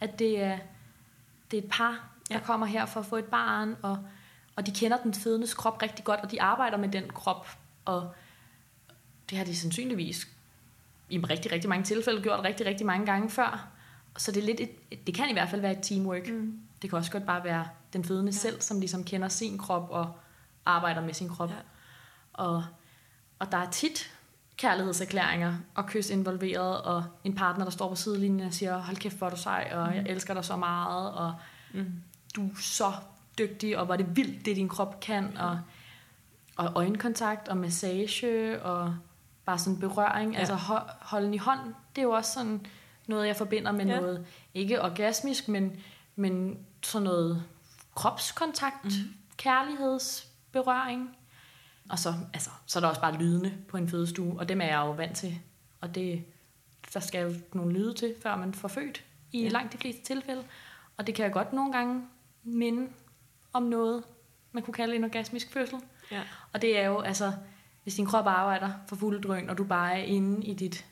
at 0.00 0.18
det 0.18 0.42
er, 0.42 0.58
det 1.50 1.58
er 1.58 1.62
et 1.62 1.68
par, 1.70 2.08
der 2.28 2.34
Ja. 2.38 2.40
kommer 2.44 2.66
her 2.66 2.86
for 2.86 3.00
at 3.00 3.06
få 3.06 3.16
et 3.16 3.24
barn, 3.24 3.76
og, 3.82 3.98
og 4.56 4.66
de 4.66 4.72
kender 4.72 4.96
den 4.96 5.14
fødendes 5.14 5.54
krop 5.54 5.82
rigtig 5.82 6.04
godt, 6.04 6.20
og 6.20 6.30
de 6.30 6.42
arbejder 6.42 6.76
med 6.76 6.88
den 6.88 7.08
krop, 7.08 7.48
og 7.84 8.14
det 9.30 9.38
har 9.38 9.44
de 9.44 9.56
sandsynligvis 9.56 10.28
i 11.08 11.18
rigtig, 11.18 11.52
rigtig 11.52 11.68
mange 11.68 11.84
tilfælde 11.84 12.22
gjort 12.22 12.44
rigtig, 12.44 12.66
rigtig 12.66 12.86
mange 12.86 13.06
gange 13.06 13.30
før. 13.30 13.68
Så 14.16 14.32
det 14.32 14.42
er 14.42 14.46
lidt 14.46 14.60
et, 14.60 15.06
det 15.06 15.14
kan 15.14 15.30
i 15.30 15.32
hvert 15.32 15.48
fald 15.48 15.60
være 15.60 15.72
et 15.72 15.82
teamwork. 15.82 16.28
Mm. 16.28 16.60
Det 16.82 16.90
kan 16.90 16.98
også 16.98 17.12
godt 17.12 17.26
bare 17.26 17.44
være 17.44 17.68
den 17.92 18.04
fødende 18.04 18.32
ja. 18.32 18.38
selv, 18.38 18.60
som 18.60 18.80
ligesom 18.80 19.04
kender 19.04 19.28
sin 19.28 19.58
krop 19.58 19.90
og 19.90 20.12
arbejder 20.66 21.00
med 21.00 21.14
sin 21.14 21.28
krop. 21.28 21.50
Ja. 21.50 21.56
Og, 22.32 22.64
og 23.38 23.52
der 23.52 23.58
er 23.58 23.70
tit 23.70 24.12
kærlighedserklæringer 24.56 25.54
og 25.74 25.86
kys 25.86 26.10
involveret, 26.10 26.82
og 26.82 27.04
en 27.24 27.34
partner, 27.34 27.64
der 27.64 27.72
står 27.72 27.88
på 27.88 27.94
sidelinjen 27.94 28.46
og 28.46 28.54
siger, 28.54 28.78
hold 28.78 28.96
kæft, 28.96 29.16
hvor 29.16 29.26
er 29.26 29.30
du 29.30 29.36
sej, 29.36 29.70
og 29.74 29.88
mm. 29.88 29.94
jeg 29.94 30.04
elsker 30.06 30.34
dig 30.34 30.44
så 30.44 30.56
meget, 30.56 31.12
og 31.12 31.34
Mm. 31.74 31.92
du 32.36 32.46
er 32.46 32.54
så 32.60 32.92
dygtig, 33.38 33.78
og 33.78 33.84
hvor 33.84 33.94
er 33.94 33.98
det 33.98 34.16
vildt, 34.16 34.46
det 34.46 34.56
din 34.56 34.68
krop 34.68 35.00
kan, 35.00 35.36
og, 35.38 35.60
og 36.56 36.72
øjenkontakt, 36.74 37.48
og 37.48 37.56
massage, 37.56 38.62
og 38.62 38.96
bare 39.44 39.58
sådan 39.58 39.78
berøring, 39.80 40.32
Ja. 40.32 40.38
altså 40.38 40.54
ho- 40.54 40.92
holden 41.00 41.34
i 41.34 41.38
hånd, 41.38 41.60
det 41.96 42.02
er 42.02 42.06
jo 42.06 42.10
også 42.10 42.32
sådan 42.32 42.66
noget, 43.06 43.26
jeg 43.26 43.36
forbinder 43.36 43.72
med 43.72 43.86
Ja. 43.86 44.00
noget, 44.00 44.26
ikke 44.54 44.82
orgasmisk, 44.82 45.48
men, 45.48 45.76
men 46.16 46.58
sådan 46.82 47.04
noget 47.04 47.44
kropskontakt, 47.94 48.84
mm. 48.84 48.90
kærlighedsberøring, 49.36 51.16
og 51.90 51.98
så, 51.98 52.14
altså, 52.34 52.50
så 52.66 52.78
er 52.78 52.80
der 52.80 52.88
også 52.88 53.00
bare 53.00 53.16
lydene 53.18 53.54
på 53.68 53.76
en 53.76 53.88
fødestue, 53.88 54.38
og 54.38 54.48
dem 54.48 54.60
er 54.60 54.64
jeg 54.66 54.76
jo 54.78 54.90
vant 54.90 55.16
til, 55.16 55.38
og 55.80 55.94
det, 55.94 56.24
der 56.94 57.00
skal 57.00 57.22
jo 57.32 57.34
nogle 57.52 57.72
lyde 57.72 57.94
til, 57.94 58.14
før 58.22 58.36
man 58.36 58.54
får 58.54 58.68
født, 58.68 59.04
i 59.32 59.42
ja. 59.42 59.48
langt 59.48 59.72
de 59.72 59.78
fleste 59.78 60.02
tilfælde, 60.02 60.44
og 60.96 61.06
det 61.06 61.14
kan 61.14 61.24
jeg 61.24 61.32
godt 61.32 61.52
nogle 61.52 61.72
gange 61.72 62.02
minde 62.42 62.88
om 63.52 63.62
noget, 63.62 64.04
man 64.52 64.62
kunne 64.62 64.74
kalde 64.74 64.96
en 64.96 65.04
orgasmisk 65.04 65.52
fødsel. 65.52 65.78
Ja. 66.10 66.22
Og 66.52 66.62
det 66.62 66.78
er 66.78 66.86
jo, 66.86 67.00
altså, 67.00 67.32
hvis 67.82 67.94
din 67.94 68.06
krop 68.06 68.26
arbejder 68.26 68.70
for 68.88 68.96
fuld 68.96 69.22
drøn, 69.22 69.50
og 69.50 69.58
du 69.58 69.64
bare 69.64 70.00
er 70.00 70.04
inde 70.04 70.46
i 70.46 70.54
dit 70.54 70.86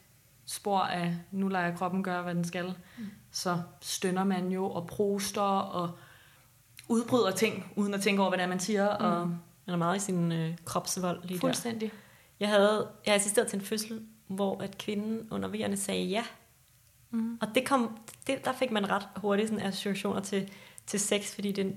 spor 0.47 0.81
af, 0.81 1.17
nu 1.31 1.49
lader 1.49 1.77
kroppen 1.77 2.03
gøre, 2.03 2.23
hvad 2.23 2.35
den 2.35 2.45
skal, 2.45 2.75
mm. 2.99 3.07
så 3.31 3.63
stønner 3.81 4.25
man 4.25 4.53
jo 4.53 4.71
og 4.71 4.87
proster 4.87 5.43
og 5.43 5.99
udbryder 6.89 7.31
ting, 7.31 7.73
uden 7.77 7.95
at 7.95 8.01
tænke 8.01 8.23
over, 8.23 8.31
hvad 8.31 8.39
er, 8.39 8.49
man 8.49 8.61
siger, 8.61 8.99
mm. 8.99 9.05
og 9.05 9.27
Man 9.67 9.75
er 9.75 9.77
meget 9.77 9.97
i 9.97 10.01
sin 10.01 10.33
øh, 10.33 10.57
kropsvold 10.65 11.23
lige 11.23 11.35
der. 11.35 11.41
fuldstændig. 11.41 11.93
Jeg 12.41 12.49
havde 12.49 12.89
jeg 13.07 13.15
assisteret 13.15 13.49
til 13.49 13.59
en 13.59 13.65
fødsel, 13.65 14.07
hvor 14.27 14.63
at 14.63 14.79
kvinden 14.79 15.29
under 15.31 15.49
vejerne 15.49 15.77
sagde 15.77 16.05
ja. 16.05 16.25
Mm. 17.11 17.39
Og 17.41 17.49
det 17.55 17.67
kom, 17.67 17.99
det, 18.27 18.45
der 18.45 18.53
fik 18.53 18.71
man 18.71 18.91
ret 18.91 19.09
hurtigt 19.17 19.49
sådan 19.49 19.67
associationer 19.67 20.21
til, 20.21 20.51
til 20.87 21.01
sex, 21.01 21.35
fordi 21.35 21.53
det, 21.53 21.77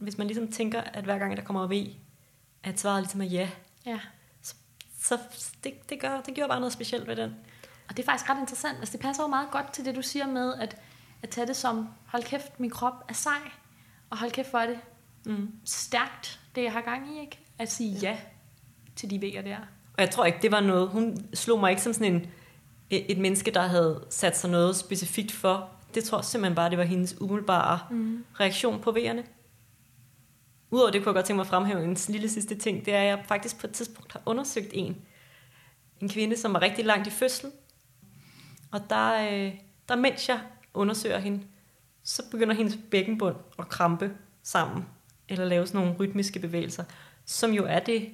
hvis 0.00 0.18
man 0.18 0.26
ligesom 0.26 0.52
tænker, 0.52 0.80
at 0.80 1.04
hver 1.04 1.18
gang 1.18 1.36
der 1.36 1.42
kommer 1.44 1.66
ved, 1.66 1.86
at 2.62 2.80
svaret 2.80 3.02
ligesom 3.02 3.20
er 3.20 3.24
ja, 3.24 3.48
Ja. 3.86 3.98
så 5.00 5.18
det, 5.64 5.90
det, 5.90 6.00
gør, 6.00 6.20
det 6.20 6.34
gjorde 6.34 6.48
bare 6.48 6.60
noget 6.60 6.72
specielt 6.72 7.06
ved 7.08 7.16
den. 7.16 7.34
Og 7.88 7.96
det 7.96 8.02
er 8.02 8.06
faktisk 8.06 8.30
ret 8.30 8.40
interessant. 8.40 8.78
Altså, 8.78 8.92
det 8.92 9.00
passer 9.00 9.22
jo 9.22 9.26
meget 9.26 9.50
godt 9.50 9.72
til 9.72 9.84
det, 9.84 9.96
du 9.96 10.02
siger 10.02 10.26
med, 10.26 10.54
at, 10.54 10.76
at 11.22 11.28
tage 11.28 11.46
det 11.46 11.56
som, 11.56 11.88
hold 12.06 12.22
kæft, 12.22 12.60
min 12.60 12.70
krop 12.70 13.04
er 13.08 13.12
sej, 13.14 13.38
og 14.10 14.18
hold 14.18 14.30
kæft 14.30 14.50
for 14.50 14.58
det 14.58 14.78
Mm. 15.24 15.48
stærkt, 15.64 16.40
det 16.54 16.62
jeg 16.62 16.72
har 16.72 16.80
gang 16.80 17.16
i, 17.16 17.20
ikke? 17.20 17.38
At 17.58 17.72
sige 17.72 17.98
ja 18.02 18.16
til 18.96 19.10
de 19.10 19.20
vejer 19.20 19.42
der. 19.42 19.56
Og 19.96 20.02
jeg 20.02 20.10
tror 20.10 20.24
ikke, 20.24 20.38
det 20.42 20.52
var 20.52 20.60
noget, 20.60 20.88
hun 20.88 21.28
slog 21.34 21.60
mig 21.60 21.70
ikke 21.70 21.82
som 21.82 21.92
sådan 21.92 22.14
en, 22.14 22.26
et, 22.90 23.12
et 23.12 23.18
menneske, 23.18 23.50
der 23.50 23.62
havde 23.62 24.04
sat 24.10 24.38
sig 24.38 24.50
noget 24.50 24.76
specifikt 24.76 25.32
for. 25.32 25.70
Det 25.94 26.04
tror 26.04 26.18
jeg 26.18 26.24
simpelthen 26.24 26.54
bare, 26.54 26.70
det 26.70 26.78
var 26.78 26.84
hendes 26.84 27.20
umiddelbare 27.20 27.78
Mm. 27.90 28.24
reaktion 28.40 28.80
på 28.80 28.90
V'erne. 28.90 29.22
Udover 30.70 30.90
det 30.90 31.00
kunne 31.02 31.08
jeg 31.10 31.14
godt 31.14 31.26
tænke 31.26 31.36
mig 31.36 31.42
at 31.44 31.48
fremhæve 31.48 31.84
en 31.84 31.96
lille 32.08 32.28
sidste 32.28 32.54
ting, 32.54 32.84
det 32.84 32.94
er, 32.94 33.00
at 33.00 33.06
jeg 33.06 33.24
faktisk 33.28 33.60
på 33.60 33.66
et 33.66 33.72
tidspunkt 33.72 34.12
har 34.12 34.22
undersøgt 34.26 34.68
en, 34.72 34.96
en 36.00 36.08
kvinde, 36.08 36.36
som 36.36 36.52
var 36.52 36.62
rigtig 36.62 36.84
langt 36.84 37.06
i 37.06 37.10
fødsel. 37.10 37.50
Og 38.72 38.80
der, 38.90 39.14
øh, 39.32 39.54
der 39.88 39.96
mens 39.96 40.28
jeg 40.28 40.40
undersøger 40.74 41.18
hende, 41.18 41.44
så 42.02 42.22
begynder 42.30 42.54
hendes 42.54 42.78
bækkenbund 42.90 43.36
at 43.58 43.68
krampe 43.68 44.12
sammen, 44.42 44.84
eller 45.28 45.44
lave 45.44 45.66
sådan 45.66 45.80
nogle 45.80 45.96
rytmiske 46.00 46.38
bevægelser, 46.38 46.84
som 47.24 47.50
jo 47.50 47.64
er 47.64 47.78
det, 47.80 48.08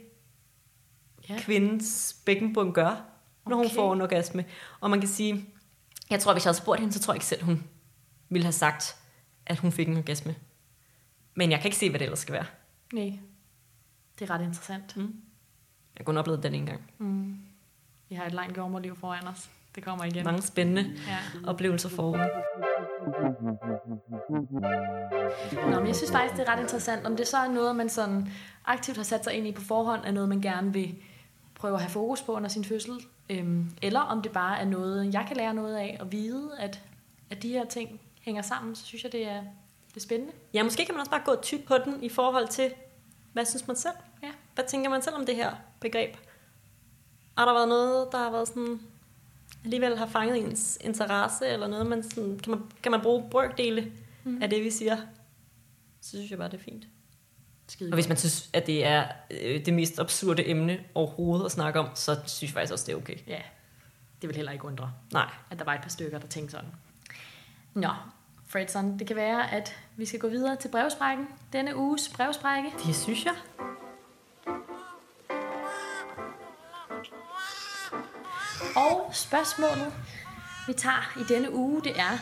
Ja. 1.29 1.39
kvindens 1.39 2.17
bækkenbund 2.27 2.73
gør, 2.73 3.05
når 3.47 3.57
hun 3.57 3.65
Okay. 3.67 3.75
får 3.75 3.93
en 3.93 4.01
orgasme. 4.01 4.45
Og 4.81 4.91
man 4.91 5.01
kan 5.01 5.09
sige, 5.09 5.45
jeg 6.11 6.21
tror, 6.21 6.33
hvis 6.33 6.45
jeg 6.45 6.49
havde 6.51 6.59
spurgt 6.63 6.81
hende, 6.81 6.95
så 6.95 7.01
tror 7.01 7.13
jeg 7.13 7.17
ikke 7.17 7.27
selv, 7.27 7.43
hun 7.43 7.65
ville 8.29 8.45
have 8.45 8.53
sagt, 8.53 8.97
at 9.47 9.59
hun 9.59 9.73
fik 9.73 9.89
en 9.89 9.97
orgasme. 9.97 10.35
Men 11.35 11.51
jeg 11.51 11.59
kan 11.61 11.67
ikke 11.69 11.77
se, 11.77 11.91
hvad 11.91 11.99
det 11.99 12.05
ellers 12.05 12.19
skal 12.19 12.33
være. 12.33 12.45
Nej. 12.93 13.19
Det 14.19 14.31
er 14.31 14.35
ret 14.35 14.43
interessant. 14.43 14.97
Jeg 14.97 15.05
har 15.97 16.05
kun 16.05 16.17
oplevet 16.17 16.43
den 16.43 16.55
en 16.55 16.67
gang. 16.67 16.91
Mm. 16.99 17.37
Vi 18.09 18.15
har 18.15 18.25
et 18.27 18.33
langt 18.33 18.57
jordmorliv 18.57 18.97
foran 18.97 19.27
os. 19.27 19.51
Det 19.75 19.85
kommer 19.85 20.05
igen. 20.05 20.25
Mange 20.25 20.43
spændende 20.43 20.83
Ja. 21.07 21.19
oplevelser 21.47 21.89
forude. 21.89 22.29
Nå, 25.71 25.79
men 25.79 25.87
jeg 25.87 25.97
synes 25.97 26.13
faktisk, 26.13 26.37
det 26.41 26.49
er 26.49 26.53
ret 26.53 26.61
interessant, 26.61 27.07
om 27.07 27.17
det 27.17 27.27
så 27.29 27.37
er 27.37 27.49
noget, 27.49 27.77
man 27.77 27.89
sådan 27.89 28.29
aktivt 28.65 28.97
har 28.97 29.05
sat 29.05 29.25
sig 29.25 29.33
ind 29.35 29.47
i 29.47 29.53
på 29.53 29.61
forhånd, 29.63 30.01
er 30.05 30.11
noget, 30.13 30.29
man 30.29 30.41
gerne 30.41 30.73
vil 30.73 30.95
prøve 31.55 31.75
at 31.75 31.81
have 31.81 31.91
fokus 31.91 32.23
på 32.23 32.33
under 32.33 32.49
sin 32.49 32.65
fødsel, 32.65 32.93
øhm, 33.31 33.71
eller 33.83 34.01
om 34.01 34.23
det 34.23 34.33
bare 34.33 34.59
er 34.61 34.65
noget, 34.65 35.15
jeg 35.15 35.25
kan 35.29 35.37
lære 35.37 35.55
noget 35.55 35.77
af, 35.77 35.97
og 36.01 36.13
vide, 36.13 36.51
at, 36.59 36.83
at 37.31 37.43
de 37.43 37.49
her 37.49 37.65
ting 37.65 38.01
hænger 38.21 38.43
sammen, 38.43 38.75
så 38.75 38.85
synes 38.85 39.05
jeg, 39.05 39.13
det 39.13 39.29
er, 39.29 39.43
det 39.95 40.01
er 40.01 40.05
spændende. 40.05 40.33
Ja, 40.55 40.63
måske 40.63 40.85
kan 40.85 40.95
man 40.95 41.01
også 41.01 41.11
bare 41.11 41.23
gå 41.25 41.37
tyk 41.43 41.67
på 41.67 41.79
den 41.85 42.03
i 42.03 42.09
forhold 42.09 42.49
til, 42.49 42.71
hvad 43.33 43.45
synes 43.45 43.67
man 43.67 43.77
selv? 43.77 43.95
Ja. 44.23 44.31
Hvad 44.55 44.65
tænker 44.69 44.91
man 44.91 45.03
selv 45.03 45.15
om 45.15 45.27
det 45.27 45.37
her 45.37 45.55
begreb? 45.81 46.17
Har 47.39 47.45
der 47.45 47.53
været 47.53 47.69
noget, 47.69 48.09
der 48.13 48.19
har 48.19 48.31
været 48.31 48.49
sådan, 48.49 48.81
alligevel 49.65 49.99
har 49.99 50.07
fanget 50.07 50.37
ens 50.37 50.79
interesse, 50.81 51.47
eller 51.47 51.67
noget, 51.67 51.87
man 51.87 52.03
sådan, 52.03 52.39
kan, 52.39 52.51
man, 52.51 52.63
kan 52.83 52.93
man 52.93 53.01
bruge 53.01 53.31
brøkdele 53.31 53.93
mm. 54.25 54.43
af 54.43 54.51
det, 54.51 54.65
vi 54.65 54.71
siger? 54.71 54.97
Så 56.01 56.11
synes 56.11 56.31
jeg 56.31 56.39
bare, 56.39 56.51
det 56.51 56.61
er 56.61 56.65
fint. 56.65 56.87
Skide 57.69 57.91
Og 57.91 57.95
hvis 57.95 58.09
man 58.09 58.17
synes, 58.17 58.51
at 58.53 58.67
det 58.67 58.85
er 58.85 59.09
øh, 59.31 59.67
det 59.67 59.75
mest 59.75 59.99
absurde 59.99 60.49
emne 60.49 60.85
overhovedet 60.95 61.45
at 61.45 61.53
snakke 61.53 61.81
om, 61.81 61.89
så 61.95 62.21
synes 62.27 62.43
jeg 62.43 62.51
faktisk 62.51 62.73
også, 62.73 62.87
det 62.87 62.93
er 62.93 62.97
okay. 62.97 63.17
Ja, 63.27 63.41
det 64.23 64.29
vil 64.29 64.37
heller 64.37 64.53
ikke 64.53 64.65
undre, 64.65 64.93
Nej. 65.13 65.31
at 65.51 65.59
der 65.59 65.65
var 65.65 65.75
et 65.75 65.83
par 65.83 65.89
stykker, 65.89 66.19
der 66.19 66.27
tænkte 66.27 66.51
sådan. 66.51 66.71
Nå, 67.75 67.89
Fredson, 68.55 68.99
det 68.99 69.07
kan 69.07 69.17
være, 69.17 69.53
at 69.53 69.77
vi 69.97 70.07
skal 70.07 70.21
gå 70.21 70.29
videre 70.29 70.57
til 70.57 70.69
brevsprækken. 70.69 71.29
Denne 71.53 71.77
uges 71.77 72.09
brevsprække. 72.09 72.69
Det 72.87 72.97
synes 72.97 73.25
jeg. 73.25 73.35
Og 78.77 79.11
spørgsmålet, 79.13 79.93
vi 80.67 80.73
tager 80.73 81.19
i 81.21 81.35
denne 81.35 81.55
uge, 81.55 81.83
det 81.83 82.01
er, 82.01 82.19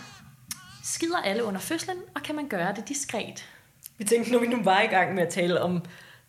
skider 0.85 1.19
alle 1.19 1.45
under 1.45 1.61
fødslen, 1.61 1.97
og 2.15 2.23
kan 2.23 2.35
man 2.35 2.49
gøre 2.49 2.75
det 2.75 2.89
diskret? 2.89 3.49
Vi 3.99 4.05
tænkte, 4.05 4.33
når 4.33 4.39
vi 4.39 4.47
nu 4.47 4.63
var 4.63 4.81
i 4.81 4.87
gang 4.87 5.15
med 5.15 5.23
at 5.23 5.33
tale 5.33 5.61
om 5.61 5.85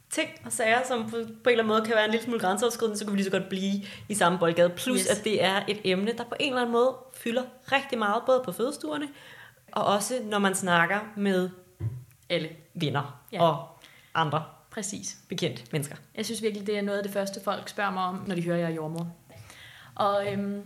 ting 0.10 0.30
og 0.46 0.52
sager, 0.52 0.84
som 0.88 1.04
på, 1.04 1.10
på 1.10 1.18
en 1.18 1.26
eller 1.26 1.63
anden 1.63 1.68
måde 1.68 1.86
kan 1.86 1.96
være 1.96 2.06
en 2.06 2.12
lille 2.12 2.24
smule 2.24 2.39
grænseoverskridende, 2.39 2.98
så 2.98 3.06
kunne 3.06 3.12
vi 3.12 3.18
lige 3.18 3.32
så 3.32 3.38
godt 3.39 3.50
blive 3.50 3.84
i 4.10 4.16
samme 4.16 4.39
boldgade. 4.39 4.70
Plus, 4.70 5.00
yes. 5.00 5.08
at 5.08 5.24
det 5.24 5.44
er 5.44 5.62
et 5.68 5.80
emne, 5.84 6.13
der 6.18 6.24
på 6.24 6.36
en 6.39 6.50
eller 6.50 6.62
anden 6.62 6.74
måde 6.74 6.96
fylder 7.13 7.44
rigtig 7.72 8.00
meget, 8.00 8.24
både 8.26 8.42
på 8.46 8.52
fødestuerne, 8.52 9.08
og 9.73 9.86
også 9.86 10.21
når 10.23 10.39
man 10.39 10.55
snakker 10.55 10.99
med 11.17 11.49
Alle. 12.29 12.49
venner 12.73 13.23
Ja. 13.31 13.41
og 13.43 13.67
andre 14.13 14.43
Præcis. 14.71 15.17
bekendte 15.29 15.63
mennesker. 15.71 15.95
Jeg 16.15 16.25
synes 16.25 16.41
virkelig, 16.41 16.67
det 16.67 16.77
er 16.77 16.81
noget 16.81 16.97
af 16.97 17.03
det 17.03 17.13
første, 17.13 17.41
folk 17.43 17.69
spørger 17.69 17.91
mig 17.91 18.03
om, 18.03 18.23
når 18.27 18.36
de 18.36 18.41
hører, 18.43 18.57
jeg 18.57 18.71
er 18.71 18.75
jordmor. 18.75 19.13
Og 19.95 20.33
øhm, 20.33 20.62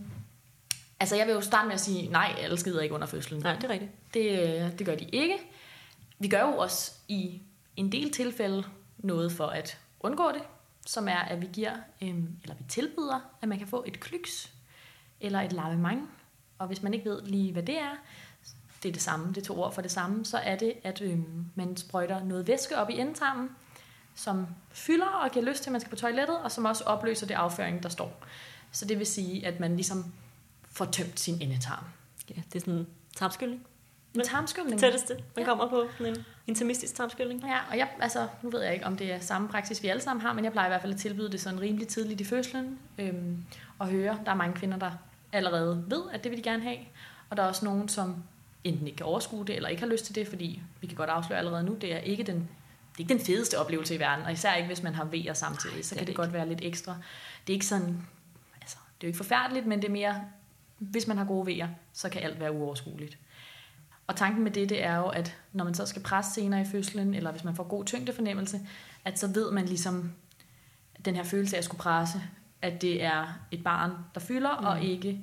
altså, 1.00 1.16
jeg 1.16 1.26
vil 1.26 1.32
jo 1.32 1.40
starte 1.40 1.66
med 1.66 1.74
at 1.74 1.80
sige, 1.80 2.08
nej, 2.08 2.34
alle 2.38 2.58
skider 2.58 2.80
ikke 2.80 2.94
under 2.94 3.06
fødslen. 3.06 3.40
Nej, 3.42 3.54
det 3.54 3.64
er 3.64 3.68
rigtigt. 3.68 3.90
Det, 4.14 4.30
øh, 4.64 4.78
det 4.78 4.86
gør 4.86 4.94
de 4.94 5.04
ikke. 5.04 5.34
Vi 6.18 6.28
gør 6.28 6.40
jo 6.40 6.56
også 6.56 6.92
i 7.08 7.42
en 7.76 7.92
del 7.92 8.10
tilfælde 8.12 8.64
noget 8.98 9.32
for 9.32 9.46
at 9.46 9.78
undgå 10.00 10.32
det, 10.32 10.42
som 10.86 11.08
er, 11.08 11.18
at 11.18 11.40
vi 11.40 11.48
giver, 11.52 11.72
øhm, 12.02 12.36
eller 12.42 12.54
vi 12.54 12.64
tilbyder, 12.68 13.20
at 13.42 13.48
man 13.48 13.58
kan 13.58 13.66
få 13.66 13.84
et 13.86 14.00
klyks 14.00 14.52
eller 15.20 15.40
et 15.40 15.52
lavement. 15.52 16.02
Og 16.58 16.66
hvis 16.66 16.82
man 16.82 16.94
ikke 16.94 17.10
ved 17.10 17.22
lige, 17.22 17.52
hvad 17.52 17.62
det 17.62 17.78
er, 17.78 17.90
det 18.82 18.88
er 18.88 18.92
det 18.92 19.02
samme, 19.02 19.28
det 19.28 19.36
er 19.36 19.44
to 19.46 19.60
ord 19.62 19.72
for 19.74 19.82
det 19.82 19.90
samme, 19.90 20.24
så 20.24 20.38
er 20.38 20.56
det, 20.56 20.72
at 20.84 21.00
øhm, 21.00 21.44
man 21.54 21.76
sprøjter 21.76 22.24
noget 22.24 22.46
væske 22.48 22.76
op 22.78 22.90
i 22.90 22.98
endetarmen, 22.98 23.50
som 24.14 24.46
fylder 24.70 25.06
og 25.06 25.30
giver 25.30 25.44
lyst 25.44 25.62
til, 25.62 25.70
at 25.70 25.72
man 25.72 25.80
skal 25.80 25.90
på 25.90 25.96
toilettet, 25.96 26.38
og 26.38 26.52
som 26.52 26.64
også 26.64 26.84
opløser 26.84 27.26
det 27.26 27.34
afføring, 27.34 27.82
der 27.82 27.88
står. 27.88 28.24
Så 28.72 28.84
det 28.84 28.98
vil 28.98 29.06
sige, 29.06 29.46
at 29.46 29.60
man 29.60 29.76
ligesom 29.76 30.04
får 30.72 30.84
tømt 30.84 31.20
sin 31.20 31.42
endetarm. 31.42 31.84
Ja, 32.30 32.34
det 32.52 32.56
er 32.56 32.60
sådan 32.60 32.74
en 32.74 32.86
tarmskyldning. 33.16 33.66
En 34.14 34.24
tarmskyldning. 34.24 34.72
Det 34.72 34.80
tætteste, 34.80 35.14
man 35.14 35.24
Ja. 35.38 35.44
kommer 35.44 35.68
på 35.68 35.86
en 36.04 36.16
intimistisk 36.46 36.94
tarmskyldning. 36.94 37.42
Ja, 37.46 37.58
og 37.70 37.78
jeg, 37.78 37.88
altså, 38.00 38.28
nu 38.42 38.50
ved 38.50 38.62
jeg 38.62 38.72
ikke, 38.74 38.86
om 38.86 38.96
det 38.96 39.12
er 39.12 39.20
samme 39.20 39.48
praksis, 39.48 39.82
vi 39.82 39.88
alle 39.88 40.02
sammen 40.02 40.20
har, 40.26 40.32
men 40.32 40.44
jeg 40.44 40.52
plejer 40.52 40.66
i 40.68 40.70
hvert 40.70 40.80
fald 40.80 40.94
at 40.94 41.00
tilbyde 41.00 41.32
det 41.32 41.40
sådan 41.40 41.60
rimelig 41.60 41.88
tidligt 41.88 42.20
i 42.20 42.24
fødslen, 42.24 42.78
øhm, 42.98 43.44
og 43.78 43.86
høre, 43.88 44.18
der 44.24 44.30
er 44.30 44.34
mange 44.34 44.54
kvinder, 44.56 44.78
der 44.78 44.90
allerede 45.32 45.84
ved, 45.88 46.02
at 46.12 46.24
det 46.24 46.30
vil 46.30 46.38
de 46.38 46.42
gerne 46.42 46.62
have, 46.62 46.78
og 47.30 47.36
der 47.36 47.42
er 47.42 47.46
også 47.46 47.64
nogen, 47.64 47.88
som 47.88 48.16
enten 48.68 48.86
ikke 48.86 48.96
kan 48.96 49.06
overskue 49.06 49.46
det, 49.46 49.56
eller 49.56 49.68
ikke 49.68 49.82
har 49.82 49.88
lyst 49.88 50.04
til 50.04 50.14
det, 50.14 50.28
fordi 50.28 50.62
vi 50.80 50.86
kan 50.86 50.96
godt 50.96 51.10
afsløre 51.10 51.38
allerede 51.38 51.64
nu, 51.64 51.74
det 51.80 51.94
er 51.94 51.98
ikke 51.98 52.22
den, 52.22 52.36
det 52.36 52.96
er 52.96 53.00
ikke 53.00 53.14
den 53.14 53.24
fedeste 53.24 53.58
oplevelse 53.58 53.94
i 53.94 53.98
verden, 53.98 54.24
og 54.24 54.32
især 54.32 54.54
ikke, 54.54 54.66
hvis 54.66 54.82
man 54.82 54.94
har 54.94 55.04
vejer 55.04 55.32
samtidig, 55.34 55.84
så 55.84 55.94
det 55.94 55.98
kan 55.98 56.06
det 56.06 56.06
det 56.06 56.16
godt 56.16 56.32
være 56.32 56.48
lidt 56.48 56.60
ekstra. 56.62 56.96
Det 57.46 57.52
er 57.52 57.54
ikke 57.54 57.66
sådan, 57.66 58.06
altså, 58.60 58.76
det 59.00 59.06
er 59.06 59.08
jo 59.08 59.08
ikke 59.08 59.16
forfærdeligt, 59.16 59.66
men 59.66 59.82
det 59.82 59.88
er 59.88 59.92
mere, 59.92 60.24
hvis 60.78 61.06
man 61.06 61.18
har 61.18 61.24
gode 61.24 61.46
vejer, 61.46 61.68
så 61.92 62.08
kan 62.08 62.22
alt 62.22 62.40
være 62.40 62.52
uoverskueligt. 62.52 63.18
Og 64.06 64.16
tanken 64.16 64.44
med 64.44 64.50
det, 64.50 64.68
det 64.68 64.84
er 64.84 64.96
jo, 64.96 65.06
at 65.06 65.36
når 65.52 65.64
man 65.64 65.74
så 65.74 65.86
skal 65.86 66.02
presse 66.02 66.32
senere 66.32 66.60
i 66.60 66.64
fødslen, 66.64 67.14
eller 67.14 67.30
hvis 67.30 67.44
man 67.44 67.56
får 67.56 67.64
god 67.64 67.84
tyngdefornemmelse, 67.84 68.60
at 69.04 69.18
så 69.18 69.26
ved 69.26 69.50
man 69.50 69.66
ligesom, 69.66 70.12
at 70.94 71.04
den 71.04 71.16
her 71.16 71.22
følelse 71.22 71.56
af 71.56 71.58
at 71.58 71.64
skulle 71.64 71.78
presse, 71.78 72.22
at 72.62 72.82
det 72.82 73.04
er 73.04 73.38
et 73.50 73.64
barn, 73.64 73.92
der 74.14 74.20
fylder, 74.20 74.60
mm. 74.60 74.66
og 74.66 74.82
ikke 74.82 75.20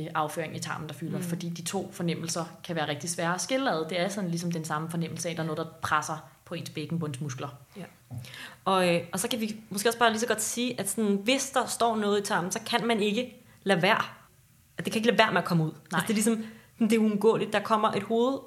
øh, 0.00 0.06
afføring 0.14 0.56
i 0.56 0.58
tarmen, 0.58 0.88
der 0.88 0.94
fylder. 0.94 1.18
Mm. 1.18 1.24
Fordi 1.24 1.48
de 1.48 1.62
to 1.62 1.90
fornemmelser 1.92 2.44
kan 2.64 2.76
være 2.76 2.88
rigtig 2.88 3.10
svære 3.10 3.34
at 3.34 3.40
skille 3.40 3.70
ad. 3.70 3.88
Det 3.88 4.00
er 4.00 4.08
sådan 4.08 4.30
ligesom 4.30 4.52
den 4.52 4.64
samme 4.64 4.90
fornemmelse 4.90 5.28
af, 5.28 5.32
at 5.32 5.36
der 5.36 5.42
er 5.42 5.46
noget, 5.46 5.58
der 5.58 5.66
presser 5.82 6.28
på 6.44 6.54
ens 6.54 6.70
bækkenbundsmuskler. 6.70 7.48
Og, 8.64 8.94
øh, 8.94 9.00
og 9.12 9.20
så 9.20 9.28
kan 9.28 9.40
vi 9.40 9.56
måske 9.70 9.88
også 9.88 9.98
bare 9.98 10.10
lige 10.10 10.20
så 10.20 10.26
godt 10.26 10.42
sige, 10.42 10.80
at 10.80 10.88
sådan, 10.90 11.20
hvis 11.24 11.50
der 11.50 11.66
står 11.66 11.96
noget 11.96 12.20
i 12.20 12.22
tarmen, 12.22 12.52
så 12.52 12.60
kan 12.66 12.86
man 12.86 13.00
ikke 13.00 13.42
lade 13.62 13.82
være. 13.82 14.02
At 14.78 14.84
det 14.84 14.92
kan 14.92 14.98
ikke 14.98 15.08
lade 15.08 15.18
være 15.18 15.32
med 15.32 15.38
at 15.40 15.44
komme 15.46 15.64
ud. 15.64 15.70
Altså, 15.92 16.04
det 16.06 16.10
er 16.10 16.14
ligesom, 16.14 16.44
det 16.78 16.92
er 16.92 16.98
uundgåeligt. 16.98 17.52
Der 17.52 17.60
kommer 17.60 17.92
et 17.92 18.02
hoved, 18.02 18.38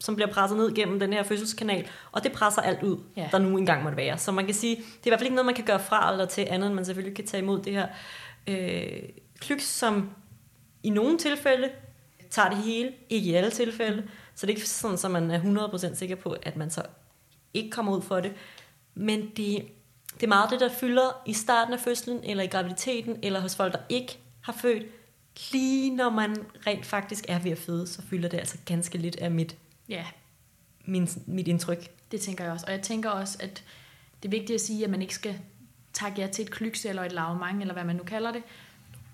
som 0.00 0.16
bliver 0.16 0.32
presset 0.32 0.56
ned 0.58 0.74
gennem 0.74 1.00
den 1.00 1.12
her 1.12 1.22
fødselskanal, 1.22 1.86
og 2.12 2.24
det 2.24 2.32
presser 2.32 2.62
alt 2.62 2.82
ud, 2.82 2.98
Ja. 3.16 3.22
ja. 3.22 3.28
der 3.32 3.38
nu 3.38 3.56
engang 3.58 3.82
måtte 3.82 3.96
være. 3.96 4.18
Så 4.18 4.32
man 4.32 4.44
kan 4.46 4.54
sige, 4.54 4.76
det 4.76 4.82
er 4.84 5.06
i 5.06 5.10
hvert 5.10 5.18
fald 5.18 5.26
ikke 5.26 5.34
noget, 5.34 5.46
man 5.46 5.54
kan 5.54 5.64
gøre 5.64 5.80
fra 5.80 6.12
eller 6.12 6.24
til 6.24 6.46
andet, 6.50 6.66
end 6.66 6.74
man 6.74 6.84
selvfølgelig 6.84 7.16
kan 7.16 7.26
tage 7.26 7.42
imod 7.42 7.62
det 7.62 7.72
her 7.72 7.86
øh, 8.46 9.02
klyks, 9.38 9.64
som 9.64 10.10
i 10.86 10.90
nogle 10.90 11.18
tilfælde 11.18 11.70
tager 12.30 12.48
det 12.48 12.58
hele, 12.58 12.92
ikke 13.10 13.30
i 13.30 13.34
alle 13.34 13.50
tilfælde. 13.50 14.08
Så 14.34 14.46
det 14.46 14.52
er 14.52 14.56
ikke 14.56 14.68
sådan, 14.68 14.98
at 15.04 15.10
man 15.22 15.30
er 15.30 15.68
100% 15.90 15.94
sikker 15.94 16.16
på, 16.16 16.36
at 16.42 16.56
man 16.56 16.70
så 16.70 16.82
ikke 17.54 17.70
kommer 17.70 17.96
ud 17.96 18.02
for 18.02 18.20
det. 18.20 18.32
Men 18.94 19.20
det, 19.20 19.66
det 20.14 20.22
er 20.22 20.26
meget 20.26 20.50
det, 20.50 20.60
der 20.60 20.68
fylder 20.80 21.22
i 21.26 21.32
starten 21.32 21.74
af 21.74 21.80
fødslen, 21.80 22.20
eller 22.24 22.44
i 22.44 22.46
graviditeten, 22.46 23.16
eller 23.22 23.40
hos 23.40 23.56
folk, 23.56 23.72
der 23.72 23.78
ikke 23.88 24.18
har 24.40 24.52
født. 24.52 24.86
Lige 25.52 25.96
når 25.96 26.10
man 26.10 26.36
rent 26.66 26.86
faktisk 26.86 27.24
er 27.28 27.38
ved 27.38 27.50
at 27.50 27.58
føde, 27.58 27.86
så 27.86 28.02
fylder 28.02 28.28
det 28.28 28.38
altså 28.38 28.58
ganske 28.64 28.98
lidt 28.98 29.16
af 29.16 29.30
mit, 29.30 29.56
Ja, 29.88 30.04
min, 30.84 31.08
mit 31.26 31.48
indtryk. 31.48 31.90
det 32.10 32.20
tænker 32.20 32.44
jeg 32.44 32.52
også. 32.52 32.66
Og 32.66 32.72
jeg 32.72 32.82
tænker 32.82 33.10
også, 33.10 33.38
at 33.40 33.64
det 34.22 34.28
er 34.28 34.30
vigtigt 34.30 34.54
at 34.54 34.60
sige, 34.60 34.84
at 34.84 34.90
man 34.90 35.02
ikke 35.02 35.14
skal 35.14 35.38
takke 35.92 36.20
jer 36.20 36.26
til 36.26 36.44
et 36.44 36.50
klyks 36.50 36.84
eller 36.84 37.02
et 37.04 37.12
lavmang, 37.12 37.60
eller 37.60 37.74
hvad 37.74 37.84
man 37.84 37.96
nu 37.96 38.02
kalder 38.02 38.32
det, 38.32 38.42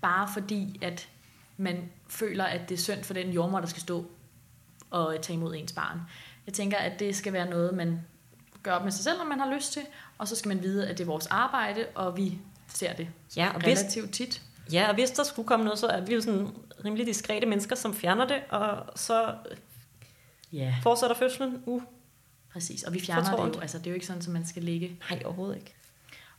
bare 0.01 0.29
fordi, 0.33 0.79
at 0.81 1.07
man 1.57 1.91
føler, 2.07 2.43
at 2.43 2.69
det 2.69 2.75
er 2.75 2.79
synd 2.81 3.03
for 3.03 3.13
den 3.13 3.29
jordmor, 3.29 3.59
der 3.59 3.67
skal 3.67 3.81
stå 3.81 4.05
og 4.91 5.17
tage 5.21 5.37
imod 5.37 5.55
ens 5.55 5.71
barn. 5.73 5.99
Jeg 6.45 6.53
tænker, 6.53 6.77
at 6.77 6.99
det 6.99 7.15
skal 7.15 7.33
være 7.33 7.49
noget, 7.49 7.73
man 7.73 7.99
gør 8.63 8.71
op 8.71 8.83
med 8.83 8.91
sig 8.91 9.03
selv, 9.03 9.21
om 9.21 9.27
man 9.27 9.39
har 9.39 9.53
lyst 9.55 9.73
til, 9.73 9.81
og 10.17 10.27
så 10.27 10.35
skal 10.35 10.49
man 10.49 10.63
vide, 10.63 10.87
at 10.87 10.97
det 10.97 11.03
er 11.03 11.07
vores 11.07 11.27
arbejde, 11.27 11.85
og 11.95 12.17
vi 12.17 12.37
ser 12.67 12.93
det 12.93 13.07
Ja, 13.35 13.51
og 13.55 13.61
hvis, 13.61 13.79
relativt 13.79 14.11
tit. 14.13 14.41
ja, 14.71 14.87
og 14.87 14.93
hvis 14.93 15.11
der 15.11 15.23
skulle 15.23 15.47
komme 15.47 15.65
noget, 15.65 15.79
så 15.79 15.87
er 15.87 16.01
vi 16.01 16.13
jo 16.13 16.21
sådan 16.21 16.47
rimelig 16.85 17.05
diskrete 17.05 17.45
mennesker, 17.45 17.75
som 17.75 17.93
fjerner 17.93 18.27
det, 18.27 18.41
og 18.49 18.85
så 18.99 19.35
Ja, 20.53 20.75
fortsætter 20.83 21.15
fødslen. 21.15 21.63
Uh, 21.65 21.81
præcis. 22.53 22.83
Og 22.83 22.93
vi 22.93 22.99
fjerner 22.99 23.21
det 23.23 23.29
Fortroligt. 23.31 23.55
jo. 23.55 23.61
Altså, 23.61 23.77
det 23.77 23.87
er 23.87 23.91
jo 23.91 23.95
ikke 23.95 24.05
sådan, 24.05 24.21
at 24.21 24.27
man 24.27 24.45
skal 24.47 24.63
ligge 24.63 24.97
nej, 25.09 25.21
overhovedet 25.25 25.55
ikke. 25.55 25.73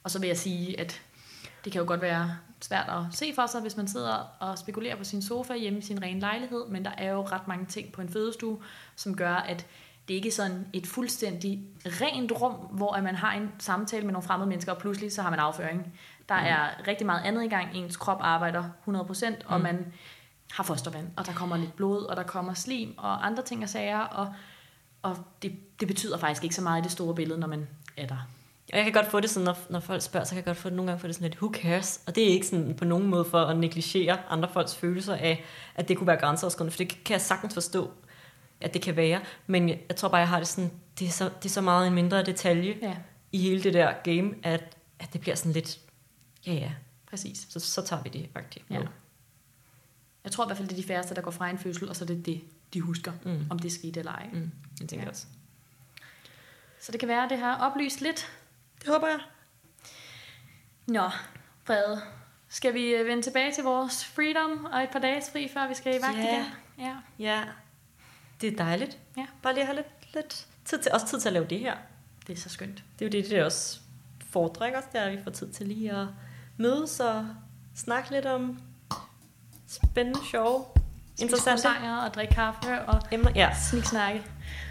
Og 0.03 0.11
så 0.11 0.19
vil 0.19 0.27
jeg 0.27 0.39
sige, 0.39 0.81
at 0.81 1.01
det 1.65 1.73
kan 1.73 1.81
jo 1.81 1.87
godt 1.89 2.03
være 2.03 2.37
svært 2.61 2.89
at 2.89 3.05
se 3.11 3.33
for 3.35 3.47
sig, 3.47 3.61
hvis 3.61 3.77
man 3.77 3.89
sidder 3.89 4.37
og 4.41 4.59
spekulerer 4.59 4.97
på 4.97 5.05
sin 5.05 5.23
sofa 5.23 5.55
hjemme 5.57 5.79
i 5.79 5.83
sin 5.83 6.03
rene 6.03 6.21
lejlighed, 6.21 6.67
men 6.69 6.85
der 6.85 6.91
er 6.99 7.13
jo 7.13 7.23
ret 7.23 7.49
mange 7.49 7.67
ting 7.67 7.93
på 7.93 8.01
en 8.01 8.09
fødestue, 8.09 8.59
som 8.97 9.17
gør, 9.17 9.35
at 9.35 9.67
det 10.09 10.15
ikke 10.15 10.29
er 10.29 10.33
sådan 10.33 10.67
et 10.73 10.87
fuldstændig 10.87 11.63
rent 11.87 12.33
rum, 12.33 12.53
hvor 12.53 12.93
at 12.93 13.05
man 13.05 13.15
har 13.15 13.33
en 13.33 13.53
samtale 13.59 14.05
med 14.05 14.13
nogle 14.13 14.27
fremmede 14.27 14.49
mennesker, 14.49 14.73
og 14.73 14.79
pludselig 14.79 15.13
så 15.13 15.23
har 15.23 15.31
man 15.31 15.39
afføring. 15.39 15.93
Der 16.29 16.35
er 16.35 16.89
rigtig 16.89 17.07
meget 17.07 17.23
andet 17.25 17.45
i 17.45 17.49
gang. 17.49 17.77
Ens 17.77 17.97
krop 17.97 18.19
arbejder 18.21 18.65
100%, 18.87 19.43
og 19.47 19.59
Mm. 19.59 19.63
man 19.63 19.93
har 20.53 20.65
fostervand, 20.65 21.09
og 21.17 21.27
der 21.27 21.33
kommer 21.33 21.57
lidt 21.57 21.77
blod, 21.77 22.05
og 22.05 22.17
der 22.17 22.23
kommer 22.23 22.55
slim, 22.55 22.95
og 22.99 23.27
andre 23.27 23.43
ting 23.43 23.63
og 23.63 23.69
sager, 23.69 23.99
og, 24.01 24.35
og 25.03 25.17
det, 25.43 25.81
det 25.81 25.89
betyder 25.89 26.19
faktisk 26.19 26.45
ikke 26.45 26.55
så 26.55 26.63
meget 26.63 26.81
i 26.81 26.83
det 26.83 26.93
store 26.93 27.15
billede, 27.15 27.41
når 27.41 27.47
man 27.49 27.69
er 27.97 28.07
der. 28.07 28.29
Og 28.73 28.77
jeg 28.79 28.85
kan 28.85 28.93
godt 28.93 29.11
få 29.11 29.21
det 29.21 29.31
sådan, 29.31 29.45
når, 29.45 29.57
når 29.71 29.81
folk 29.81 30.03
spørger, 30.03 30.25
så 30.25 30.31
kan 30.31 30.37
jeg 30.37 30.45
godt 30.45 30.57
få 30.57 30.69
det 30.69 30.77
nogle 30.77 30.91
gange 30.91 31.01
få 31.01 31.07
det 31.07 31.15
sådan 31.15 31.29
lidt, 31.29 31.43
who 31.43 31.53
cares? 31.55 32.01
Og 32.07 32.15
det 32.15 32.25
er 32.25 32.29
ikke 32.29 32.47
sådan 32.47 32.75
på 32.77 32.85
nogen 32.85 33.07
måde 33.07 33.25
for 33.25 33.41
at 33.41 33.57
negligere 33.57 34.19
andre 34.29 34.49
folks 34.53 34.75
følelser 34.77 35.15
af, 35.15 35.45
at 35.75 35.89
det 35.89 35.97
kunne 35.99 36.07
være 36.07 36.17
grænseoverskridende, 36.17 36.71
for 36.73 36.79
det 36.79 36.89
kan 37.05 37.13
jeg 37.13 37.21
sagtens 37.21 37.55
forstå, 37.55 37.91
at 38.61 38.75
det 38.75 38.83
kan 38.83 38.97
være. 38.97 39.21
Men 39.47 39.69
jeg, 39.69 39.81
jeg 39.89 39.97
tror 39.97 40.09
bare, 40.09 40.19
jeg 40.19 40.29
har 40.29 40.39
det 40.39 40.49
sådan, 40.49 40.71
det 40.99 41.07
er 41.07 41.11
så, 41.11 41.25
det 41.25 41.45
er 41.45 41.49
så 41.53 41.61
meget 41.61 41.87
en 41.87 41.95
mindre 41.95 42.23
detalje 42.23 42.77
Ja, 42.83 42.97
i 43.33 43.39
hele 43.39 43.63
det 43.63 43.75
der 43.75 43.93
game, 44.05 44.35
at, 44.43 44.77
at 44.99 45.13
det 45.13 45.21
bliver 45.21 45.35
sådan 45.35 45.53
lidt, 45.53 45.79
ja 46.47 46.53
ja, 46.53 46.73
præcis. 47.11 47.47
så, 47.51 47.61
så 47.61 47.83
tager 47.83 48.03
vi 48.03 48.09
det 48.09 48.29
faktisk. 48.33 48.67
Ja. 48.71 48.81
Jeg 50.25 50.33
tror 50.33 50.45
i 50.45 50.49
hvert 50.49 50.57
fald, 50.57 50.69
det 50.69 50.79
er 50.79 50.83
de 50.83 50.87
færreste, 50.87 51.15
der 51.15 51.21
går 51.21 51.31
fra 51.31 51.51
en 51.51 51.59
fødsel, 51.59 51.89
og 51.89 51.97
så 51.97 52.05
er 52.05 52.07
det 52.07 52.27
det, 52.27 52.41
de 52.75 52.81
husker, 52.81 53.13
Mm. 53.25 53.47
om 53.51 53.59
det 53.59 53.73
skete 53.73 54.01
eller 54.01 54.13
ej. 54.13 54.27
Mm, 54.33 54.51
jeg 54.81 54.89
tænker 54.89 55.05
Ja. 55.05 55.11
også. 55.11 55.27
Så 56.81 56.93
det 56.93 57.01
kan 57.01 57.09
være, 57.09 57.25
at 57.25 57.31
det 57.31 57.39
har 57.39 57.57
oplyst 57.71 58.01
lidt. 58.01 58.31
Det 58.85 58.93
håber 58.93 59.07
jeg. 59.09 59.19
Nå, 60.87 61.11
Frede. 61.65 62.01
Skal 62.49 62.75
vi 62.75 62.89
øh, 62.95 63.07
vende 63.07 63.23
tilbage 63.23 63.53
til 63.55 63.65
vores 63.65 64.05
freedom 64.05 64.65
og 64.73 64.83
et 64.83 64.91
par 64.91 64.99
dages 64.99 65.31
fri, 65.33 65.49
før 65.55 65.69
vi 65.69 65.75
skal 65.75 65.95
i 65.95 66.03
vagt 66.03 66.17
Ja. 66.19 66.33
igen? 66.35 66.45
Ja. 66.79 66.95
Ja, 67.19 67.43
det 68.41 68.53
er 68.53 68.57
dejligt. 68.57 68.99
Ja. 69.17 69.27
Bare 69.43 69.55
lige 69.55 69.63
at 69.63 69.67
have 69.67 69.77
lidt, 69.77 70.15
lidt 70.15 70.47
tid 70.65 70.79
til, 70.83 70.93
også 70.93 71.07
tid 71.07 71.21
til 71.21 71.29
at 71.29 71.33
lave 71.33 71.47
det 71.47 71.59
her. 71.61 71.77
Det 72.27 72.37
er 72.37 72.41
så 72.41 72.49
skønt. 72.49 72.85
Det 72.99 73.05
er 73.05 73.09
jo 73.19 73.23
det, 73.23 73.31
det 73.31 73.45
også 73.45 73.79
foretrækker 74.31 74.79
os, 74.79 74.85
det 74.93 75.01
er, 75.01 75.05
at 75.05 75.13
vi 75.13 75.23
får 75.25 75.31
tid 75.31 75.53
til 75.53 75.67
lige 75.67 75.93
at 75.93 76.07
mødes 76.57 77.01
og 77.01 77.27
snakke 77.77 78.11
lidt 78.11 78.27
om 78.27 78.61
spændende, 79.67 80.21
sjove, 80.31 80.65
interessante 81.21 81.69
og 82.07 82.15
drikke 82.15 82.35
kaffe 82.35 82.81
og 82.83 83.03
emner. 83.13 83.31
Ja, 83.35 83.55
sniksnakke. 83.71 84.23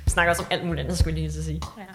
vi 0.05 0.09
snakker 0.09 0.31
også 0.31 0.43
om 0.43 0.47
alt 0.51 0.65
muligt 0.65 0.83
andet, 0.83 0.97
skulle 0.97 1.13
jeg 1.21 1.29
lige 1.29 1.39
at 1.39 1.45
sige. 1.45 1.61
Ja. 1.77 1.85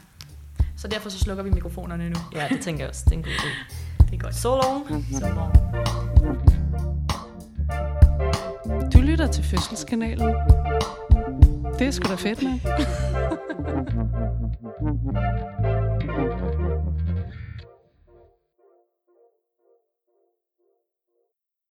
Så 0.79 0.89
derfor 0.89 1.11
så 1.11 1.19
slukker 1.19 1.45
vi 1.45 1.51
mikrofonerne 1.51 2.09
nu. 2.09 2.17
Ja, 2.35 2.49
det 2.49 2.61
tænker 2.61 2.83
jeg 2.83 2.89
også. 2.89 3.03
Det 3.05 3.13
er 3.13 3.17
en 3.17 3.23
god 3.23 3.31
idé. 3.33 3.75
Det 4.05 4.15
er 4.15 4.19
godt. 4.19 4.35
So 4.35 4.57
long. 4.57 5.07
Så 5.13 5.29
long. 5.29 5.55
Du 8.93 9.01
lytter 9.01 9.27
til 9.27 9.45
Fødselskanalen. 9.45 10.35
Det 11.79 11.87
er 11.87 11.91
sgu 11.91 12.11
da 12.11 12.15
fedt, 12.15 12.43
mand. 12.43 12.61